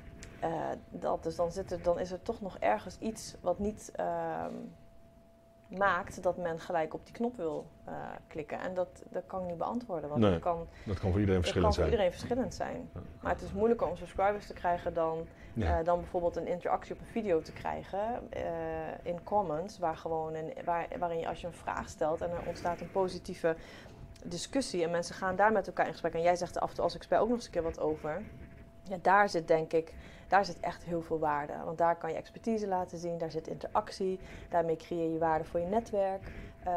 Uh, 0.45 0.51
dat, 0.89 1.23
dus 1.23 1.37
dan, 1.37 1.53
zit 1.53 1.73
er, 1.73 1.83
dan 1.83 1.99
is 1.99 2.11
er 2.11 2.23
toch 2.23 2.41
nog 2.41 2.57
ergens 2.59 2.99
iets 2.99 3.35
wat 3.41 3.59
niet 3.59 3.93
uh, 4.01 4.45
maakt 5.69 6.23
dat 6.23 6.37
men 6.37 6.61
gelijk 6.61 6.95
op 6.95 7.05
die 7.05 7.15
knop 7.15 7.37
wil 7.37 7.67
uh, 7.89 7.95
klikken. 8.27 8.61
En 8.61 8.75
dat, 8.75 9.03
dat 9.11 9.23
kan 9.27 9.41
ik 9.43 9.47
niet 9.47 9.59
beantwoorden. 9.59 10.09
Want 10.09 10.21
nee, 10.21 10.31
dat, 10.31 10.41
kan, 10.41 10.67
dat 10.85 10.99
kan 10.99 11.11
voor 11.11 11.21
iedereen 11.21 11.41
verschillend 11.41 11.75
kan 11.75 11.85
voor 11.85 11.93
zijn. 11.93 12.01
iedereen 12.01 12.13
verschillend 12.13 12.55
zijn. 12.55 12.91
Ja. 12.95 13.01
Maar 13.21 13.33
het 13.33 13.43
is 13.43 13.53
moeilijker 13.53 13.87
om 13.87 13.97
subscribers 13.97 14.47
te 14.47 14.53
krijgen 14.53 14.95
dan, 14.95 15.27
ja. 15.55 15.79
uh, 15.79 15.85
dan 15.85 16.01
bijvoorbeeld 16.01 16.37
een 16.37 16.47
interactie 16.47 16.95
op 16.95 17.01
een 17.01 17.07
video 17.07 17.41
te 17.41 17.53
krijgen 17.53 18.29
uh, 18.37 18.43
in 19.03 19.23
comments, 19.23 19.79
waar 19.79 19.97
gewoon 19.97 20.35
een, 20.35 20.53
waar, 20.65 20.87
waarin 20.99 21.19
je 21.19 21.29
als 21.29 21.41
je 21.41 21.47
een 21.47 21.53
vraag 21.53 21.89
stelt 21.89 22.21
en 22.21 22.31
er 22.31 22.47
ontstaat 22.47 22.81
een 22.81 22.91
positieve 22.91 23.57
discussie 24.25 24.85
en 24.85 24.91
mensen 24.91 25.15
gaan 25.15 25.37
daar 25.37 25.53
met 25.53 25.67
elkaar 25.67 25.87
in 25.87 25.93
gesprek. 25.93 26.15
En 26.15 26.23
jij 26.23 26.37
zegt 26.37 26.57
er 26.57 26.63
af 26.63 26.69
en 26.69 26.75
toe 26.75 26.85
als 26.85 26.95
expert 26.95 27.21
ook 27.21 27.29
nog 27.29 27.37
eens 27.37 27.47
een 27.47 27.53
keer 27.53 27.63
wat 27.63 27.81
over. 27.81 28.23
Ja, 28.83 28.97
daar 29.03 29.29
zit 29.29 29.49
denk 29.49 29.73
ik, 29.73 29.95
daar 30.29 30.45
zit 30.45 30.61
echt 30.61 30.85
heel 30.85 31.03
veel 31.03 31.19
waarde. 31.19 31.53
Want 31.65 31.79
daar 31.79 31.97
kan 31.97 32.11
je 32.11 32.17
expertise 32.17 32.67
laten 32.67 32.99
zien, 32.99 33.19
daar 33.19 33.31
zit 33.31 33.49
interactie, 33.49 34.19
daarmee 34.49 34.77
creëer 34.77 35.13
je 35.13 35.19
waarde 35.19 35.45
voor 35.45 35.61
je 35.61 35.67
netwerk. 35.67 36.23
Uh, 36.67 36.73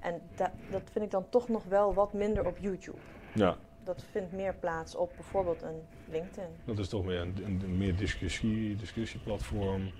en 0.00 0.20
da 0.36 0.52
dat 0.70 0.82
vind 0.92 1.04
ik 1.04 1.10
dan 1.10 1.24
toch 1.28 1.48
nog 1.48 1.64
wel 1.64 1.94
wat 1.94 2.12
minder 2.12 2.46
op 2.46 2.58
YouTube. 2.58 2.98
Ja. 3.34 3.56
Dat 3.84 4.04
vindt 4.10 4.32
meer 4.32 4.54
plaats 4.54 4.94
op 4.94 5.12
bijvoorbeeld 5.16 5.62
een 5.62 5.80
LinkedIn. 6.10 6.48
Dat 6.64 6.78
is 6.78 6.88
toch 6.88 7.04
meer 7.04 7.20
een, 7.20 7.76
meer 7.78 7.96
discussie, 7.96 8.76
discussieplatform. 8.76 9.90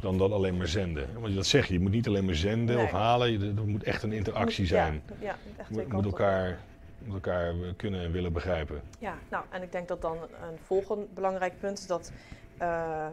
dan 0.00 0.18
dat 0.18 0.32
alleen 0.32 0.56
maar 0.56 0.66
zenden. 0.66 1.20
Want 1.20 1.34
dat 1.34 1.46
zeg 1.46 1.66
je, 1.66 1.72
je 1.74 1.80
moet 1.80 1.90
niet 1.90 2.06
alleen 2.06 2.24
maar 2.24 2.34
zenden 2.34 2.76
Nee. 2.76 2.84
of 2.84 2.90
halen, 2.90 3.32
je- 3.32 3.52
er 3.56 3.66
moet 3.66 3.82
echt 3.82 4.02
een 4.02 4.12
interactie 4.12 4.66
zijn. 4.66 5.02
Ja, 5.08 5.14
ja 5.20 5.36
echt 5.56 5.68
Je 5.74 5.86
moet, 5.88 6.04
elkaar, 6.04 6.58
elkaar 7.12 7.54
kunnen 7.76 8.00
en 8.04 8.12
willen 8.12 8.32
begrijpen. 8.32 8.82
Ja, 8.98 9.14
nou, 9.30 9.44
en 9.50 9.62
ik 9.62 9.72
denk 9.72 9.88
dat 9.88 10.02
dan 10.02 10.16
een 10.22 10.58
volgend 10.64 11.14
belangrijk 11.14 11.58
punt 11.60 11.78
is 11.78 11.86
dat 11.86 12.12
eh, 12.58 13.06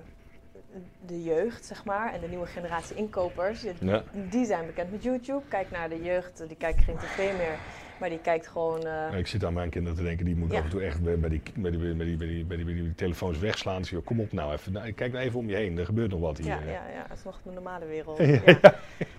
de 1.05 1.23
jeugd, 1.23 1.65
zeg 1.65 1.85
maar, 1.85 2.13
en 2.13 2.19
de 2.21 2.27
nieuwe 2.27 2.45
generatie 2.45 2.95
inkopers, 2.95 3.61
die, 3.61 3.73
Ja. 3.79 4.03
die 4.13 4.45
zijn 4.45 4.65
bekend 4.65 4.91
met 4.91 5.03
YouTube. 5.03 5.41
Kijk 5.47 5.71
naar 5.71 5.89
de 5.89 6.01
jeugd, 6.03 6.47
die 6.47 6.57
kijkt 6.57 6.83
geen 6.83 6.97
tv 6.97 7.17
meer, 7.37 7.57
maar 8.01 8.09
die 8.09 8.19
kijkt 8.19 8.47
gewoon... 8.47 8.85
eh, 8.85 9.17
Ik 9.17 9.27
zit 9.27 9.43
aan 9.45 9.53
mijn 9.53 9.69
kinderen 9.69 9.97
te 9.97 10.03
denken, 10.03 10.25
die 10.25 10.35
moeten 10.35 10.55
Ja. 10.57 10.61
af 10.63 10.67
en 10.69 10.71
toe 10.77 10.81
echt 10.85 11.01
bij, 11.03 11.19
bij, 11.19 11.29
die, 11.29 11.41
bij, 11.55 11.71
die, 11.71 11.79
bij, 11.79 11.87
die, 11.87 11.95
bij, 11.95 12.05
die, 12.05 12.17
bij, 12.17 12.27
die, 12.27 12.45
bij 12.45 12.57
die- 12.57 12.65
bij 12.65 12.73
die 12.75 12.95
telefoons 12.95 13.39
wegslaan. 13.39 13.81
Dus, 13.81 13.89
joh, 13.89 14.05
kom 14.05 14.19
op 14.19 14.31
nou 14.31 14.53
even, 14.53 14.71
nou, 14.71 14.91
kijk 14.91 15.11
nou 15.11 15.25
even 15.25 15.39
om 15.39 15.49
je 15.49 15.55
heen, 15.55 15.77
er 15.77 15.85
gebeurt 15.85 16.11
nog 16.11 16.19
wat 16.19 16.37
hier. 16.37 16.47
Ja, 16.47 16.59
ja, 16.59 16.71
ja, 16.71 17.05
het 17.07 17.17
is 17.17 17.23
nog 17.23 17.39
de 17.43 17.51
normale 17.51 17.85
wereld. 17.85 18.17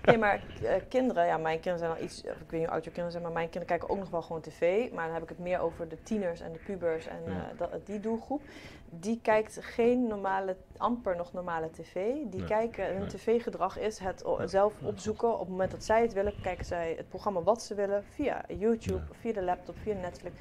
Ja. 0.03 0.11
Nee, 0.11 0.17
maar 0.17 0.43
eh, 0.63 0.73
kinderen, 0.89 1.25
ja, 1.25 1.37
mijn 1.37 1.59
kinderen 1.59 1.79
zijn 1.79 1.91
al 1.91 2.03
iets, 2.03 2.23
ik 2.23 2.29
weet 2.31 2.51
niet 2.51 2.59
hoe 2.59 2.69
oud 2.69 2.83
je 2.83 2.89
kinderen 2.89 3.11
zijn, 3.11 3.23
maar 3.23 3.31
mijn 3.31 3.49
kinderen 3.49 3.67
kijken 3.77 3.89
ook 3.89 3.99
nog 3.99 4.09
wel 4.09 4.21
gewoon 4.21 4.41
tv. 4.41 4.91
Maar 4.91 5.03
dan 5.05 5.13
heb 5.13 5.23
ik 5.23 5.29
het 5.29 5.39
meer 5.39 5.59
over 5.59 5.87
de 5.89 5.97
tieners 6.03 6.41
en 6.41 6.51
de 6.51 6.59
pubers 6.65 7.07
en 7.07 7.17
eh, 7.27 7.33
dat, 7.57 7.69
die 7.85 7.99
doelgroep. 7.99 8.41
Die 8.99 9.19
kijkt 9.21 9.57
geen 9.61 10.07
normale, 10.07 10.55
amper 10.77 11.15
nog 11.15 11.33
normale 11.33 11.69
tv. 11.71 11.93
Die 12.03 12.27
Nee. 12.39 12.43
kijken, 12.43 12.95
hun 12.97 13.07
tv-gedrag 13.07 13.77
is 13.79 13.99
het 13.99 14.25
o- 14.25 14.47
zelf 14.47 14.73
opzoeken. 14.81 15.33
Op 15.33 15.39
het 15.39 15.49
moment 15.49 15.71
dat 15.71 15.83
zij 15.83 16.01
het 16.01 16.13
willen, 16.13 16.33
kijken 16.41 16.65
zij 16.65 16.93
het 16.97 17.09
programma 17.09 17.41
wat 17.41 17.61
ze 17.63 17.75
willen 17.75 18.03
via 18.03 18.43
YouTube, 18.57 18.93
Ja. 19.09 19.15
via 19.19 19.33
de 19.33 19.43
laptop, 19.43 19.75
via 19.81 19.93
Netflix. 19.93 20.35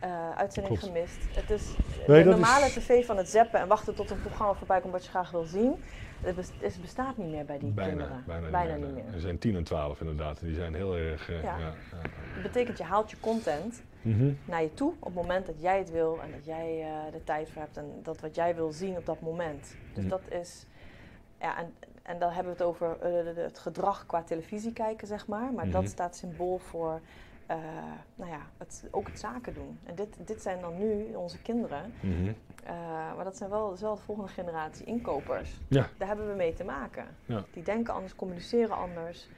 Eh, 0.00 0.30
uitzending 0.30 0.78
Klopt. 0.78 0.94
gemist. 0.94 1.26
Het 1.34 1.50
is 1.50 1.74
Nee, 2.06 2.22
de 2.24 2.30
normale 2.30 2.66
is- 2.66 2.72
tv 2.74 3.06
van 3.06 3.16
het 3.16 3.28
zappen 3.28 3.60
en 3.60 3.68
wachten 3.68 3.94
tot 3.94 4.10
een 4.10 4.20
programma 4.20 4.54
voorbij 4.54 4.80
komt 4.80 4.92
wat 4.92 5.04
je 5.04 5.10
graag 5.10 5.30
wil 5.30 5.44
zien. 5.44 5.82
Het 6.20 6.36
bes- 6.36 6.52
het 6.60 6.78
bestaat 6.80 7.16
niet 7.16 7.30
meer 7.30 7.44
bij 7.44 7.58
die 7.58 7.70
Bijna, 7.70 7.90
kinderen. 8.24 8.50
bijna, 8.50 8.76
niet 8.76 8.94
meer. 8.94 9.14
Er 9.14 9.20
zijn 9.20 9.38
10 9.38 9.56
en 9.56 9.64
12 9.64 10.00
inderdaad, 10.00 10.40
die 10.40 10.54
zijn 10.54 10.74
heel 10.74 10.96
erg... 10.96 11.28
eh, 11.30 11.42
Ja. 11.42 11.58
ja, 11.58 11.58
ja. 11.58 11.74
Dat 12.34 12.42
betekent 12.42 12.78
je 12.78 12.84
haalt 12.84 13.10
je 13.10 13.16
content 13.20 13.82
Mhm. 14.04 14.32
naar 14.44 14.62
je 14.62 14.74
toe 14.74 14.92
op 14.98 15.04
het 15.04 15.14
moment 15.14 15.46
dat 15.46 15.60
jij 15.60 15.78
het 15.78 15.90
wil 15.90 16.20
en 16.22 16.30
dat 16.30 16.44
jij 16.44 16.82
eh, 16.82 17.12
de 17.12 17.24
tijd 17.24 17.50
voor 17.50 17.62
hebt 17.62 17.76
en 17.76 18.00
dat 18.02 18.20
wat 18.20 18.34
jij 18.34 18.54
wil 18.54 18.72
zien 18.72 18.96
op 18.96 19.06
dat 19.06 19.20
moment. 19.20 19.76
Dus 19.92 20.02
Mhm. 20.04 20.08
dat 20.08 20.30
is, 20.30 20.66
ja, 21.40 21.58
en, 21.58 21.74
en 22.02 22.18
dan 22.18 22.30
hebben 22.32 22.52
we 22.56 22.58
het 22.58 22.68
over 22.68 22.96
eh, 23.00 23.36
het 23.44 23.58
gedrag 23.58 24.06
qua 24.06 24.22
televisie 24.22 24.72
kijken, 24.72 25.06
zeg 25.06 25.26
maar. 25.26 25.52
Maar 25.52 25.64
Mhm. 25.66 25.74
dat 25.74 25.88
staat 25.88 26.16
symbool 26.16 26.58
voor, 26.58 27.00
eh, 27.46 27.56
nou 28.14 28.30
ja, 28.30 28.40
het, 28.58 28.84
ook 28.90 29.06
het 29.06 29.18
zaken 29.18 29.54
doen. 29.54 29.78
En 29.84 29.94
dit, 29.94 30.16
dit 30.26 30.42
zijn 30.42 30.60
dan 30.60 30.78
nu 30.78 31.14
onze 31.14 31.42
kinderen, 31.42 31.92
Mhm. 32.00 32.32
maar 33.16 33.24
dat 33.24 33.36
zijn 33.36 33.50
wel, 33.50 33.64
dat 33.66 33.74
is 33.74 33.80
wel 33.80 33.94
de 33.94 34.00
volgende 34.02 34.30
generatie 34.30 34.86
inkopers. 34.86 35.60
Ja. 35.68 35.88
Daar 35.98 36.08
hebben 36.08 36.28
we 36.28 36.34
mee 36.34 36.52
te 36.54 36.64
maken. 36.64 37.06
Ja. 37.26 37.44
Die 37.52 37.62
denken 37.62 37.94
anders, 37.94 38.14
communiceren 38.16 38.76
anders, 38.76 39.28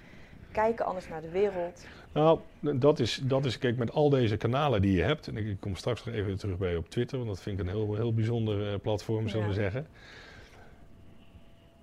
kijken 0.53 0.87
anders 0.87 1.09
naar 1.09 1.21
de 1.21 1.31
wereld. 1.31 1.87
Nou, 2.13 2.39
dat 2.61 2.99
is, 3.01 3.21
dat 3.25 3.45
is, 3.45 3.59
kijk, 3.59 3.77
met 3.77 3.91
al 3.93 4.09
deze 4.11 4.37
kanalen 4.37 4.83
die 4.83 4.97
je 4.97 5.03
hebt, 5.03 5.29
en 5.29 5.37
ik, 5.37 5.57
kom 5.61 5.77
straks 5.77 6.05
nog 6.05 6.15
even 6.15 6.39
terug 6.39 6.59
bij 6.59 6.71
je 6.71 6.77
op 6.77 6.89
Twitter, 6.91 7.17
want 7.19 7.31
dat 7.31 7.41
vind 7.41 7.61
ik 7.61 7.67
een 7.67 7.73
heel, 7.73 7.95
heel 7.95 8.15
bijzonder 8.15 8.73
eh, 8.73 8.79
platform, 8.83 9.29
zullen 9.29 9.49
we 9.49 9.55
Ja. 9.55 9.61
zeggen. 9.61 9.87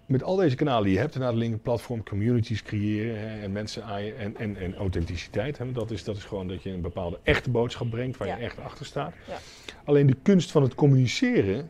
Met 0.05 0.23
al 0.23 0.35
deze 0.35 0.55
kanalen 0.55 0.83
die 0.83 0.93
je 0.93 0.99
hebt, 0.99 1.13
en 1.15 1.19
naar 1.21 1.31
de 1.31 1.37
link 1.37 1.61
platform, 1.61 2.03
communities 2.03 2.63
creëren 2.63 3.19
hè, 3.19 3.41
en 3.41 3.51
mensen 3.51 4.03
je, 4.03 4.13
en, 4.13 4.37
en, 4.37 4.57
en 4.57 4.75
authenticiteit. 4.75 5.57
Hè, 5.57 5.71
dat, 5.71 5.91
is, 5.91 6.03
dat 6.03 6.17
is 6.17 6.23
gewoon 6.23 6.47
dat 6.47 6.63
je 6.63 6.69
een 6.69 6.81
bepaalde 6.81 7.19
echte 7.23 7.49
boodschap 7.49 7.89
brengt 7.89 8.17
waar 8.17 8.27
Ja. 8.27 8.35
je 8.37 8.43
echt 8.43 8.59
achter 8.59 8.85
staat. 8.85 9.13
Ja. 9.27 9.37
Alleen 9.83 10.07
de 10.07 10.15
kunst 10.21 10.51
van 10.51 10.61
het 10.61 10.75
communiceren. 10.75 11.69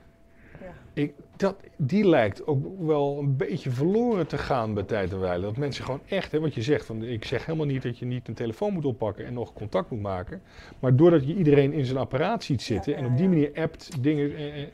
Ik, 0.94 1.14
dat, 1.36 1.56
die 1.78 2.08
lijkt 2.08 2.48
ook 2.48 2.66
wel 2.80 3.20
een 3.20 3.38
beetje 3.38 3.72
verloren 3.72 4.28
te 4.28 4.38
gaan 4.38 4.74
bij 4.74 4.84
tijd 4.84 5.12
en 5.12 5.20
wijle. 5.20 5.46
Dat 5.46 5.58
mensen 5.58 5.86
gewoon 5.86 6.02
echt, 6.08 6.32
hè, 6.32 6.40
wat 6.40 6.54
je 6.54 6.62
zegt, 6.62 6.86
van, 6.86 7.04
ik 7.04 7.26
zeg 7.26 7.46
helemaal 7.46 7.68
niet 7.68 7.82
dat 7.82 7.98
je 7.98 8.06
niet 8.06 8.28
een 8.28 8.34
telefoon 8.34 8.74
moet 8.74 8.86
oppakken 8.86 9.26
en 9.26 9.34
nog 9.34 9.54
contact 9.54 9.90
moet 9.90 10.02
maken. 10.02 10.42
Maar 10.80 10.96
doordat 10.96 11.28
je 11.28 11.36
iedereen 11.36 11.74
in 11.74 11.86
zijn 11.86 11.98
apparaat 11.98 12.44
ziet 12.44 12.62
zitten 12.62 12.92
Ja, 12.92 12.98
en 12.98 13.06
op 13.06 13.18
die 13.18 13.28
manier 13.28 13.52
appt, 13.56 14.04
dingen, 14.04 14.36
eh, 14.36 14.62
eh, 14.62 14.70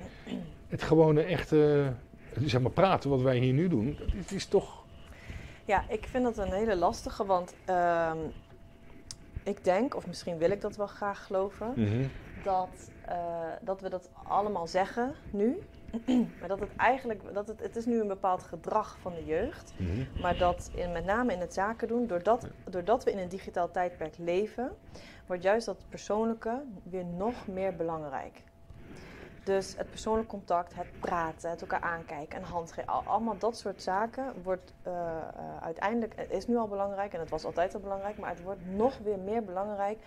het 0.68 0.84
gewone 0.84 1.22
echte, 1.22 1.92
zeg 2.46 2.62
maar 2.62 2.72
praten 2.72 3.10
wat 3.10 3.22
wij 3.22 3.38
hier 3.38 3.54
nu 3.54 3.68
doen, 3.68 3.98
dat 4.00 4.26
is, 4.26 4.32
is 4.32 4.46
toch... 4.46 4.78
Ja, 5.66 5.84
ik 5.90 6.08
vind 6.08 6.24
dat 6.24 6.38
een 6.38 6.54
hele 6.54 6.76
lastige, 6.76 7.26
want 7.26 7.56
ehm, 7.66 8.18
ik 9.44 9.64
denk, 9.64 9.96
of 9.96 10.08
misschien 10.08 10.38
wil 10.38 10.52
ik 10.52 10.62
dat 10.62 10.76
wel 10.76 10.88
graag 10.88 11.26
geloven, 11.26 11.74
dat, 12.44 12.92
eh, 13.06 13.16
dat 13.62 13.82
we 13.82 13.90
dat 13.90 14.10
allemaal 14.24 14.68
zeggen 14.68 15.14
nu. 15.32 15.58
Maar 16.40 16.48
dat 16.48 16.60
het 16.60 16.76
eigenlijk, 16.76 17.34
dat 17.34 17.48
het, 17.48 17.60
het 17.60 17.76
is 17.76 17.86
nu 17.86 18.00
een 18.02 18.08
bepaald 18.08 18.44
gedrag 18.44 18.98
van 19.00 19.14
de 19.14 19.26
jeugd. 19.26 19.74
Mhm. 19.78 20.04
Maar 20.22 20.38
dat 20.38 20.70
in, 20.74 20.92
met 20.92 21.06
name 21.06 21.34
in 21.34 21.40
het 21.40 21.54
zaken 21.54 21.88
doen, 21.88 22.08
doordat, 22.08 22.48
doordat 22.64 23.04
we 23.04 23.12
in 23.12 23.18
een 23.18 23.30
digitaal 23.30 23.72
tijdperk 23.72 24.18
leven, 24.18 24.72
wordt 25.26 25.44
juist 25.44 25.66
dat 25.66 25.86
persoonlijke 25.90 26.64
weer 26.84 27.06
nog 27.06 27.48
meer 27.48 27.76
belangrijk. 27.76 28.44
Dus 29.44 29.76
het 29.78 29.90
persoonlijk 29.90 30.28
contact, 30.28 30.76
het 30.76 30.88
praten, 31.00 31.50
het 31.50 31.62
elkaar 31.62 31.82
aankijken 31.82 32.38
en 32.38 32.44
handgeven, 32.44 32.86
al- 32.90 33.04
allemaal 33.04 33.38
dat 33.38 33.58
soort 33.58 33.82
zaken 33.82 34.34
wordt 34.44 34.74
eh, 34.82 34.92
eh, 35.18 35.62
uiteindelijk, 35.62 36.14
het 36.16 36.32
is 36.32 36.48
nu 36.48 36.58
al 36.58 36.68
belangrijk 36.68 37.14
en 37.14 37.20
het 37.20 37.30
was 37.30 37.46
altijd 37.46 37.74
al 37.74 37.80
belangrijk, 37.80 38.18
maar 38.18 38.30
het 38.30 38.42
wordt 38.42 38.66
nog 38.66 38.98
weer 38.98 39.20
meer 39.20 39.44
belangrijk 39.44 39.98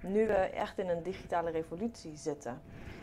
nu 0.00 0.26
we 0.26 0.32
echt 0.32 0.78
in 0.78 0.88
een 0.88 1.02
digitale 1.02 1.50
revolutie 1.50 2.16
zitten. 2.16 2.60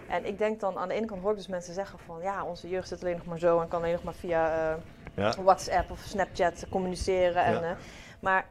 En 0.10 0.26
ik 0.26 0.38
denk 0.38 0.60
dan, 0.60 0.78
aan 0.78 0.88
de 0.88 0.94
ene 0.94 1.06
kant 1.06 1.22
hoor 1.22 1.32
ik 1.32 1.38
dus 1.38 1.48
mensen 1.48 1.74
zeggen 1.74 2.00
van 2.00 2.22
ja, 2.22 2.46
onze 2.46 2.70
jeugd 2.70 2.88
zit 2.88 3.02
alleen 3.02 3.18
nog 3.18 3.26
maar 3.26 3.40
zo 3.40 3.60
en 3.60 3.68
kan 3.68 3.80
alleen 3.82 3.94
nog 3.94 4.04
maar 4.04 4.14
via 4.14 4.72
eh, 4.72 4.82
Ja. 5.16 5.44
WhatsApp 5.44 5.92
of 5.92 6.00
Snapchat 6.00 6.66
communiceren. 6.70 7.44
En, 7.44 7.54
Ja. 7.54 7.62
eh, 7.70 7.76
maar 8.20 8.46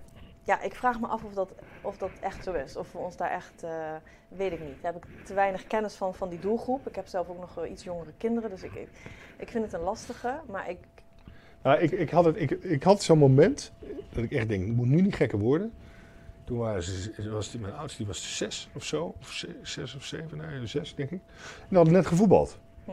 ja, 0.45 0.61
ik 0.63 0.75
vraag 0.75 1.01
me 1.01 1.07
af 1.07 1.25
of 1.25 1.33
dat, 1.35 1.53
of 1.81 1.97
dat 1.97 2.11
echt 2.21 2.45
zo 2.45 2.53
is. 2.53 2.77
Of 2.77 2.93
we 2.93 2.99
ons 2.99 3.17
daar 3.17 3.31
echt, 3.31 3.63
eh, 3.63 3.71
weet 4.29 4.53
ik 4.53 4.61
niet. 4.61 4.83
Daar 4.83 4.93
heb 4.93 5.05
ik 5.05 5.11
te 5.25 5.35
weinig 5.35 5.67
kennis 5.67 5.95
van, 5.95 6.15
van 6.15 6.29
die 6.29 6.39
doelgroep. 6.39 6.89
Ik 6.89 6.95
heb 6.95 7.07
zelf 7.07 7.29
ook 7.29 7.39
nog 7.41 7.67
iets 7.67 7.85
jongere 7.85 8.13
kinderen, 8.19 8.51
dus 8.51 8.63
ik, 8.63 8.75
ik, 8.75 8.89
ik 9.37 9.49
vind 9.51 9.65
het 9.65 9.73
een 9.73 9.81
lastige. 9.81 10.35
Maar 10.47 10.71
ik, 10.71 10.79
Nou, 11.63 11.79
ik, 11.81 11.91
ik 11.91 12.11
had, 12.11 12.25
het, 12.25 12.37
ik, 12.41 12.51
ik 12.51 12.83
had 12.83 13.03
zo'n 13.03 13.19
moment 13.19 13.73
dat 14.13 14.25
ik 14.25 14.33
echt 14.33 14.49
denk, 14.49 14.67
het 14.67 14.77
moet 14.77 14.87
nu 14.89 15.01
niet 15.01 15.15
gekker 15.15 15.39
worden. 15.39 15.73
Toen 16.45 16.59
waren 16.59 16.83
ze, 16.83 17.31
was 17.33 17.51
die, 17.51 17.61
mijn 17.61 17.75
oudste 17.75 17.97
die 17.99 18.07
was 18.07 18.37
zes 18.37 18.69
of 18.75 18.85
zo, 18.85 19.15
of 19.21 19.31
ze- 19.33 19.57
zes 19.63 19.95
of 19.97 20.05
zeven, 20.05 20.39
nee, 20.39 20.67
zes 20.67 20.95
denk 20.95 21.11
ik. 21.11 21.21
En 21.61 21.67
we 21.69 21.77
hadden 21.77 21.95
net 21.95 22.07
gevoetbald. 22.07 22.59
hm, 22.85 22.91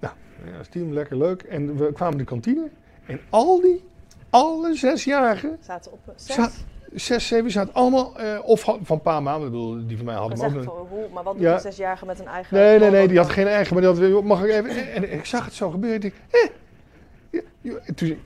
Ja, 0.00 0.14
als 0.58 0.68
team, 0.68 0.92
lekker 0.92 1.16
leuk. 1.16 1.42
En 1.42 1.76
we 1.76 1.92
kwamen 1.92 2.18
de 2.18 2.24
kantine. 2.24 2.68
En 3.06 3.20
al 3.30 3.60
die, 3.60 3.84
alle 4.30 4.74
zesjarigen, 4.74 5.56
zaten 5.60 5.92
op 5.92 5.98
zes. 6.16 6.34
Zat- 6.34 6.64
zes, 6.94 7.26
zeven, 7.26 7.50
zaten 7.50 7.74
allemaal, 7.74 8.18
eh, 8.18 8.38
of 8.44 8.60
van 8.60 8.80
een 8.88 9.00
paar 9.00 9.22
maanden, 9.22 9.46
ik 9.46 9.52
bedoel, 9.52 9.86
die 9.86 9.96
van 9.96 10.06
mij 10.06 10.14
hadden 10.14 10.38
hem 10.40 10.68
ook 10.68 11.12
maar 11.12 11.22
wat 11.22 11.34
doet 11.34 11.42
Ja. 11.42 11.54
een 11.54 11.60
zesjarige 11.60 12.06
met 12.06 12.18
een 12.18 12.26
eigen... 12.26 12.56
Nee, 12.56 12.78
nee, 12.78 12.90
nee, 12.90 13.08
die 13.08 13.18
had 13.18 13.30
geen 13.30 13.46
eigen, 13.46 13.74
maar 13.74 13.94
die 13.94 14.10
had, 14.12 14.22
mag 14.24 14.44
ik 14.44 14.50
even, 14.50 14.70
en, 14.92 15.02
en 15.08 15.12
ik 15.12 15.24
zag 15.24 15.44
het 15.44 15.54
zo 15.54 15.70
gebeuren. 15.70 16.02
Ik 16.02 16.14
dacht, 16.30 16.44
eh, 16.44 16.50
ja, 17.30 17.40
ja, 17.60 17.74
en, 17.84 17.94
toen, 17.94 18.18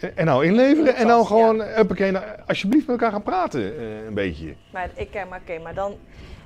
en, 0.00 0.16
en 0.16 0.24
nou 0.24 0.44
inleveren 0.46 0.94
en 0.94 1.06
nou 1.06 1.26
gewoon, 1.26 1.56
ja. 1.56 1.64
huppakee, 1.64 2.10
nou, 2.10 2.24
alsjeblieft 2.46 2.86
met 2.86 2.96
elkaar 2.96 3.12
gaan 3.12 3.22
praten, 3.22 3.78
eh, 3.78 4.04
een 4.04 4.14
beetje. 4.14 4.54
Maar 4.72 4.90
ik 4.94 5.24
maar 5.28 5.40
oké, 5.40 5.58
maar 5.58 5.74
dan, 5.74 5.94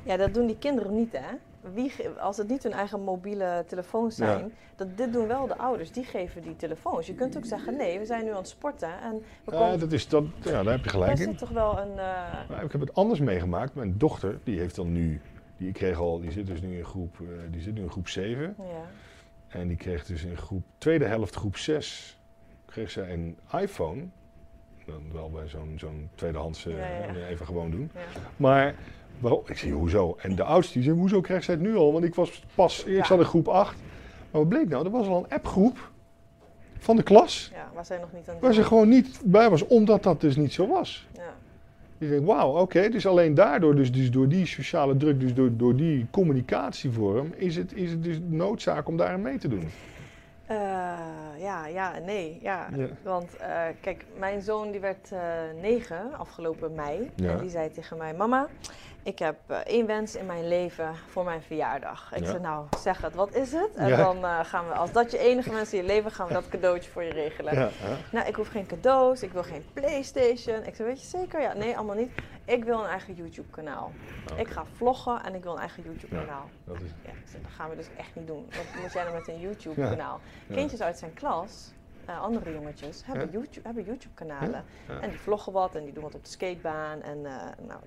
ja, 0.02 0.16
dat 0.16 0.34
doen 0.34 0.46
die 0.46 0.58
kinderen 0.58 0.94
niet, 0.94 1.12
hè? 1.12 1.36
Wie, 1.74 1.92
als 2.20 2.36
het 2.36 2.48
niet 2.48 2.62
hun 2.62 2.72
eigen 2.72 3.00
mobiele 3.00 3.64
telefoons 3.66 4.16
zijn, 4.16 4.38
Ja. 4.38 4.48
dat, 4.76 4.96
dit 4.96 5.12
doen 5.12 5.26
wel 5.26 5.46
de 5.46 5.58
ouders, 5.58 5.90
die 5.92 6.04
geven 6.04 6.42
die 6.42 6.56
telefoons. 6.56 7.06
Je 7.06 7.14
kunt 7.14 7.36
ook 7.36 7.44
zeggen, 7.44 7.76
nee, 7.76 7.98
we 7.98 8.04
zijn 8.06 8.24
nu 8.24 8.30
aan 8.30 8.36
het 8.36 8.48
sporten 8.48 8.88
en 9.02 9.22
we 9.44 9.52
Ja, 9.52 9.58
komen... 9.58 9.78
dat 9.78 9.92
is, 9.92 10.08
dat, 10.08 10.24
ja, 10.42 10.62
daar 10.62 10.72
heb 10.74 10.84
je 10.84 10.90
gelijk 10.90 11.10
in. 11.10 11.16
zit 11.16 11.38
toch 11.38 11.50
wel 11.50 11.78
een... 11.78 11.90
eh, 11.98 12.48
Maar 12.48 12.64
ik 12.64 12.72
heb 12.72 12.80
het 12.80 12.94
anders 12.94 13.20
meegemaakt. 13.20 13.74
Mijn 13.74 13.94
dochter, 13.98 14.38
die 14.44 14.58
heeft 14.58 14.74
dan 14.74 14.92
nu, 14.92 15.20
die 15.56 15.72
kreeg 15.72 15.98
al, 15.98 16.20
die 16.20 16.30
zit 16.30 16.46
dus 16.46 16.60
nu 16.60 16.76
in 16.78 16.84
groep, 16.84 17.16
eh, 17.20 17.26
die 17.50 17.60
zit 17.60 17.74
nu 17.74 17.80
in 17.82 17.90
groep 17.90 18.08
7. 18.08 18.54
ja. 18.58 18.64
En 19.48 19.68
die 19.68 19.76
kreeg 19.76 20.04
dus 20.06 20.24
in 20.24 20.36
groep, 20.36 20.62
tweede 20.78 21.04
helft 21.04 21.34
groep 21.34 21.56
6, 21.56 22.17
kreeg 22.70 22.90
zij 22.90 23.12
een 23.12 23.36
iPhone. 23.60 24.02
Dan 24.86 25.02
wel 25.12 25.30
bij 25.30 25.48
zo'n 25.48 25.74
zo'n 25.76 26.08
tweedehands, 26.14 26.66
eh, 26.66 26.76
Ja, 26.78 26.86
ja, 26.86 27.12
ja. 27.12 27.26
even 27.26 27.46
gewoon 27.46 27.70
doen. 27.70 27.90
Maar 28.36 28.74
waarom? 29.18 29.42
Ik 29.46 29.58
zei, 29.58 29.72
hoezo? 29.72 30.16
En 30.20 30.34
de 30.34 30.42
oudste 30.42 30.72
die 30.72 30.82
zei, 30.82 30.96
hoezo 30.96 31.20
krijgt 31.20 31.44
zij 31.44 31.54
het 31.54 31.62
nu 31.62 31.76
al? 31.76 31.92
Want 31.92 32.04
ik 32.04 32.14
was 32.14 32.44
pas, 32.54 32.84
ik 32.84 33.04
zat 33.04 33.18
in 33.18 33.24
groep 33.24 33.48
8. 33.48 33.76
Maar 34.30 34.40
wat 34.40 34.48
bleek 34.48 34.68
nou? 34.68 34.84
Er 34.84 34.90
was 34.90 35.06
al 35.06 35.18
een 35.24 35.30
appgroep 35.30 35.90
van 36.78 36.96
de 36.96 37.02
klas. 37.02 37.50
ja, 37.54 37.70
waar 37.74 37.84
zij 37.84 37.98
nog 37.98 38.12
niet 38.12 38.28
aan 38.28 38.36
Waar 38.40 38.52
ze 38.52 38.64
gewoon 38.64 38.88
niet 38.88 39.20
bij 39.24 39.50
was, 39.50 39.66
omdat 39.66 40.02
dat 40.02 40.20
dus 40.20 40.36
niet 40.36 40.52
zo 40.52 40.66
was. 40.66 41.06
Ja. 41.14 41.34
Je 41.98 42.08
denkt, 42.08 42.24
wauw, 42.24 42.58
oké, 42.58 42.88
dus 42.88 43.06
alleen 43.06 43.34
daardoor, 43.34 43.74
dus, 43.76 43.92
dus 43.92 44.10
door 44.10 44.28
die 44.28 44.46
sociale 44.46 44.96
druk, 44.96 45.20
dus 45.20 45.34
door, 45.34 45.56
door 45.56 45.76
die 45.76 46.06
communicatievorm, 46.10 47.32
is 47.36 47.56
het, 47.56 47.74
is 47.74 47.90
het 47.90 48.04
dus 48.04 48.18
noodzaak 48.28 48.88
om 48.88 48.96
daarin 48.96 49.22
mee 49.22 49.38
te 49.38 49.48
doen. 49.48 49.68
Ja, 51.38 51.66
ja 51.66 51.94
en 51.94 52.04
nee. 52.04 52.38
Ja. 52.42 52.68
Want 53.02 53.36
kijk, 53.80 54.04
mijn 54.18 54.42
zoon 54.42 54.70
die 54.70 54.80
werd 54.80 55.10
negen 55.60 56.14
afgelopen 56.14 56.74
mei. 56.74 57.10
En 57.16 57.38
die 57.38 57.50
zei 57.50 57.70
tegen 57.70 57.96
mij, 57.96 58.14
mama, 58.14 58.48
ik 59.08 59.18
heb 59.18 59.36
uh, 59.50 59.56
één 59.56 59.86
wens 59.86 60.16
in 60.16 60.26
mijn 60.26 60.48
leven 60.48 60.94
voor 61.06 61.24
mijn 61.24 61.42
verjaardag. 61.42 62.12
Ik 62.14 62.24
zei, 62.24 62.38
nou, 62.38 62.66
zeg 62.80 63.00
het, 63.00 63.14
wat 63.14 63.34
is 63.34 63.52
het? 63.52 63.74
En 63.74 63.96
dan 63.96 64.16
uh, 64.16 64.40
gaan 64.44 64.68
we, 64.68 64.74
als 64.74 64.92
dat 64.92 65.10
je 65.10 65.18
enige 65.18 65.50
wens 65.52 65.72
in 65.72 65.80
je 65.80 65.86
leven, 65.86 66.10
gaan 66.10 66.26
we 66.26 66.32
dat 66.32 66.48
cadeautje 66.48 66.90
voor 66.90 67.02
je 67.02 67.12
regelen. 67.12 67.54
Ja, 67.54 67.70
nou, 68.12 68.26
ik 68.26 68.34
hoef 68.34 68.48
geen 68.48 68.66
cadeaus, 68.66 69.22
ik 69.22 69.32
wil 69.32 69.42
geen 69.42 69.64
Playstation. 69.72 70.64
Ik 70.64 70.74
zei, 70.74 70.88
weet 70.88 71.00
je 71.00 71.06
zeker? 71.06 71.40
Ja, 71.40 71.52
nee, 71.52 71.76
allemaal 71.76 71.96
niet. 71.96 72.10
Ik 72.44 72.64
wil 72.64 72.78
een 72.78 72.90
eigen 72.90 73.14
YouTube-kanaal. 73.14 73.92
Ik 74.36 74.48
ga 74.48 74.64
vloggen 74.76 75.24
en 75.24 75.34
ik 75.34 75.42
wil 75.42 75.52
een 75.52 75.58
eigen 75.58 75.82
YouTube-kanaal. 75.82 76.48
Ja, 76.64 76.72
is... 76.72 76.80
ja, 77.04 77.38
dat 77.42 77.50
gaan 77.50 77.70
we 77.70 77.76
dus 77.76 77.88
echt 77.96 78.14
niet 78.14 78.26
doen. 78.26 78.44
Wat 78.44 78.82
moet 78.82 78.92
jij 78.92 79.02
nou 79.02 79.14
met 79.14 79.28
een 79.28 79.40
YouTube-kanaal? 79.48 80.20
Kindjes 80.52 80.80
uit 80.80 80.98
zijn 80.98 81.14
klas, 81.14 81.72
uh, 82.08 82.22
andere 82.22 82.52
jongetjes, 82.52 83.02
hebben, 83.04 83.30
YouTube, 83.30 83.66
hebben 83.66 83.84
YouTube-kanalen. 83.84 84.64
En 85.00 85.10
die 85.10 85.18
vloggen 85.18 85.52
wat 85.52 85.74
en 85.74 85.84
die 85.84 85.92
doen 85.92 86.02
wat 86.02 86.14
op 86.14 86.24
de 86.24 86.30
skatebaan. 86.30 87.02
En, 87.02 87.18
uh, 87.18 87.32
nou, 87.66 87.80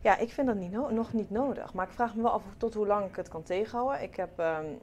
ja, 0.00 0.18
ik 0.18 0.32
vind 0.32 0.46
dat 0.46 0.56
niet 0.56 0.70
nog 0.70 1.12
niet 1.12 1.30
nodig. 1.30 1.74
Maar 1.74 1.86
ik 1.86 1.92
vraag 1.92 2.14
me 2.14 2.22
wel 2.22 2.30
af 2.30 2.42
tot 2.56 2.74
hoe 2.74 2.86
lang 2.86 3.08
ik 3.08 3.16
het 3.16 3.28
kan 3.28 3.42
tegenhouden. 3.42 4.02
Ik 4.02 4.16
heb, 4.16 4.38
um, 4.38 4.78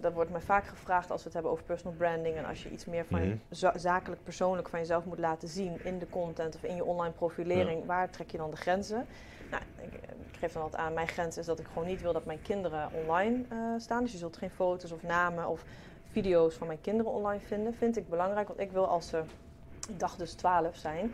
dat 0.00 0.12
wordt 0.12 0.30
mij 0.30 0.40
vaak 0.40 0.66
gevraagd 0.66 1.10
als 1.10 1.18
we 1.18 1.24
het 1.24 1.34
hebben 1.34 1.52
over 1.52 1.64
personal 1.64 1.96
branding. 1.96 2.36
En 2.36 2.44
als 2.44 2.62
je 2.62 2.70
iets 2.70 2.84
meer 2.84 3.04
van 3.04 3.20
mm 3.20 3.40
zakelijk, 3.74 4.24
persoonlijk 4.24 4.68
van 4.68 4.78
jezelf 4.78 5.04
moet 5.04 5.18
laten 5.18 5.48
zien 5.48 5.84
in 5.84 5.98
de 5.98 6.08
content 6.08 6.54
of 6.54 6.62
in 6.62 6.74
je 6.74 6.84
online 6.84 7.14
profilering. 7.14 7.86
Waar 7.86 8.10
trek 8.10 8.30
je 8.30 8.36
dan 8.36 8.50
de 8.50 8.56
grenzen? 8.56 9.06
Nou, 9.50 9.62
ik, 9.76 9.92
ik, 10.32 10.38
geef 10.38 10.52
dan 10.52 10.62
altijd 10.62 10.82
aan, 10.82 10.92
mijn 10.92 11.08
grens 11.08 11.38
is 11.38 11.46
dat 11.46 11.58
ik 11.58 11.66
gewoon 11.66 11.88
niet 11.88 12.02
wil 12.02 12.12
dat 12.12 12.24
mijn 12.24 12.42
kinderen 12.42 12.88
online 12.92 13.44
uh, 13.52 13.58
staan. 13.78 14.02
Dus 14.02 14.12
je 14.12 14.18
zult 14.18 14.36
geen 14.36 14.50
foto's 14.50 14.92
of 14.92 15.02
namen 15.02 15.48
of 15.48 15.64
video's 16.10 16.54
van 16.54 16.66
mijn 16.66 16.80
kinderen 16.80 17.12
online 17.12 17.40
vinden. 17.40 17.74
Vind 17.74 17.96
ik 17.96 18.08
belangrijk, 18.08 18.48
want 18.48 18.60
ik 18.60 18.72
wil 18.72 18.86
als 18.86 19.08
ze, 19.08 19.22
ik 19.88 19.98
dacht 20.00 20.18
dus 20.18 20.32
12 20.32 20.76
zijn, 20.76 21.12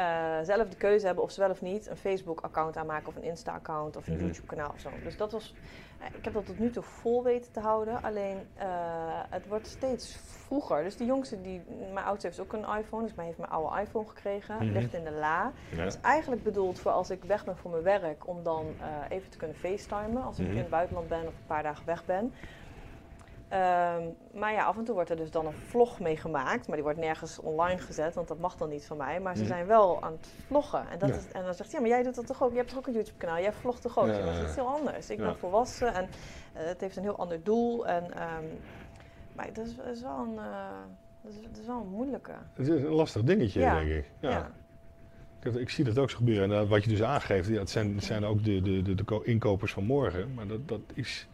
uh, 0.00 0.36
zelf 0.42 0.68
de 0.68 0.76
keuze 0.76 1.06
hebben 1.06 1.24
of 1.24 1.30
ze 1.30 1.40
wel 1.40 1.50
of 1.50 1.60
niet 1.60 1.86
een 1.86 1.96
Facebook-account 1.96 2.76
aanmaken 2.76 3.08
of 3.08 3.16
een 3.16 3.22
Insta-account 3.22 3.96
of 3.96 4.06
een 4.06 4.14
mhm. 4.14 4.24
YouTube-kanaal 4.24 4.70
of 4.74 4.80
zo. 4.80 4.90
Dus 5.02 5.16
dat 5.16 5.32
was, 5.32 5.54
uh, 6.00 6.06
ik 6.16 6.24
heb 6.24 6.34
dat 6.34 6.46
tot 6.46 6.58
nu 6.58 6.70
toe 6.70 6.82
vol 6.82 7.22
weten 7.22 7.52
te 7.52 7.60
houden. 7.60 8.02
Alleen 8.02 8.36
uh, 8.58 8.64
het 9.30 9.48
wordt 9.48 9.66
steeds 9.66 10.16
vroeger. 10.16 10.82
Dus 10.82 10.96
die 10.96 11.06
jongste, 11.06 11.40
die, 11.40 11.62
mijn 11.92 12.06
oudste 12.06 12.26
heeft 12.26 12.40
ook 12.40 12.52
een 12.52 12.78
iPhone, 12.78 13.02
dus 13.02 13.14
mij 13.14 13.24
heeft 13.24 13.38
mijn 13.38 13.50
oude 13.50 13.80
iPhone 13.80 14.08
gekregen, 14.08 14.54
mm 14.54 14.72
ligt 14.72 14.94
in 14.94 15.04
de 15.04 15.10
la. 15.10 15.52
Ja. 15.76 15.84
is 15.84 16.00
eigenlijk 16.00 16.42
bedoeld 16.42 16.78
voor 16.78 16.90
als 16.90 17.10
ik 17.10 17.24
weg 17.24 17.44
ben 17.44 17.56
voor 17.56 17.70
mijn 17.70 17.82
werk, 17.82 18.28
om 18.28 18.42
dan 18.42 18.66
even 19.08 19.30
te 19.30 19.36
kunnen 19.36 19.56
facetimen 19.56 20.22
als 20.22 20.38
ik 20.38 20.44
mhm. 20.44 20.54
in 20.54 20.60
het 20.60 20.70
buitenland 20.70 21.08
ben 21.08 21.20
of 21.20 21.26
een 21.26 21.46
paar 21.46 21.62
dagen 21.62 21.86
weg 21.86 22.04
ben. 22.04 22.32
Ehm, 23.50 24.02
maar 24.32 24.52
ja, 24.52 24.64
af 24.64 24.76
en 24.76 24.84
toe 24.84 24.94
wordt 24.94 25.10
er 25.10 25.16
dus 25.16 25.30
dan 25.30 25.46
een 25.46 25.52
vlog 25.52 26.00
mee 26.00 26.16
gemaakt. 26.16 26.66
Maar 26.66 26.76
die 26.76 26.84
wordt 26.84 26.98
nergens 26.98 27.38
online 27.38 27.80
gezet, 27.80 28.14
want 28.14 28.28
dat 28.28 28.38
mag 28.38 28.56
dan 28.56 28.68
niet 28.68 28.86
van 28.86 28.96
mij. 28.96 29.20
Maar 29.20 29.36
ze 29.36 29.44
zijn 29.44 29.66
wel 29.66 30.02
aan 30.02 30.12
het 30.12 30.28
vloggen. 30.46 30.88
En, 30.90 30.98
dat 30.98 31.08
is, 31.08 31.32
en 31.32 31.44
dan 31.44 31.54
zegt 31.54 31.72
hij, 31.72 31.80
ja, 31.80 31.86
maar 31.86 31.96
jij 31.96 32.02
doet 32.02 32.14
dat 32.14 32.26
toch 32.26 32.42
ook? 32.42 32.50
Je 32.50 32.56
hebt 32.56 32.68
toch 32.68 32.78
ook 32.78 32.86
een 32.86 32.92
YouTube-kanaal? 32.92 33.40
Jij 33.40 33.52
vlogt 33.52 33.82
toch 33.82 33.98
ook? 33.98 34.06
Ja, 34.06 34.18
dat 34.18 34.48
is 34.48 34.54
heel 34.54 34.68
anders. 34.68 35.10
Ik 35.10 35.18
ben 35.18 35.38
volwassen 35.38 35.94
en 35.94 36.04
uh, 36.04 36.08
het 36.52 36.80
heeft 36.80 36.96
een 36.96 37.02
heel 37.02 37.16
ander 37.16 37.42
doel. 37.42 37.86
En, 37.86 38.04
um, 38.04 38.58
maar 39.32 39.52
dat 39.52 39.66
is, 39.66 39.74
is 39.92 40.02
wel 40.02 40.18
een, 40.18 40.34
uh, 40.34 40.68
dat 41.22 41.32
is, 41.32 41.42
dat 41.42 41.60
is, 41.60 41.66
wel 41.66 41.80
een 41.80 41.90
moeilijke. 41.90 42.32
Het 42.54 42.68
is 42.68 42.82
een 42.82 42.88
lastig 42.88 43.22
dingetje, 43.22 43.60
denk 43.60 43.88
ik. 43.88 44.10
Ja. 44.20 44.50
Ik, 45.42 45.54
ik, 45.54 45.70
zie 45.70 45.84
dat 45.84 45.98
ook 45.98 46.10
zo 46.10 46.16
gebeuren. 46.16 46.52
En 46.52 46.62
uh, 46.62 46.68
wat 46.68 46.84
je 46.84 46.90
dus 46.90 47.02
aangeeft, 47.02 47.48
ja, 47.48 47.58
het, 47.58 47.70
zijn, 47.70 47.94
het 47.94 48.04
zijn 48.04 48.24
ook 48.24 48.44
de, 48.44 48.60
de, 48.60 48.82
de, 48.82 48.94
de 48.94 49.20
inkopers 49.24 49.72
van 49.72 49.84
morgen. 49.84 50.34
Maar 50.34 50.46
dat, 50.46 50.68
dat 50.68 50.80
is 50.94 51.28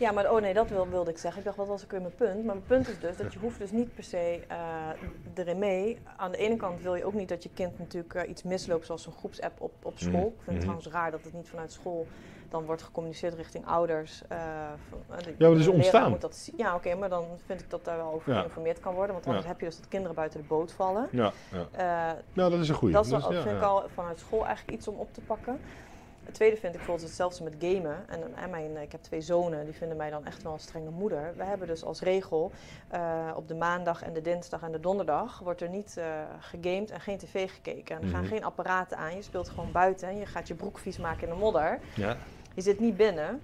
ja, 0.00 0.12
maar 0.12 0.32
oh 0.32 0.40
nee, 0.40 0.54
dat 0.54 0.68
wilde 0.68 1.10
ik 1.10 1.18
zeggen. 1.18 1.40
Ik 1.40 1.44
dacht, 1.46 1.56
wat 1.56 1.68
was 1.68 1.82
ik 1.82 1.90
weer 1.90 2.00
mijn 2.00 2.14
punt? 2.14 2.34
Maar 2.34 2.54
mijn 2.54 2.66
punt 2.66 2.88
is 2.88 2.98
dus 2.98 3.16
dat 3.16 3.32
je 3.32 3.38
hoeft 3.38 3.58
dus 3.58 3.70
niet 3.70 3.94
per 3.94 4.04
se 4.04 4.40
uh, 4.50 4.56
erin 5.34 5.58
mee. 5.58 5.98
Aan 6.16 6.30
de 6.30 6.36
ene 6.36 6.56
kant 6.56 6.80
wil 6.80 6.94
je 6.94 7.04
ook 7.04 7.14
niet 7.14 7.28
dat 7.28 7.42
je 7.42 7.50
kind 7.54 7.78
natuurlijk 7.78 8.14
uh, 8.14 8.28
iets 8.28 8.42
misloopt 8.42 8.86
zoals 8.86 9.06
een 9.06 9.12
groepsapp 9.12 9.60
op, 9.60 9.72
op 9.82 9.98
school. 9.98 10.20
Mm. 10.20 10.26
Ik 10.26 10.42
vind 10.42 10.46
het 10.46 10.54
mm. 10.54 10.60
trouwens 10.60 10.86
raar 10.86 11.10
dat 11.10 11.24
het 11.24 11.32
niet 11.32 11.48
vanuit 11.48 11.72
school 11.72 12.06
dan 12.48 12.64
wordt 12.64 12.82
gecommuniceerd 12.82 13.34
richting 13.34 13.66
ouders. 13.66 14.22
Uh, 14.22 14.38
de, 15.24 15.34
ja, 15.38 15.48
maar 15.48 15.58
is 15.58 15.66
ontstaan. 15.66 16.10
Moet 16.10 16.20
dat, 16.20 16.50
ja, 16.56 16.74
oké, 16.74 16.94
maar 16.94 17.08
dan 17.08 17.24
vind 17.46 17.60
ik 17.60 17.70
dat 17.70 17.84
daar 17.84 17.96
wel 17.96 18.12
over 18.12 18.34
geïnformeerd 18.34 18.80
kan 18.80 18.94
worden. 18.94 19.14
Want 19.14 19.26
anders 19.26 19.46
heb 19.46 19.60
je 19.60 19.66
dus 19.66 19.76
dat 19.76 19.88
kinderen 19.88 20.16
buiten 20.16 20.40
de 20.40 20.46
boot 20.46 20.72
vallen. 20.72 21.08
Ja, 21.10 21.32
ja. 21.52 22.16
nou, 22.32 22.50
dat 22.50 22.60
is 22.60 22.68
een 22.68 22.74
goede. 22.74 22.94
Dat, 22.94 23.04
is, 23.04 23.10
dat 23.10 23.26
vind 23.26 23.56
ik 23.56 23.62
al 23.62 23.84
vanuit 23.94 24.18
school 24.18 24.46
eigenlijk 24.46 24.78
iets 24.78 24.88
om 24.88 24.94
op 24.98 25.14
te 25.14 25.20
pakken. 25.20 25.60
Het 26.30 26.38
tweede 26.38 26.56
vind 26.56 26.72
ik 26.72 26.78
bijvoorbeeld 26.78 27.08
hetzelfde 27.08 27.44
met 27.44 27.54
gamen. 27.58 28.08
En, 28.08 28.36
en 28.36 28.50
mijn, 28.50 28.76
ik 28.76 28.92
heb 28.92 29.02
twee 29.02 29.20
zonen, 29.20 29.64
die 29.64 29.74
vinden 29.74 29.96
mij 29.96 30.10
dan 30.10 30.26
echt 30.26 30.42
wel 30.42 30.52
een 30.52 30.58
strenge 30.58 30.90
moeder. 30.90 31.32
We 31.36 31.44
hebben 31.44 31.66
dus 31.66 31.84
als 31.84 32.00
regel 32.00 32.52
uh, 32.94 33.30
op 33.34 33.48
de 33.48 33.54
maandag 33.54 34.02
en 34.02 34.12
de 34.12 34.20
dinsdag 34.20 34.62
en 34.62 34.72
de 34.72 34.80
donderdag 34.80 35.38
wordt 35.38 35.60
er 35.60 35.68
niet 35.68 35.94
uh, 35.98 36.04
gegamed 36.38 36.90
en 36.90 37.00
geen 37.00 37.18
tv 37.18 37.50
gekeken. 37.50 37.96
En 37.96 38.02
er 38.02 38.08
gaan 38.08 38.20
mhm. 38.20 38.30
geen 38.30 38.44
apparaten 38.44 38.96
aan. 38.96 39.16
Je 39.16 39.22
speelt 39.22 39.48
gewoon 39.48 39.72
buiten 39.72 40.08
en 40.08 40.18
je 40.18 40.26
gaat 40.26 40.48
je 40.48 40.54
broek 40.54 40.78
vies 40.78 40.98
maken 40.98 41.28
in 41.28 41.34
de 41.34 41.40
modder. 41.40 41.78
Ja. 41.94 42.16
Je 42.54 42.62
zit 42.62 42.80
niet 42.80 42.96
binnen. 42.96 43.40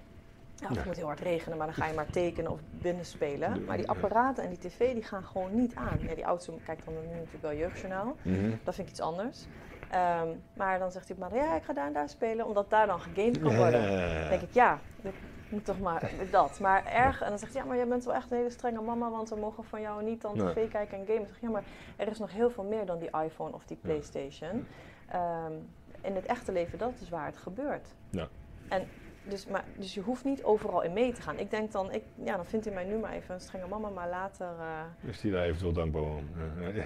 Ja, 0.55 0.67
het 0.67 0.85
moet 0.85 0.95
heel 0.95 1.05
hard 1.05 1.19
regenen, 1.19 1.57
maar 1.57 1.67
dan 1.67 1.75
ga 1.75 1.87
je 1.87 1.93
maar 1.93 2.09
tekenen 2.09 2.51
of 2.51 2.59
binnen 2.71 3.05
spelen. 3.05 3.65
Maar 3.65 3.77
die 3.77 3.89
apparaten 3.89 4.43
en 4.43 4.49
die 4.49 4.59
tv 4.59 4.93
die 4.93 5.03
gaan 5.03 5.23
gewoon 5.23 5.55
niet 5.55 5.75
aan. 5.75 5.99
Ja, 6.01 6.15
die 6.15 6.27
oudste 6.27 6.51
kijkt 6.65 6.85
dan 6.85 6.93
nu 6.93 7.07
natuurlijk 7.07 7.41
wel 7.41 7.55
jeugdjournaal. 7.55 8.15
Mhm. 8.21 8.51
Dat 8.63 8.75
vind 8.75 8.87
ik 8.87 8.93
iets 8.93 9.01
anders. 9.01 9.45
Um, 9.93 10.43
maar 10.53 10.79
dan 10.79 10.91
zegt 10.91 11.07
hij 11.07 11.17
maar, 11.19 11.35
ja, 11.35 11.55
ik 11.55 11.63
ga 11.63 11.73
daar 11.73 11.87
en 11.87 11.93
daar 11.93 12.09
spelen, 12.09 12.45
omdat 12.45 12.69
daar 12.69 12.87
dan 12.87 12.99
gegamed 12.99 13.39
kan 13.39 13.55
worden. 13.55 13.81
Dan 14.19 14.29
denk 14.29 14.41
ik, 14.41 14.53
ja, 14.53 14.79
ik 15.01 15.13
moet 15.49 15.65
toch 15.65 15.79
maar 15.79 16.11
dat. 16.31 16.59
Maar 16.59 16.85
erg, 16.85 17.21
en 17.21 17.29
dan 17.29 17.39
zegt 17.39 17.53
hij, 17.53 17.61
ja, 17.61 17.67
maar 17.67 17.77
jij 17.77 17.87
bent 17.87 18.03
wel 18.03 18.13
echt 18.13 18.31
een 18.31 18.37
hele 18.37 18.49
strenge 18.49 18.81
mama, 18.81 19.09
want 19.09 19.29
we 19.29 19.35
mogen 19.35 19.63
van 19.63 19.81
jou 19.81 20.03
niet 20.03 20.21
dan 20.21 20.35
tv 20.35 20.69
kijken 20.69 20.97
en 20.97 21.05
gamen. 21.05 21.21
Ik 21.21 21.27
zeg, 21.27 21.41
ja, 21.41 21.49
maar 21.49 21.63
er 21.95 22.07
is 22.07 22.19
nog 22.19 22.31
heel 22.31 22.49
veel 22.49 22.63
meer 22.63 22.85
dan 22.85 22.99
die 22.99 23.09
iPhone 23.23 23.53
of 23.53 23.65
die 23.65 23.77
Playstation. 23.81 24.67
Um, 25.15 25.69
in 26.01 26.15
het 26.15 26.25
echte 26.25 26.51
leven, 26.51 26.77
dat 26.77 26.93
is 27.01 27.09
waar 27.09 27.25
het 27.25 27.37
gebeurt. 27.37 27.87
Ja. 28.09 28.27
En 28.69 28.87
dus, 29.29 29.45
maar, 29.47 29.63
dus 29.77 29.93
je 29.93 30.01
hoeft 30.01 30.23
niet 30.23 30.43
overal 30.43 30.83
in 30.83 30.93
mee 30.93 31.13
te 31.13 31.21
gaan. 31.21 31.39
Ik 31.39 31.51
denk 31.51 31.71
dan, 31.71 31.91
ik, 31.91 32.03
ja, 32.23 32.35
dan 32.35 32.45
vindt 32.45 32.65
hij 32.65 32.73
mij 32.73 32.83
nu 32.85 32.97
maar 32.97 33.13
even 33.13 33.33
een 33.33 33.41
strenge 33.41 33.67
mama, 33.67 33.89
maar 33.89 34.09
later... 34.09 34.47
Uh... 34.59 35.09
Is 35.09 35.21
hij 35.21 35.31
daar 35.31 35.43
eventueel 35.43 35.73
dankbaar 35.73 36.01
om? 36.01 36.29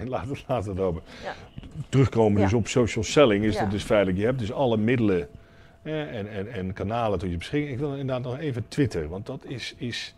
Uh, 0.02 0.08
laat, 0.14 0.30
het, 0.30 0.44
laat 0.48 0.66
het 0.66 0.80
open. 0.80 1.02
Ja. 1.24 1.34
Terugkomen 1.90 2.42
dus 2.42 2.54
op 2.54 2.68
social 2.68 3.04
selling 3.04 3.44
is 3.44 3.60
het 3.60 3.72
dus 3.72 3.84
feitelijk. 3.84 4.18
Je 4.18 4.26
hebt 4.26 4.40
dus 4.40 4.52
alle 4.52 4.78
middelen 4.78 5.30
en, 5.82 6.32
en, 6.32 6.52
en 6.52 6.74
kanalen 6.74 7.20
tot 7.20 7.30
je 7.30 7.38
beschikking. 7.38 7.72
Ik 7.72 7.80
wil 7.80 7.92
inderdaad 7.92 8.24
nog 8.24 8.40
even 8.40 8.68
Twitter, 8.68 9.10
want 9.10 9.26
dat 9.26 9.46
is... 9.46 9.76
is 9.78 10.16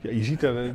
ja, 0.00 0.10
je 0.10 0.24
ziet 0.24 0.40
daar... 0.40 0.74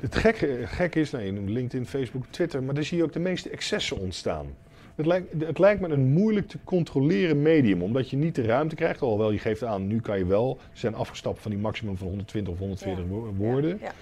Het 0.00 0.14
gek, 0.14 0.48
gek 0.64 0.94
is, 0.94 1.10
nee, 1.10 1.32
LinkedIn, 1.32 1.86
Facebook, 1.86 2.24
Twitter, 2.30 2.62
maar 2.62 2.74
daar 2.74 2.84
zie 2.84 2.96
je 2.96 3.04
ook 3.04 3.12
de 3.12 3.18
meeste 3.18 3.50
excessen 3.50 3.98
ontstaan. 3.98 4.46
Het 4.94 5.06
lijkt, 5.06 5.44
het 5.46 5.58
lijkt 5.58 5.80
me 5.80 5.88
een 5.88 6.12
moeilijk 6.12 6.48
te 6.48 6.58
controleren 6.64 7.42
medium, 7.42 7.82
omdat 7.82 8.10
je 8.10 8.16
niet 8.16 8.34
de 8.34 8.42
ruimte 8.42 8.74
krijgt. 8.74 9.02
Alhoewel 9.02 9.30
je 9.30 9.38
geeft 9.38 9.64
aan, 9.64 9.86
nu 9.86 10.00
kan 10.00 10.18
je 10.18 10.26
wel 10.26 10.58
zijn 10.72 10.94
afgestapt 10.94 11.40
van 11.40 11.50
die 11.50 11.60
maximum 11.60 11.96
van 11.96 12.06
120 12.06 12.52
of 12.52 12.58
140 12.58 13.04
woorden. 13.36 13.78
Ja, 13.80 13.92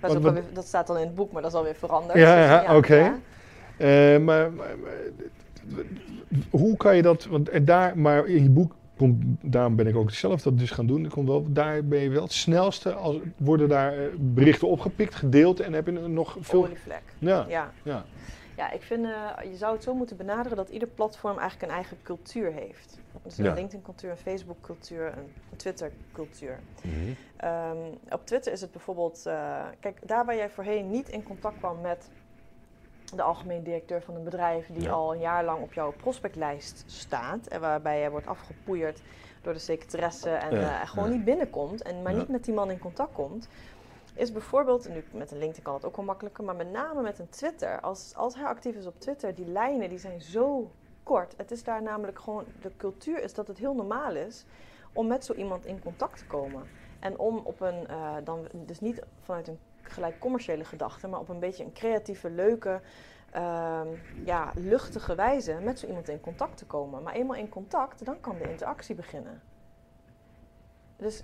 Dat, 0.00 0.24
alweer, 0.24 0.42
dat, 0.52 0.66
staat 0.66 0.86
dan 0.86 0.96
in 0.96 1.06
het 1.06 1.14
boek, 1.14 1.32
maar 1.32 1.42
dat 1.42 1.50
is 1.50 1.56
alweer 1.56 1.74
veranderd. 1.74 2.18
Ja, 2.18 2.56
dus 2.56 2.66
ja 2.66 2.76
oké. 2.76 3.12
Uh, 3.78 4.18
maar, 4.24 4.52
maar, 4.52 4.76
hoe 6.50 6.76
kan 6.76 6.96
je 6.96 7.02
dat, 7.02 7.24
want 7.24 7.66
daar, 7.66 7.98
maar 7.98 8.26
in 8.26 8.42
je 8.42 8.50
boek 8.50 8.72
komt, 8.96 9.22
daarom 9.40 9.76
ben 9.76 9.86
ik 9.86 9.96
ook 9.96 10.10
zelf 10.10 10.42
dat 10.42 10.58
dus 10.58 10.70
gaan 10.70 10.86
doen. 10.86 11.08
Komt 11.08 11.28
wel, 11.28 11.46
daar 11.48 11.84
ben 11.84 12.00
je 12.00 12.08
wel 12.08 12.22
het 12.22 12.32
snelste. 12.32 12.92
Als, 12.92 13.16
worden 13.36 13.68
daar 13.68 13.92
eh, 13.92 14.04
berichten 14.18 14.68
opgepikt, 14.68 15.14
gedeeld 15.14 15.60
en 15.60 15.72
heb 15.72 15.86
je 15.86 15.92
nog 15.92 16.36
veel. 16.40 16.64
Olievlek. 16.64 17.02
Ja. 17.18 17.46
ja. 17.48 17.72
ja. 17.82 18.04
Ja, 18.56 18.70
ik 18.70 18.82
vind, 18.82 19.04
uh, 19.04 19.30
je 19.50 19.56
zou 19.56 19.74
het 19.74 19.82
zo 19.82 19.94
moeten 19.94 20.16
benaderen 20.16 20.56
dat 20.56 20.68
ieder 20.68 20.88
platform 20.88 21.38
eigenlijk 21.38 21.70
een 21.70 21.76
eigen 21.76 21.96
cultuur 22.02 22.52
heeft. 22.52 22.98
Dus 23.22 23.38
een 23.38 23.54
LinkedIn-cultuur, 23.54 24.10
een 24.10 24.16
Facebook-cultuur, 24.16 25.06
een 25.06 25.56
Twitter-cultuur. 25.56 26.58
Mm 26.82 27.16
op 28.10 28.26
Twitter 28.26 28.52
is 28.52 28.60
het 28.60 28.72
bijvoorbeeld, 28.72 29.24
uh, 29.26 29.64
kijk, 29.80 29.98
daar 30.08 30.24
waar 30.24 30.36
jij 30.36 30.50
voorheen 30.50 30.90
niet 30.90 31.08
in 31.08 31.22
contact 31.22 31.58
kwam 31.58 31.80
met 31.80 32.10
de 33.14 33.22
algemeen 33.22 33.62
directeur 33.62 34.02
van 34.02 34.14
een 34.14 34.24
bedrijf 34.24 34.66
die 34.72 34.90
al 34.90 35.14
een 35.14 35.20
jaar 35.20 35.44
lang 35.44 35.62
op 35.62 35.72
jouw 35.72 35.92
prospectlijst 35.92 36.84
staat 36.86 37.46
en 37.46 37.60
waarbij 37.60 37.98
jij 37.98 38.10
wordt 38.10 38.26
afgepoeierd 38.26 39.00
door 39.42 39.52
de 39.52 39.58
secretaresse 39.58 40.30
en 40.30 40.54
uh, 40.54 40.80
gewoon 40.84 41.10
niet 41.10 41.24
binnenkomt 41.24 41.82
en 41.82 42.02
maar 42.02 42.14
niet 42.14 42.28
met 42.28 42.44
die 42.44 42.54
man 42.54 42.70
in 42.70 42.78
contact 42.78 43.12
komt, 43.12 43.48
is 44.14 44.32
bijvoorbeeld, 44.32 44.88
nu 44.88 45.04
met 45.12 45.30
een 45.30 45.38
LinkedIn 45.38 45.62
kan 45.62 45.74
het 45.74 45.84
ook 45.84 45.96
wel 45.96 46.04
makkelijker, 46.04 46.44
maar 46.44 46.56
met 46.56 46.70
name 46.70 47.02
met 47.02 47.18
een 47.18 47.28
Twitter. 47.28 47.80
Als, 47.80 48.12
als 48.16 48.34
hij 48.34 48.44
actief 48.44 48.76
is 48.76 48.86
op 48.86 49.00
Twitter, 49.00 49.34
die 49.34 49.46
lijnen 49.46 49.88
die 49.88 49.98
zijn 49.98 50.22
zo 50.22 50.70
kort. 51.02 51.34
Het 51.36 51.50
is 51.50 51.64
daar 51.64 51.82
namelijk 51.82 52.18
gewoon, 52.18 52.44
de 52.60 52.70
cultuur 52.76 53.22
is 53.22 53.34
dat 53.34 53.48
het 53.48 53.58
heel 53.58 53.74
normaal 53.74 54.16
is 54.16 54.44
om 54.92 55.06
met 55.06 55.24
zo 55.24 55.32
iemand 55.32 55.66
in 55.66 55.82
contact 55.82 56.18
te 56.18 56.26
komen. 56.26 56.62
En 57.00 57.18
om 57.18 57.40
op 57.44 57.60
een, 57.60 57.86
uh, 57.90 58.16
dan, 58.24 58.46
dus 58.52 58.80
niet 58.80 59.02
vanuit 59.20 59.48
een 59.48 59.58
gelijk 59.82 60.18
commerciële 60.18 60.64
gedachte, 60.64 61.08
maar 61.08 61.20
op 61.20 61.28
een 61.28 61.38
beetje 61.38 61.64
een 61.64 61.72
creatieve, 61.72 62.30
leuke, 62.30 62.80
uh, 63.36 63.80
ja, 64.24 64.52
luchtige 64.54 65.14
wijze 65.14 65.58
met 65.62 65.78
zo 65.78 65.86
iemand 65.86 66.08
in 66.08 66.20
contact 66.20 66.56
te 66.56 66.66
komen. 66.66 67.02
Maar 67.02 67.14
eenmaal 67.14 67.36
in 67.36 67.48
contact, 67.48 68.04
dan 68.04 68.20
kan 68.20 68.38
de 68.38 68.50
interactie 68.50 68.94
beginnen. 68.94 69.42
Dus 71.04 71.22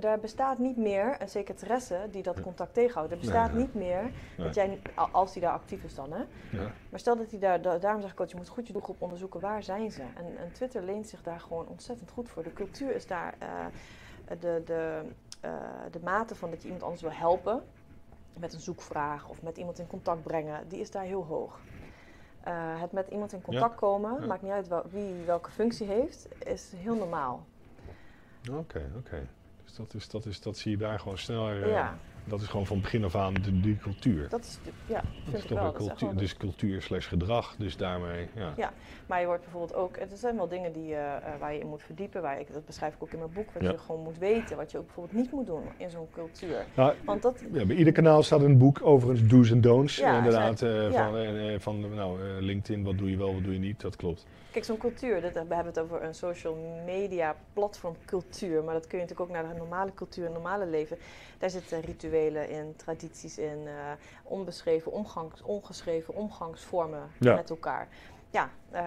daar 0.00 0.18
bestaat 0.18 0.58
niet 0.58 0.76
meer 0.76 1.16
een 1.18 1.28
secretaresse 1.28 2.06
die 2.10 2.22
dat 2.22 2.40
contact 2.40 2.74
tegenhoudt. 2.74 3.12
Er 3.12 3.18
bestaat 3.18 3.52
niet 3.52 3.74
meer 3.74 4.10
dat 4.36 4.54
jij, 4.54 4.80
als 5.12 5.32
die 5.32 5.42
daar 5.42 5.52
actief 5.52 5.84
is 5.84 5.94
dan, 5.94 6.12
hè. 6.12 6.24
Maar 6.90 7.00
stel 7.00 7.16
dat 7.16 7.30
hij 7.30 7.38
daar, 7.38 7.80
daarom 7.80 8.00
zeg 8.00 8.12
ik 8.12 8.20
ook, 8.20 8.28
je 8.28 8.36
moet 8.36 8.48
goed 8.48 8.66
je 8.66 8.72
doelgroep 8.72 9.02
onderzoeken, 9.02 9.40
waar 9.40 9.62
zijn 9.62 9.90
ze? 9.90 10.02
En, 10.02 10.36
en, 10.38 10.52
Twitter 10.52 10.82
leent 10.82 11.08
zich 11.08 11.22
daar 11.22 11.40
gewoon 11.40 11.66
ontzettend 11.68 12.10
goed 12.10 12.28
voor. 12.28 12.42
De 12.42 12.52
cultuur 12.52 12.94
is 12.94 13.06
daar, 13.06 13.34
de, 14.40 14.62
de, 14.64 15.02
de 15.90 16.00
mate 16.02 16.34
van 16.34 16.50
dat 16.50 16.58
je 16.58 16.64
iemand 16.64 16.82
anders 16.82 17.02
wil 17.02 17.12
helpen, 17.12 17.62
met 18.38 18.52
een 18.52 18.60
zoekvraag 18.60 19.28
of 19.28 19.42
met 19.42 19.56
iemand 19.56 19.78
in 19.78 19.86
contact 19.86 20.22
brengen, 20.22 20.68
die 20.68 20.80
is 20.80 20.90
daar 20.90 21.04
heel 21.04 21.24
hoog. 21.24 21.60
Uh, 22.48 22.80
het 22.80 22.92
met 22.92 23.08
iemand 23.08 23.32
in 23.32 23.42
contact 23.42 23.74
komen, 23.74 24.26
maakt 24.26 24.42
niet 24.42 24.52
uit 24.52 24.68
wie 24.90 25.14
welke 25.26 25.50
functie 25.50 25.86
heeft, 25.86 26.28
is 26.44 26.72
heel 26.76 26.94
normaal. 26.94 27.44
Oké, 28.50 28.90
oké. 28.96 29.28
Dus 29.64 29.74
dat, 29.74 29.94
is, 29.94 30.08
dat, 30.08 30.26
is, 30.26 30.40
dat 30.40 30.58
zie 30.58 30.70
je 30.70 30.76
daar 30.76 30.98
gewoon 30.98 31.18
sneller. 31.18 31.66
Uh, 31.66 31.72
ja 31.72 31.98
dat 32.24 32.40
is 32.40 32.46
gewoon 32.46 32.66
van 32.66 32.80
begin 32.80 33.04
af 33.04 33.14
aan 33.14 33.34
de, 33.34 33.60
die 33.60 33.76
cultuur. 33.76 34.28
Dat 34.28 34.40
is, 34.40 34.58
ja, 34.86 35.02
dat 35.24 35.34
is 35.34 35.46
toch 35.46 35.60
wel. 35.60 35.72
Cultuur, 35.72 36.16
dus 36.16 36.36
cultuur 36.36 36.82
slash 36.82 37.08
gedrag, 37.08 37.54
dus 37.58 37.76
daarmee, 37.76 38.28
ja. 38.34 38.52
Ja, 38.56 38.72
maar 39.06 39.20
je 39.20 39.26
wordt 39.26 39.42
bijvoorbeeld 39.42 39.74
ook, 39.74 39.96
er 39.96 40.06
zijn 40.14 40.36
wel 40.36 40.48
dingen 40.48 40.72
die, 40.72 40.90
uh, 40.90 40.98
waar 41.40 41.52
je 41.52 41.60
in 41.60 41.66
moet 41.66 41.82
verdiepen, 41.82 42.22
waar 42.22 42.40
ik, 42.40 42.52
dat 42.52 42.66
beschrijf 42.66 42.94
ik 42.94 43.02
ook 43.02 43.12
in 43.12 43.18
mijn 43.18 43.32
boek, 43.32 43.52
wat 43.52 43.62
je 43.62 43.78
gewoon 43.78 44.02
moet 44.02 44.18
weten, 44.18 44.56
wat 44.56 44.70
je 44.70 44.78
ook 44.78 44.84
bijvoorbeeld 44.86 45.16
niet 45.16 45.32
moet 45.32 45.46
doen 45.46 45.62
in 45.76 45.90
zo'n 45.90 46.08
cultuur. 46.12 46.64
Nou, 46.74 46.94
Want 47.04 47.22
dat, 47.22 47.44
ja, 47.52 47.64
bij 47.64 47.76
ieder 47.76 47.92
kanaal 47.92 48.22
staat 48.22 48.40
een 48.40 48.58
boek 48.58 48.78
over 48.82 49.10
een 49.10 49.28
do's 49.28 49.50
en 49.50 49.60
don'ts, 49.60 49.96
ja, 49.96 50.16
inderdaad, 50.16 50.58
zijn, 50.58 50.92
uh, 50.92 50.98
van, 50.98 51.16
uh, 51.16 51.58
van 51.58 51.94
nou, 51.94 52.20
LinkedIn, 52.40 52.84
wat 52.84 52.98
doe 52.98 53.10
je 53.10 53.16
wel, 53.16 53.34
wat 53.34 53.44
doe 53.44 53.52
je 53.52 53.58
niet, 53.58 53.80
dat 53.80 53.96
klopt. 53.96 54.26
Kijk, 54.52 54.64
zo'n 54.64 54.76
cultuur, 54.76 55.20
we 55.20 55.28
hebben 55.36 55.66
het 55.66 55.78
over 55.78 56.02
een 56.02 56.14
social 56.14 56.56
media 56.84 57.36
platform 57.52 57.96
cultuur, 58.04 58.64
maar 58.64 58.74
dat 58.74 58.86
kun 58.86 58.98
je 58.98 59.04
natuurlijk 59.04 59.30
ook 59.30 59.36
naar 59.36 59.52
de 59.52 59.58
normale 59.58 59.94
cultuur, 59.94 60.24
het 60.24 60.32
normale 60.32 60.66
leven. 60.66 60.98
Daar 61.38 61.50
zitten 61.50 61.80
rituelen 61.80 62.48
in, 62.48 62.74
tradities 62.76 63.38
in, 63.38 63.58
uh, 63.64 63.72
onbeschreven, 64.22 64.92
omgangs, 64.92 65.42
ongeschreven 65.42 66.14
omgangsvormen 66.14 67.10
met 67.18 67.50
elkaar. 67.50 67.88
Ja, 68.30 68.50
uh, 68.72 68.80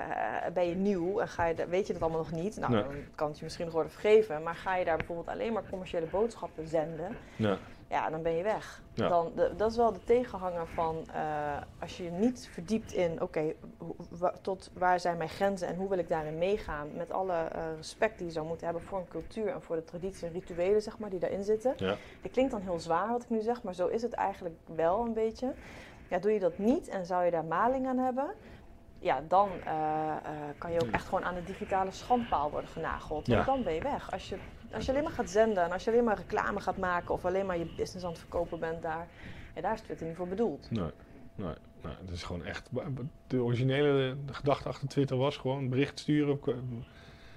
ben 0.54 0.68
je 0.68 0.76
nieuw 0.76 1.20
en 1.20 1.28
ga 1.28 1.46
je, 1.46 1.68
weet 1.68 1.88
je 1.88 1.94
dat 1.94 2.02
allemaal 2.02 2.20
nog 2.20 2.32
niet, 2.32 2.58
nou, 2.58 2.74
dan 2.74 2.96
kan 3.16 3.28
het 3.28 3.38
je 3.38 3.44
misschien 3.44 3.66
nog 3.66 3.74
worden 3.74 3.92
vergeven, 3.92 4.44
maar 4.44 4.56
ga 4.56 4.76
je 4.76 4.86
daar 4.86 4.98
bijvoorbeeld 4.98 5.28
alleen 5.28 5.54
maar 5.54 5.64
commerciële 5.70 6.06
boodschappen 6.06 6.68
zenden, 6.68 7.18
ja 7.36 7.58
ja, 7.88 8.10
dan 8.10 8.22
ben 8.22 8.32
je 8.32 8.44
weg. 8.44 8.82
Dan, 8.94 9.32
dat 9.58 9.72
is 9.72 9.78
wel 9.78 9.94
de 9.94 10.04
tegenhanger 10.04 10.68
van 10.68 11.06
uh, 11.16 11.58
als 11.80 11.98
je 11.98 12.04
je 12.04 12.12
niet 12.12 12.50
verdiept 12.52 12.94
in, 12.94 13.22
oké, 13.22 13.54
tot 14.42 14.72
waar 14.74 15.00
zijn 15.00 15.18
mijn 15.18 15.30
grenzen 15.30 15.68
en 15.68 15.76
hoe 15.76 15.90
wil 15.90 15.98
ik 15.98 16.10
daarin 16.10 16.38
meegaan, 16.38 16.88
met 16.96 17.12
alle 17.12 17.34
uh, 17.34 17.62
respect 17.76 18.18
die 18.18 18.28
je 18.28 18.34
zou 18.34 18.48
moeten 18.48 18.66
hebben 18.66 18.84
voor 18.84 18.98
een 18.98 19.08
cultuur 19.08 19.48
en 19.48 19.62
voor 19.62 19.76
de 19.76 19.84
traditie 19.84 20.28
en 20.28 20.34
rituelen, 20.34 20.82
zeg 20.82 20.98
maar, 20.98 21.10
die 21.10 21.20
daarin 21.20 21.44
zitten. 21.44 21.74
Ja. 21.78 21.96
Het 22.22 22.32
klinkt 22.32 22.52
dan 22.52 22.62
heel 22.62 22.80
zwaar 22.80 23.10
wat 23.10 23.24
ik 23.24 23.30
nu 23.30 23.42
zeg, 23.42 23.64
maar 23.64 23.74
zo 23.74 23.88
is 23.88 24.02
het 24.02 24.14
eigenlijk 24.14 24.56
wel 24.76 25.06
een 25.06 25.14
beetje. 25.14 25.54
Ja, 26.10 26.20
doe 26.20 26.32
je 26.32 26.40
dat 26.40 26.58
niet 26.58 26.88
en 26.88 27.06
zou 27.06 27.26
je 27.26 27.32
daar 27.32 27.46
maling 27.46 27.88
aan 27.88 27.98
hebben, 27.98 28.34
ja, 29.00 29.22
dan 29.28 29.50
uh, 29.66 30.16
kan 30.58 30.72
je 30.72 30.82
ook 30.82 30.90
echt 30.92 31.06
gewoon 31.06 31.24
aan 31.24 31.36
de 31.36 31.44
digitale 31.44 31.92
schandpaal 31.92 32.52
worden 32.52 32.70
genageld. 32.70 33.28
Want 33.28 33.46
dan 33.46 33.64
ben 33.64 33.74
je 33.74 33.82
weg. 33.82 34.12
Als 34.12 34.30
je 34.30 34.38
als 34.74 34.86
je 34.86 34.92
alleen 34.92 35.04
maar 35.04 35.14
gaat 35.14 35.30
zenden 35.30 35.64
en 35.64 35.72
als 35.72 35.84
je 35.84 35.92
alleen 35.92 36.04
maar 36.04 36.18
reclame 36.18 36.60
gaat 36.60 36.78
maken 36.78 37.14
of 37.14 37.26
alleen 37.26 37.46
maar 37.46 37.58
je 37.58 37.74
business 37.78 38.04
aan 38.04 38.12
het 38.12 38.20
verkopen 38.20 38.60
bent 38.60 38.82
daar, 38.82 39.08
ja, 39.56 39.62
daar 39.62 39.74
is 39.74 39.82
Twitter 39.82 40.08
niet 40.08 40.16
voor 40.16 40.28
bedoeld. 40.28 40.72
Nee, 40.72 40.92
nee, 41.36 41.54
nee 41.82 41.94
het 42.02 42.10
is 42.10 42.24
gewoon 42.24 42.46
echt. 42.46 42.70
De 43.28 43.44
originele 43.44 44.16
gedachte 44.32 44.70
achter 44.70 44.88
Twitter 44.88 45.18
was 45.18 45.38
gewoon 45.38 45.70
bericht 45.70 46.00
sturen. 46.00 46.40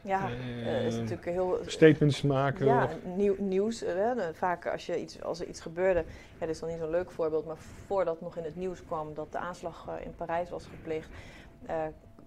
Ja, 0.03 0.31
uh, 0.31 0.87
is 0.87 0.95
natuurlijk 0.95 1.25
heel. 1.25 1.59
Statements 1.67 2.23
maken. 2.23 2.67
Ja, 2.67 2.89
nieuw, 3.17 3.37
nieuws. 3.39 3.85
vaak 4.33 4.67
als, 4.67 4.87
je 4.87 5.01
iets, 5.01 5.23
als 5.23 5.41
er 5.41 5.47
iets 5.47 5.61
gebeurde. 5.61 6.05
Ja, 6.33 6.47
dit 6.47 6.49
is 6.49 6.61
dan 6.61 6.69
niet 6.69 6.79
zo'n 6.79 6.91
leuk 6.91 7.11
voorbeeld, 7.11 7.47
maar 7.47 7.57
voordat 7.87 8.21
nog 8.21 8.37
in 8.37 8.45
het 8.45 8.57
nieuws 8.57 8.85
kwam 8.85 9.15
dat 9.15 9.33
de 9.33 9.39
aanslag 9.39 9.89
in 10.05 10.15
Parijs 10.15 10.51
was 10.51 10.67
gepleegd 10.67 11.09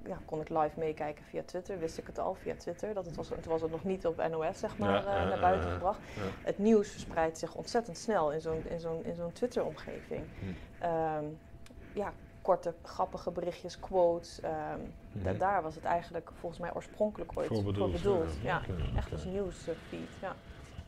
ja, 0.05 0.17
kon 0.25 0.41
ik 0.41 0.49
live 0.49 0.79
meekijken 0.79 1.25
via 1.25 1.43
Twitter. 1.45 1.79
Wist 1.79 1.97
ik 1.97 2.07
het 2.07 2.19
al 2.19 2.33
via 2.33 2.55
Twitter. 2.55 2.93
Dat 2.93 3.05
het 3.05 3.15
was, 3.15 3.27
toen 3.27 3.37
was 3.43 3.61
het 3.61 3.71
nog 3.71 3.83
niet 3.83 4.05
op 4.05 4.27
NOS 4.29 4.59
zeg 4.59 4.77
maar, 4.77 4.99
uh, 4.99 5.05
naar 5.05 5.39
buiten 5.39 5.71
gebracht. 5.71 5.99
Het 6.43 6.57
nieuws 6.57 6.89
verspreidt 6.89 7.37
zich 7.37 7.55
ontzettend 7.55 7.97
snel 7.97 8.31
in 8.31 8.41
zo'n, 8.41 8.63
in 8.65 8.79
zo'n, 8.79 9.05
in 9.05 9.15
zo'n 9.15 9.31
Twitter-omgeving. 9.31 10.23
Hm. 10.39 10.85
Um, 10.85 11.39
ja, 11.93 12.13
korte, 12.41 12.73
grappige 12.83 13.31
berichtjes, 13.31 13.79
quotes. 13.79 14.39
Um, 14.43 14.93
hm. 15.11 15.37
Daar 15.37 15.61
was 15.61 15.75
het 15.75 15.83
eigenlijk 15.83 16.31
volgens 16.39 16.61
mij 16.61 16.73
oorspronkelijk 16.73 17.31
ooit 17.35 17.47
voor 17.47 17.91
bedoeld. 17.91 18.37
Ja, 18.41 18.61
echt 18.95 19.11
als 19.11 19.25
nieuwsfeed. 19.25 19.77
Ja. 20.21 20.35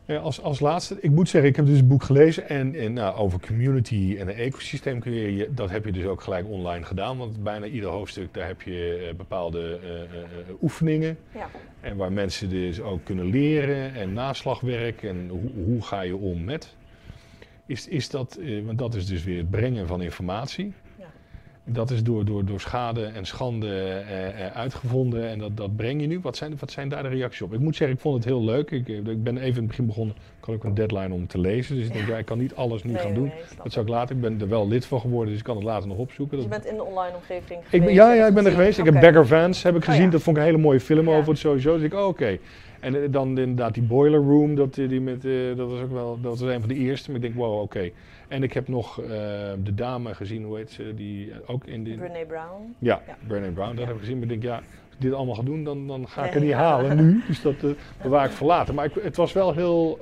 Ja, 0.06 0.18
als, 0.18 0.40
als 0.40 0.60
laatste, 0.60 0.96
ik 1.00 1.10
moet 1.10 1.28
zeggen, 1.28 1.50
ik 1.50 1.56
heb 1.56 1.66
dus 1.66 1.76
het 1.76 1.88
boek 1.88 2.02
gelezen 2.02 2.48
en, 2.48 2.74
en 2.74 2.92
nou, 2.92 3.16
over 3.16 3.40
community 3.40 4.16
en 4.18 4.28
een 4.28 4.34
ecosysteem 4.34 5.00
kun 5.00 5.12
je, 5.12 5.50
dat 5.54 5.70
heb 5.70 5.84
je 5.84 5.92
dus 5.92 6.04
ook 6.04 6.20
gelijk 6.20 6.48
online 6.48 6.84
gedaan. 6.84 7.18
Want 7.18 7.42
bijna 7.42 7.66
ieder 7.66 7.90
hoofdstuk, 7.90 8.34
daar 8.34 8.46
heb 8.46 8.62
je 8.62 9.06
uh, 9.10 9.16
bepaalde 9.16 9.80
uh, 9.82 9.90
uh, 9.90 10.62
oefeningen. 10.62 11.18
Ja. 11.34 11.48
En 11.80 11.96
waar 11.96 12.12
mensen 12.12 12.48
dus 12.48 12.80
ook 12.80 13.04
kunnen 13.04 13.26
leren 13.26 13.94
en 13.94 14.12
naslagwerk 14.12 15.02
en 15.02 15.28
hoe, 15.28 15.64
hoe 15.64 15.82
ga 15.82 16.00
je 16.00 16.16
om 16.16 16.44
met. 16.44 16.76
Is, 17.66 17.88
is 17.88 18.10
dat, 18.10 18.38
want 18.64 18.78
dat 18.78 18.94
is 18.94 19.06
dus 19.06 19.24
weer 19.24 19.38
het 19.38 19.50
brengen 19.50 19.86
van 19.86 20.02
informatie. 20.02 20.72
Dat 21.66 21.90
is 21.90 22.02
door, 22.02 22.24
door, 22.24 22.44
door 22.44 22.60
schade 22.60 23.04
en 23.04 23.24
schande 23.26 23.66
eh, 23.66 24.46
eh, 24.46 24.56
uitgevonden 24.56 25.28
en 25.28 25.38
dat, 25.38 25.56
dat 25.56 25.76
breng 25.76 26.00
je 26.00 26.06
nu. 26.06 26.20
Wat 26.20 26.36
zijn, 26.36 26.56
wat 26.58 26.70
zijn 26.70 26.88
daar 26.88 27.02
de 27.02 27.08
reacties 27.08 27.42
op? 27.42 27.52
Ik 27.52 27.60
moet 27.60 27.76
zeggen, 27.76 27.96
ik 27.96 28.02
vond 28.02 28.14
het 28.14 28.24
heel 28.24 28.44
leuk. 28.44 28.70
Ik, 28.70 28.88
ik 28.88 29.22
ben 29.22 29.36
even 29.36 29.48
in 29.48 29.54
het 29.54 29.66
begin 29.66 29.86
begonnen, 29.86 30.16
ik 30.38 30.44
had 30.44 30.54
ook 30.54 30.64
een 30.64 30.74
deadline 30.74 31.14
om 31.14 31.26
te 31.26 31.38
lezen. 31.38 31.76
Dus 31.76 31.86
ik 31.86 31.92
denk, 31.92 32.08
ja, 32.08 32.16
ik 32.16 32.24
kan 32.24 32.38
niet 32.38 32.54
alles 32.54 32.82
nu 32.82 32.96
gaan 32.96 33.14
doen. 33.14 33.32
dat 33.62 33.72
zou 33.72 33.84
ik 33.84 33.90
later. 33.90 34.14
Ik 34.14 34.20
ben 34.20 34.40
er 34.40 34.48
wel 34.48 34.68
lid 34.68 34.86
van 34.86 35.00
geworden, 35.00 35.28
dus 35.28 35.38
ik 35.38 35.44
kan 35.44 35.56
het 35.56 35.64
later 35.64 35.88
nog 35.88 35.98
opzoeken. 35.98 36.36
Dus 36.36 36.44
je 36.44 36.50
bent 36.50 36.66
in 36.66 36.76
de 36.76 36.84
online 36.84 37.16
omgeving 37.16 37.60
geweest? 37.64 37.88
Ik, 37.88 37.94
ja, 37.94 38.12
ja, 38.12 38.26
ik 38.26 38.34
ben 38.34 38.44
er 38.44 38.52
geweest. 38.52 38.78
Ik 38.78 38.84
heb 38.84 39.00
Bagger 39.00 39.26
Vans 39.26 39.62
heb 39.62 39.76
ik 39.76 39.82
oh, 39.82 39.88
gezien. 39.88 40.10
Dat 40.10 40.22
vond 40.22 40.36
ik 40.36 40.42
een 40.42 40.48
hele 40.48 40.62
mooie 40.62 40.80
film 40.80 41.10
over 41.10 41.28
het 41.28 41.38
sowieso. 41.38 41.74
Dus 41.74 41.82
ik, 41.82 41.94
oh, 41.94 42.06
oké. 42.06 42.38
En 42.80 43.02
eh, 43.02 43.08
dan 43.10 43.28
inderdaad 43.38 43.74
die 43.74 43.82
Boiler 43.82 44.20
Room, 44.20 44.54
dat, 44.54 44.74
die 44.74 45.00
met, 45.00 45.22
dat 45.56 45.70
was 45.70 45.80
ook 45.80 45.92
wel, 45.92 46.18
dat 46.20 46.38
was 46.38 46.50
een 46.50 46.60
van 46.60 46.68
de 46.68 46.74
eerste. 46.74 47.10
Maar 47.10 47.20
ik 47.20 47.26
denk, 47.26 47.34
wow, 47.34 47.60
oké. 47.60 47.90
En 48.34 48.42
ik 48.42 48.52
heb 48.52 48.68
nog 48.68 49.00
uh, 49.00 49.06
de 49.58 49.74
dame 49.74 50.14
gezien, 50.14 50.44
hoe 50.44 50.56
heet 50.56 50.70
ze, 50.70 50.94
die 50.94 51.32
ook 51.46 51.64
in 51.64 51.84
de... 51.84 51.94
Brené 51.94 52.24
Brown. 52.26 52.74
Ja, 52.78 53.02
ja. 53.06 53.16
Brené 53.26 53.50
Brown, 53.50 53.76
dat 53.76 53.86
heb 53.86 53.94
ik 53.94 54.00
gezien. 54.00 54.14
Maar 54.14 54.22
ik 54.22 54.28
denk, 54.28 54.42
ja, 54.42 54.54
als 54.54 54.94
ik 54.94 55.00
dit 55.00 55.12
allemaal 55.12 55.34
ga 55.34 55.42
doen, 55.42 55.64
dan, 55.64 55.86
dan 55.86 56.08
ga 56.08 56.24
ik 56.24 56.32
het 56.32 56.42
niet 56.42 56.52
halen 56.52 56.96
nu. 56.96 57.22
Dus 57.26 57.42
dat 57.42 57.62
uh, 57.62 57.74
bewaar 58.02 58.24
ik 58.24 58.30
voor 58.30 58.46
later. 58.46 58.74
Maar 58.74 58.84
ik, 58.84 58.94
het 59.02 59.16
was 59.16 59.32
wel 59.32 59.54
heel, 59.54 59.98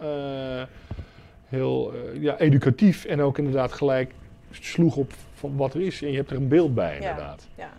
heel 1.49 1.93
ja, 2.21 2.39
educatief 2.39 3.05
en 3.05 3.21
ook 3.21 3.39
inderdaad 3.39 3.73
gelijk 3.73 4.13
sloeg 4.51 4.97
op 4.97 5.13
van 5.35 5.57
wat 5.57 5.75
er 5.75 5.81
is. 5.81 6.03
En 6.03 6.11
je 6.11 6.17
hebt 6.17 6.31
er 6.31 6.37
een 6.37 6.49
beeld 6.49 6.75
bij, 6.75 6.95
inderdaad. 6.95 7.49
Ja, 7.55 7.71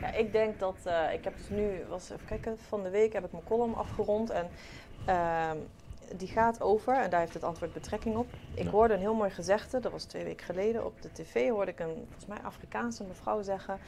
ja. 0.00 0.12
ik 0.14 0.32
denk 0.32 0.58
dat, 0.58 0.76
ik 1.12 1.24
heb 1.24 1.36
dus 1.36 1.48
nu, 1.58 1.68
was, 1.88 2.10
even 2.10 2.26
kijken, 2.26 2.56
van 2.58 2.82
de 2.82 2.90
week 2.90 3.12
heb 3.12 3.24
ik 3.24 3.32
mijn 3.32 3.44
column 3.44 3.74
afgerond 3.74 4.30
en 4.30 4.46
ehm, 5.04 5.56
die 6.16 6.28
gaat 6.28 6.60
over, 6.60 6.94
en 6.94 7.10
daar 7.10 7.20
heeft 7.20 7.34
het 7.34 7.44
antwoord 7.44 7.72
betrekking 7.72 8.16
op. 8.16 8.26
Ik 8.54 8.66
hoorde 8.66 8.94
een 8.94 9.00
heel 9.00 9.14
mooi 9.14 9.30
gezegde, 9.30 9.80
dat 9.80 9.92
was 9.92 10.04
twee 10.04 10.24
weken 10.24 10.46
geleden 10.46 10.84
op 10.84 11.02
de 11.02 11.12
tv, 11.12 11.48
hoorde 11.48 11.70
ik 11.70 11.80
een 11.80 11.94
volgens 11.94 12.26
mij 12.26 12.38
Afrikaanse 12.42 13.04
mevrouw 13.04 13.42
zeggen. 13.42 13.78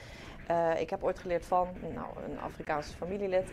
Uh, 0.51 0.81
ik 0.81 0.91
heb 0.91 1.03
ooit 1.05 1.18
geleerd 1.18 1.47
van 1.47 1.68
nou, 1.95 2.07
een 2.31 2.41
Afrikaanse 2.41 2.95
familielid. 2.95 3.51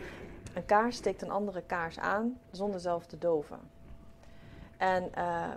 Een 0.54 0.66
kaars 0.66 0.96
steekt 0.96 1.22
een 1.22 1.32
andere 1.32 1.62
kaars 1.62 2.00
aan 2.00 2.38
zonder 2.52 2.80
zelf 2.80 3.06
te 3.06 3.18
doven. 3.18 3.60
En 4.78 5.12
uh, 5.18 5.48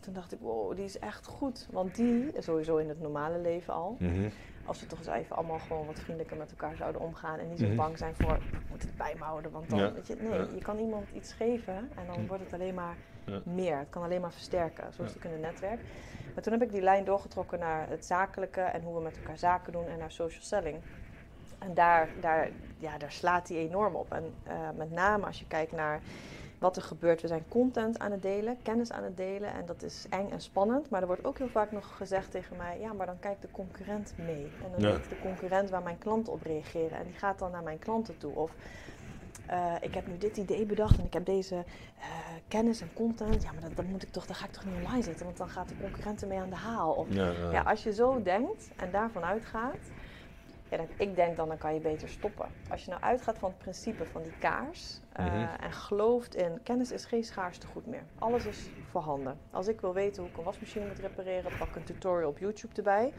toen 0.00 0.14
dacht 0.14 0.32
ik, 0.32 0.38
wow, 0.40 0.76
die 0.76 0.84
is 0.84 0.98
echt 0.98 1.26
goed. 1.26 1.66
Want 1.70 1.94
die, 1.94 2.32
sowieso 2.38 2.76
in 2.76 2.88
het 2.88 3.00
normale 3.00 3.38
leven 3.38 3.74
al, 3.74 3.96
mm 3.98 4.30
als 4.70 4.80
we 4.80 4.86
toch 4.86 4.98
eens 4.98 5.08
even 5.08 5.36
allemaal 5.36 5.58
gewoon 5.58 5.86
wat 5.86 6.00
vriendelijker 6.00 6.36
met 6.36 6.50
elkaar 6.50 6.76
zouden 6.76 7.00
omgaan 7.00 7.38
en 7.38 7.48
niet 7.48 7.58
zo 7.58 7.66
mhm. 7.66 7.76
bang 7.76 7.98
zijn 7.98 8.14
voor, 8.14 8.38
we 8.38 8.58
moeten 8.68 8.88
het 8.88 8.96
bij 8.96 9.14
me 9.18 9.24
houden, 9.24 9.50
want 9.50 9.70
dan, 9.70 9.92
weet 9.92 10.06
je, 10.06 10.16
nee, 10.20 10.54
je 10.54 10.60
kan 10.62 10.78
iemand 10.78 11.10
iets 11.14 11.32
geven 11.32 11.74
en 11.74 12.06
dan 12.06 12.26
wordt 12.26 12.42
het 12.42 12.52
alleen 12.52 12.74
maar 12.74 12.96
meer. 13.42 13.78
Het 13.78 13.88
kan 13.90 14.02
alleen 14.02 14.20
maar 14.20 14.32
versterken, 14.32 14.92
zo 14.92 15.02
is 15.02 15.08
het 15.08 15.16
ook 15.16 15.24
in 15.24 15.30
het 15.30 15.40
netwerk. 15.40 15.80
Maar 16.34 16.42
toen 16.42 16.52
heb 16.52 16.62
ik 16.62 16.70
die 16.70 16.82
lijn 16.82 17.04
doorgetrokken 17.04 17.58
naar 17.58 17.88
het 17.88 18.04
zakelijke 18.04 18.60
en 18.60 18.82
hoe 18.82 18.94
we 18.94 19.02
met 19.02 19.16
elkaar 19.16 19.38
zaken 19.38 19.72
doen 19.72 19.86
en 19.86 19.98
naar 19.98 20.12
social 20.12 20.42
selling. 20.42 20.76
En 21.58 21.74
daar, 21.74 22.08
daar, 22.20 22.50
ja, 22.78 22.98
daar 22.98 23.12
slaat 23.12 23.48
hij 23.48 23.56
enorm 23.56 23.94
op. 23.94 24.12
En 24.12 24.34
uh, 24.46 24.52
met 24.76 24.90
name 24.90 25.26
als 25.26 25.38
je 25.38 25.46
kijkt 25.46 25.72
naar 25.72 26.00
wat 26.60 26.76
er 26.76 26.82
gebeurt. 26.82 27.20
We 27.20 27.28
zijn 27.28 27.44
content 27.48 27.98
aan 27.98 28.10
het 28.10 28.22
delen, 28.22 28.56
kennis 28.62 28.92
aan 28.92 29.04
het 29.04 29.16
delen 29.16 29.52
en 29.52 29.66
dat 29.66 29.82
is 29.82 30.06
eng 30.10 30.30
en 30.30 30.40
spannend. 30.40 30.90
Maar 30.90 31.00
er 31.00 31.06
wordt 31.06 31.24
ook 31.24 31.38
heel 31.38 31.48
vaak 31.48 31.72
nog 31.72 31.96
gezegd 31.96 32.30
tegen 32.30 32.56
mij, 32.56 32.80
ja, 32.80 32.92
maar 32.92 33.06
dan 33.06 33.18
kijkt 33.18 33.42
de 33.42 33.50
concurrent 33.50 34.14
mee. 34.16 34.44
En 34.64 34.70
dan 34.70 34.92
weet 34.92 35.08
de 35.08 35.20
concurrent 35.22 35.70
waar 35.70 35.82
mijn 35.82 35.98
klanten 35.98 36.32
op 36.32 36.42
reageren 36.42 36.98
en 36.98 37.04
die 37.04 37.14
gaat 37.14 37.38
dan 37.38 37.50
naar 37.50 37.62
mijn 37.62 37.78
klanten 37.78 38.18
toe. 38.18 38.34
Of 38.34 38.52
uh, 39.50 39.74
ik 39.80 39.94
heb 39.94 40.06
nu 40.06 40.18
dit 40.18 40.36
idee 40.36 40.66
bedacht 40.66 40.98
en 40.98 41.04
ik 41.04 41.12
heb 41.12 41.24
deze 41.24 41.54
uh, 41.54 42.04
kennis 42.48 42.80
en 42.80 42.92
content. 42.94 43.42
Ja, 43.42 43.52
maar 43.52 43.60
dat, 43.60 43.76
dat, 43.76 43.84
moet 43.84 44.02
ik 44.02 44.10
toch, 44.10 44.26
dan 44.26 44.36
ga 44.36 44.44
ik 44.44 44.52
toch 44.52 44.64
niet 44.64 44.74
online 44.74 45.02
zetten, 45.02 45.24
want 45.24 45.36
dan 45.36 45.48
gaat 45.48 45.68
de 45.68 45.74
concurrent 45.80 46.22
ermee 46.22 46.38
aan 46.38 46.50
de 46.50 46.56
haal. 46.56 46.92
Of, 46.92 47.06
ja, 47.10 47.30
ja. 47.30 47.50
ja, 47.50 47.62
als 47.62 47.82
je 47.82 47.92
zo 47.92 48.22
denkt 48.22 48.70
en 48.76 48.90
daarvan 48.90 49.24
uitgaat, 49.24 49.90
Ja, 50.70 50.76
dan, 50.76 50.86
ik 50.96 51.16
denk 51.16 51.36
dan, 51.36 51.48
dan 51.48 51.58
kan 51.58 51.74
je 51.74 51.80
beter 51.80 52.08
stoppen. 52.08 52.46
Als 52.70 52.84
je 52.84 52.90
nou 52.90 53.02
uitgaat 53.02 53.38
van 53.38 53.48
het 53.48 53.58
principe 53.58 54.04
van 54.04 54.22
die 54.22 54.38
kaars 54.38 55.00
uh, 55.20 55.64
en 55.64 55.72
gelooft 55.72 56.34
in 56.34 56.60
kennis 56.62 56.92
is 56.92 57.04
geen 57.04 57.24
schaarste 57.24 57.66
goed 57.66 57.86
meer. 57.86 58.02
Alles 58.18 58.46
is 58.46 58.68
voorhanden. 58.90 59.38
Als 59.50 59.68
ik 59.68 59.80
wil 59.80 59.94
weten 59.94 60.22
hoe 60.22 60.30
ik 60.30 60.38
een 60.38 60.44
wasmachine 60.44 60.86
moet 60.86 60.98
repareren, 60.98 61.52
pak 61.58 61.76
een 61.76 61.84
tutorial 61.84 62.28
op 62.28 62.38
YouTube 62.38 62.74
erbij. 62.74 63.12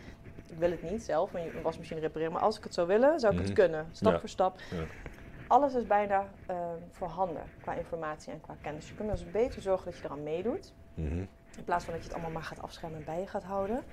Ik 0.49 0.58
wil 0.58 0.72
het 0.72 0.91
niet 0.91 1.04
zelf, 1.04 1.34
een 1.34 1.62
wasmachine 1.62 1.99
repareren. 1.99 2.34
Maar 2.34 2.41
als 2.41 2.58
ik 2.58 2.64
het 2.64 2.74
zou 2.74 2.88
willen, 2.88 3.20
zou 3.20 3.34
ik 3.34 3.39
het 3.39 3.54
kunnen. 3.54 3.88
Stap 3.91 4.20
voor 4.20 4.30
stap. 4.30 4.60
Ja. 4.70 4.84
Alles 5.47 5.74
is 5.74 5.88
bijna 5.88 6.26
uh, 6.49 6.58
voorhanden 6.89 7.43
qua 7.62 7.74
informatie 7.74 8.34
en 8.34 8.41
qua 8.41 8.56
kennis. 8.62 8.88
Je 8.88 8.95
kunt 8.95 9.12
dus 9.12 9.32
beter 9.32 9.62
zorgen 9.62 9.86
dat 9.86 9.97
je 9.97 10.04
eraan 10.04 10.24
meedoet. 10.24 10.74
In 11.58 11.64
plaats 11.66 11.84
van 11.84 11.93
dat 11.93 12.02
je 12.02 12.08
het 12.08 12.18
allemaal 12.18 12.34
maar 12.34 12.47
gaat 12.47 12.62
afschermen 12.62 12.99
en 12.99 13.06
bij 13.06 13.20
je 13.20 13.28
gaat 13.28 13.43
houden. 13.43 13.84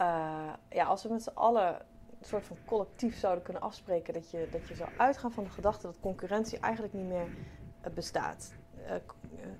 Uh, 0.00 0.52
ja, 0.68 0.84
als 0.84 1.02
we 1.02 1.08
met 1.08 1.22
z'n 1.22 1.30
allen 1.34 1.76
een 2.22 2.28
soort 2.28 2.46
van 2.46 2.56
collectief 2.64 3.18
zouden 3.18 3.44
kunnen 3.44 3.62
afspreken 3.62 4.14
dat 4.14 4.30
je, 4.30 4.48
dat 4.50 4.68
je 4.68 4.74
zou 4.74 4.90
uitgaan 4.96 5.32
van 5.32 5.44
de 5.44 5.50
gedachte 5.50 5.86
dat 5.86 6.00
concurrentie 6.00 6.58
eigenlijk 6.58 6.94
niet 6.94 7.06
meer 7.06 7.26
uh, 7.26 7.92
bestaat. 7.94 8.54
Uh, 8.86 8.94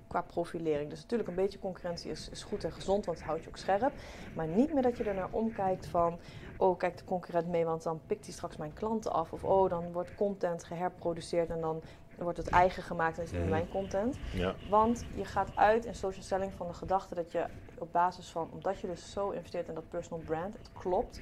qua 0.07 0.21
profilering. 0.21 0.89
Dus 0.89 1.01
natuurlijk 1.01 1.29
een 1.29 1.35
beetje 1.35 1.59
concurrentie 1.59 2.11
is, 2.11 2.29
is, 2.29 2.43
goed 2.43 2.63
en 2.63 2.71
gezond, 2.71 3.05
want 3.05 3.17
het 3.17 3.27
houdt 3.27 3.43
je 3.43 3.49
ook 3.49 3.57
scherp. 3.57 3.93
Maar 4.35 4.47
niet 4.47 4.73
meer 4.73 4.81
dat 4.81 4.97
je 4.97 5.03
er 5.03 5.13
naar 5.13 5.31
omkijkt 5.31 5.85
van, 5.85 6.19
oh 6.57 6.77
kijk 6.77 6.97
de 6.97 7.03
concurrent 7.03 7.47
mee, 7.47 7.65
want 7.65 7.83
dan 7.83 8.01
pikt 8.07 8.25
hij 8.25 8.33
straks 8.33 8.57
mijn 8.57 8.73
klanten 8.73 9.11
af. 9.11 9.33
Of 9.33 9.43
oh, 9.43 9.69
dan 9.69 9.91
wordt 9.91 10.15
content 10.15 10.63
geherproduceerd 10.63 11.49
en 11.49 11.61
dan 11.61 11.81
wordt 12.17 12.37
het 12.37 12.47
eigen 12.47 12.83
gemaakt 12.83 13.17
en 13.17 13.23
is 13.23 13.31
het 13.31 13.39
niet 13.39 13.49
mijn 13.49 13.69
content. 13.69 14.17
Ja. 14.33 14.55
Want 14.69 15.05
je 15.15 15.25
gaat 15.25 15.55
uit 15.55 15.85
in 15.85 15.95
social 15.95 16.23
selling 16.23 16.53
van 16.53 16.67
de 16.67 16.73
gedachte 16.73 17.15
dat 17.15 17.31
je 17.31 17.45
op 17.77 17.91
basis 17.91 18.29
van, 18.29 18.49
omdat 18.51 18.79
je 18.79 18.87
dus 18.87 19.11
zo 19.11 19.29
investeert 19.29 19.67
in 19.67 19.73
dat 19.73 19.89
personal 19.89 20.23
brand, 20.25 20.53
het 20.53 20.69
klopt, 20.73 21.21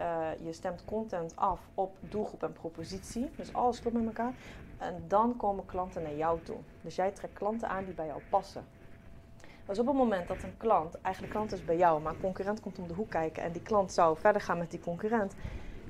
uh, 0.00 0.46
je 0.46 0.52
stemt 0.52 0.84
content 0.84 1.36
af 1.36 1.60
op 1.74 1.96
doelgroep 2.00 2.42
en 2.42 2.52
propositie. 2.52 3.30
Dus 3.36 3.52
alles 3.52 3.80
klopt 3.80 3.96
met 3.96 4.06
elkaar. 4.06 4.32
En 4.78 5.04
dan 5.08 5.36
komen 5.36 5.66
klanten 5.66 6.02
naar 6.02 6.14
jou 6.14 6.40
toe. 6.42 6.56
Dus 6.80 6.96
jij 6.96 7.10
trekt 7.10 7.34
klanten 7.34 7.68
aan 7.68 7.84
die 7.84 7.94
bij 7.94 8.06
jou 8.06 8.20
passen. 8.30 8.64
Dus 9.66 9.78
op 9.78 9.86
het 9.86 9.96
moment 9.96 10.28
dat 10.28 10.42
een 10.42 10.56
klant, 10.56 11.00
eigenlijk 11.00 11.34
klant 11.34 11.52
is 11.52 11.64
bij 11.64 11.76
jou, 11.76 12.02
maar 12.02 12.12
een 12.12 12.20
concurrent 12.20 12.60
komt 12.60 12.78
om 12.78 12.88
de 12.88 12.94
hoek 12.94 13.10
kijken 13.10 13.42
en 13.42 13.52
die 13.52 13.62
klant 13.62 13.92
zou 13.92 14.18
verder 14.18 14.42
gaan 14.42 14.58
met 14.58 14.70
die 14.70 14.80
concurrent. 14.80 15.34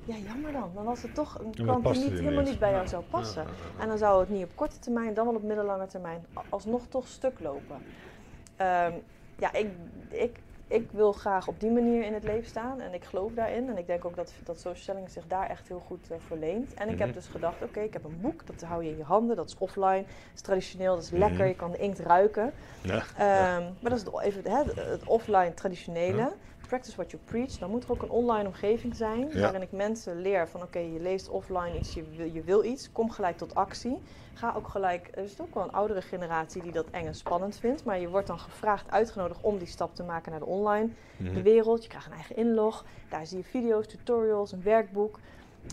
Ja, 0.05 0.17
jammer 0.17 0.53
dan. 0.53 0.71
Dan 0.75 0.85
was 0.85 1.03
het 1.03 1.15
toch 1.15 1.39
een 1.39 1.55
klant 1.55 1.85
die 1.85 2.11
niet, 2.11 2.21
helemaal 2.21 2.45
niet 2.45 2.59
bij 2.59 2.71
jou 2.71 2.89
zou 2.89 3.05
passen. 3.05 3.43
Ja, 3.43 3.49
ja, 3.49 3.55
ja. 3.77 3.83
En 3.83 3.89
dan 3.89 3.99
zou 3.99 4.21
het 4.21 4.29
niet 4.29 4.45
op 4.45 4.51
korte 4.55 4.79
termijn, 4.79 5.15
dan 5.15 5.27
wel 5.27 5.35
op 5.35 5.43
middellange 5.43 5.87
termijn, 5.87 6.27
alsnog 6.49 6.87
toch 6.89 7.09
stuk 7.09 7.41
lopen. 7.41 7.77
Um, 7.77 9.03
ja, 9.39 9.53
ik, 9.53 9.69
ik 10.09 10.39
ik 10.67 10.93
wil 10.93 11.13
graag 11.13 11.49
op 11.49 11.61
die 11.61 11.71
manier 11.71 12.05
in 12.05 12.15
het 12.15 12.25
leven 12.25 12.49
staan 12.49 12.81
en 12.81 12.95
ik 12.95 13.05
geloof 13.05 13.33
daarin. 13.33 13.69
En 13.69 13.79
ik 13.79 13.87
denk 13.87 14.05
ook 14.05 14.17
dat, 14.17 14.33
dat 14.45 14.61
social 14.61 14.85
selling 14.85 15.11
zich 15.11 15.27
daar 15.27 15.49
echt 15.49 15.69
heel 15.69 15.79
goed 15.81 16.11
uh, 16.11 16.17
voor 16.19 16.37
leent. 16.37 16.75
En 16.75 16.89
ik 16.89 16.99
heb 16.99 17.15
dus 17.15 17.27
gedacht, 17.27 17.63
oké, 17.63 17.81
ik 17.81 17.93
heb 17.93 18.05
een 18.05 18.21
boek, 18.21 18.47
dat 18.47 18.61
hou 18.61 18.85
je 18.85 18.91
in 18.91 18.97
je 18.97 19.03
handen, 19.03 19.37
dat 19.37 19.49
is 19.49 19.59
offline, 19.59 20.03
dat 20.03 20.35
is 20.35 20.41
traditioneel, 20.41 20.95
dat 20.95 21.05
is 21.05 21.11
lekker, 21.11 21.47
je 21.47 21.55
kan 21.55 21.71
de 21.71 21.79
inkt 21.79 21.99
ruiken. 21.99 22.53
Ja, 22.83 23.57
um, 23.57 23.77
Maar 23.81 23.91
dat 23.91 23.99
is 23.99 24.05
het, 24.05 24.21
even 24.21 24.51
hè, 24.51 24.83
het 24.91 25.05
offline 25.05 25.55
traditionele. 25.55 26.33
Practice 26.69 26.97
what 26.97 27.11
you 27.11 27.23
preach. 27.25 27.59
Dan 27.59 27.71
moet 27.71 27.85
er 27.85 27.91
ook 27.91 28.03
een 28.03 28.11
online 28.11 28.47
omgeving 28.47 28.97
zijn 28.97 29.41
waarin 29.41 29.63
ik 29.63 29.73
mensen 29.73 30.21
leer 30.21 30.49
van 30.49 30.63
oké, 30.63 30.79
je 30.79 31.01
leest 31.01 31.29
offline 31.29 31.79
iets, 31.79 31.95
je 31.95 32.05
wil, 32.17 32.27
je 32.33 32.43
wil 32.43 32.65
iets, 32.65 32.93
kom 32.93 33.11
gelijk 33.11 33.37
tot 33.37 33.55
actie. 33.55 33.99
Ga 34.35 34.55
ook 34.57 34.69
gelijk, 34.69 35.09
er 35.15 35.23
is 35.23 35.41
ook 35.41 35.55
wel 35.55 35.63
een 35.63 35.73
oudere 35.73 36.03
generatie 36.03 36.63
die 36.63 36.73
dat 36.73 36.87
eng 36.91 37.07
en 37.07 37.15
spannend 37.15 37.57
vindt, 37.59 37.85
maar 37.85 38.01
je 38.01 38.09
wordt 38.09 38.27
dan 38.27 38.39
gevraagd, 38.39 38.91
uitgenodigd 38.91 39.41
om 39.41 39.59
die 39.59 39.67
stap 39.67 39.95
te 39.95 40.03
maken 40.03 40.31
naar 40.31 40.41
de 40.41 40.47
online 40.47 40.89
de 41.17 41.43
wereld. 41.43 41.83
Je 41.83 41.89
krijgt 41.89 42.07
een 42.07 42.13
eigen 42.13 42.37
inlog, 42.37 42.85
daar 43.09 43.27
zie 43.27 43.39
je 43.39 43.45
video's, 43.45 43.87
tutorials, 43.87 44.53
een 44.53 44.63
werkboek. 44.63 45.19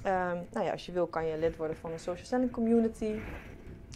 Um, 0.05 0.47
nou 0.51 0.65
ja, 0.65 0.71
als 0.71 0.85
je 0.85 0.91
wil 0.91 1.07
kan 1.07 1.25
je 1.25 1.37
lid 1.37 1.55
worden 1.57 1.77
van 1.77 1.91
een 1.91 1.99
social 1.99 2.25
selling 2.25 2.51
community. 2.51 3.15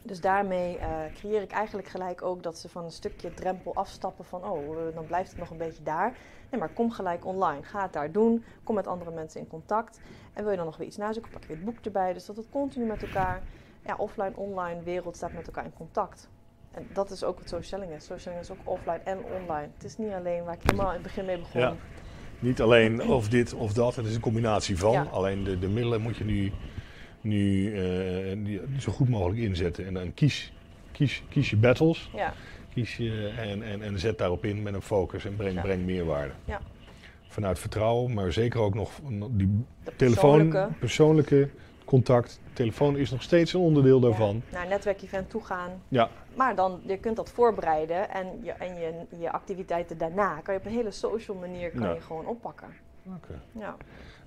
Dus 0.05 0.21
daarmee 0.21 0.77
uh, 0.77 0.85
creëer 1.13 1.41
ik 1.41 1.51
eigenlijk 1.51 1.87
gelijk 1.87 2.21
ook 2.21 2.43
dat 2.43 2.57
ze 2.57 2.69
van 2.69 2.83
een 2.83 2.91
stukje 2.91 3.33
drempel 3.33 3.75
afstappen 3.75 4.25
van, 4.25 4.43
oh, 4.43 4.77
uh, 4.77 4.95
dan 4.95 5.05
blijft 5.05 5.29
het 5.29 5.39
nog 5.39 5.49
een 5.49 5.57
beetje 5.57 5.83
daar. 5.83 6.17
Nee, 6.51 6.59
maar 6.59 6.69
kom 6.69 6.91
gelijk 6.91 7.25
online. 7.25 7.63
Ga 7.63 7.81
het 7.81 7.93
daar 7.93 8.11
doen. 8.11 8.43
Kom 8.63 8.75
met 8.75 8.87
andere 8.87 9.11
mensen 9.11 9.39
in 9.39 9.47
contact. 9.47 9.99
En 10.33 10.41
wil 10.41 10.51
je 10.51 10.57
dan 10.57 10.65
nog 10.65 10.77
weer 10.77 10.87
iets 10.87 10.97
nazoeken, 10.97 11.31
pak 11.31 11.43
je 11.43 11.53
het 11.53 11.65
boek 11.65 11.77
erbij. 11.81 12.13
Dus 12.13 12.25
dat 12.25 12.37
het 12.37 12.49
continu 12.49 12.85
met 12.85 13.03
elkaar, 13.03 13.41
ja, 13.85 13.95
offline, 13.95 14.31
online 14.35 14.83
wereld 14.83 15.15
staat 15.15 15.33
met 15.33 15.47
elkaar 15.47 15.65
in 15.65 15.73
contact. 15.73 16.29
En 16.71 16.87
dat 16.93 17.11
is 17.11 17.23
ook 17.23 17.37
wat 17.39 17.49
socialing 17.49 17.91
is. 17.91 18.05
Socialing 18.05 18.43
is 18.43 18.51
ook 18.51 18.57
offline 18.63 19.01
en 19.03 19.17
online. 19.23 19.69
Het 19.73 19.83
is 19.83 19.97
niet 19.97 20.11
alleen 20.11 20.43
waar 20.43 20.53
ik 20.53 20.63
helemaal 20.63 20.87
in 20.87 20.93
het 20.93 21.03
begin 21.03 21.25
mee 21.25 21.37
begon. 21.37 21.61
Ja. 21.61 21.75
Niet 22.39 22.61
alleen 22.61 23.07
of 23.07 23.29
dit 23.29 23.53
of 23.53 23.73
dat, 23.73 23.95
het 23.95 24.05
is 24.05 24.15
een 24.15 24.21
combinatie 24.21 24.77
van. 24.77 24.91
Ja. 24.91 25.07
Alleen 25.11 25.43
de, 25.43 25.59
de 25.59 25.67
middelen 25.67 26.01
moet 26.01 26.17
je 26.17 26.23
nu 26.23 26.51
nu 27.25 27.71
uh, 28.43 28.59
zo 28.79 28.91
goed 28.91 29.09
mogelijk 29.09 29.39
inzetten. 29.39 29.85
En 29.85 29.93
dan 29.93 30.13
kies, 30.13 30.53
kies, 30.91 31.23
kies 31.29 31.49
je 31.49 31.57
battles. 31.57 32.09
Ja. 32.13 32.33
Kies 32.73 32.97
je 32.97 33.33
en, 33.37 33.63
en, 33.63 33.81
en 33.81 33.99
zet 33.99 34.17
daarop 34.17 34.45
in 34.45 34.63
met 34.63 34.73
een 34.73 34.81
focus 34.81 35.25
en 35.25 35.35
breng, 35.35 35.55
ja. 35.55 35.61
breng 35.61 35.85
meerwaarde. 35.85 36.33
Ja. 36.45 36.61
Vanuit 37.27 37.59
vertrouwen, 37.59 38.13
maar 38.13 38.31
zeker 38.31 38.59
ook 38.59 38.73
nog 38.73 38.99
die 39.31 39.65
telefoon, 39.95 40.39
persoonlijke. 40.39 40.73
persoonlijke 40.79 41.49
contact. 41.85 42.39
Telefoon 42.53 42.97
is 42.97 43.11
nog 43.11 43.21
steeds 43.21 43.53
een 43.53 43.59
onderdeel 43.59 43.99
daarvan. 43.99 44.35
Ja, 44.35 44.51
naar 44.51 44.63
een 44.63 44.69
netwerkevent 44.69 45.29
toe 45.29 45.43
gaan. 45.43 45.69
Ja. 45.87 46.09
Maar 46.35 46.55
dan, 46.55 46.81
je 46.85 46.97
kunt 46.97 47.15
dat 47.15 47.31
voorbereiden 47.31 48.09
en 48.09 48.27
je, 48.43 48.51
en 48.51 48.75
je, 48.75 48.93
je 49.19 49.31
activiteiten 49.31 49.97
daarna 49.97 50.39
kan 50.43 50.53
je 50.53 50.59
op 50.59 50.65
een 50.65 50.71
hele 50.71 50.91
social 50.91 51.37
manier 51.37 51.69
kan 51.71 51.81
Ja. 51.81 51.93
je 51.93 52.01
gewoon 52.01 52.25
oppakken. 52.25 52.67
Oké. 53.05 53.41
Ja. 53.51 53.75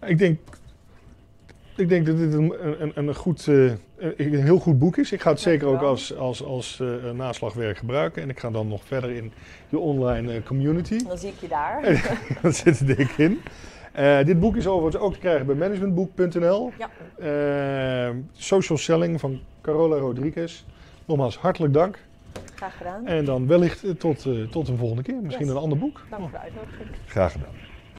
Ik 0.07 0.18
denk, 0.18 0.40
ik 1.79 1.89
denk 1.89 2.07
dat 2.07 2.18
dit 2.18 2.33
een, 2.35 2.55
een, 2.83 2.93
een, 2.95 3.14
goed, 3.14 3.49
eh, 3.49 3.64
een 4.16 4.43
heel 4.43 4.59
goed 4.59 4.79
boek 4.79 4.97
is. 4.97 5.12
Ik 5.12 5.20
ga 5.20 5.31
het 5.31 5.41
zeker 5.41 5.66
ook 5.66 5.83
als, 5.83 6.16
als, 6.16 6.45
als 6.45 6.81
eh, 6.81 7.11
naslagwerk 7.11 7.79
gebruiken. 7.79 8.22
En 8.22 8.31
ik 8.31 8.41
ga 8.41 8.51
dan 8.51 8.68
nog 8.68 8.85
verder 8.85 9.11
in 9.11 9.33
je 9.68 9.79
online 9.79 10.33
eh, 10.33 10.43
community. 10.43 10.99
Dan 11.07 11.18
zie 11.18 11.29
ik 11.29 11.41
je 11.41 11.49
daar. 11.49 12.03
dat 12.43 12.57
zit 12.57 12.81
er 12.81 12.87
dik 12.87 13.11
in. 13.16 13.41
Dit 14.24 14.41
boek 14.41 14.57
is 14.57 14.66
overigens 14.66 15.03
ook 15.03 15.12
te 15.12 15.18
krijgen 15.18 15.47
bij 15.47 15.55
managementboek.nl. 15.55 16.72
Ja. 16.79 18.12
Social 18.33 18.79
Selling 18.79 19.20
van 19.20 19.41
Carola 19.61 19.97
Rodriguez. 19.97 20.64
Nogmaals, 21.05 21.37
hartelijk 21.37 21.72
dank. 21.72 21.99
Graag 22.55 22.76
gedaan. 22.76 23.07
En 23.07 23.24
dan 23.24 23.47
wellicht 23.47 23.85
tot, 23.99 24.26
tot 24.51 24.68
een 24.68 24.76
volgende 24.76 25.03
keer. 25.03 25.20
Misschien 25.22 25.47
Yes. 25.47 25.55
een 25.55 25.61
ander 25.62 25.79
boek. 25.79 26.07
Dank 26.11 26.22
voor 26.22 26.31
de 26.31 26.39
uitnodiging. 26.39 26.89
Graag 27.07 27.33
gedaan. 27.33 27.67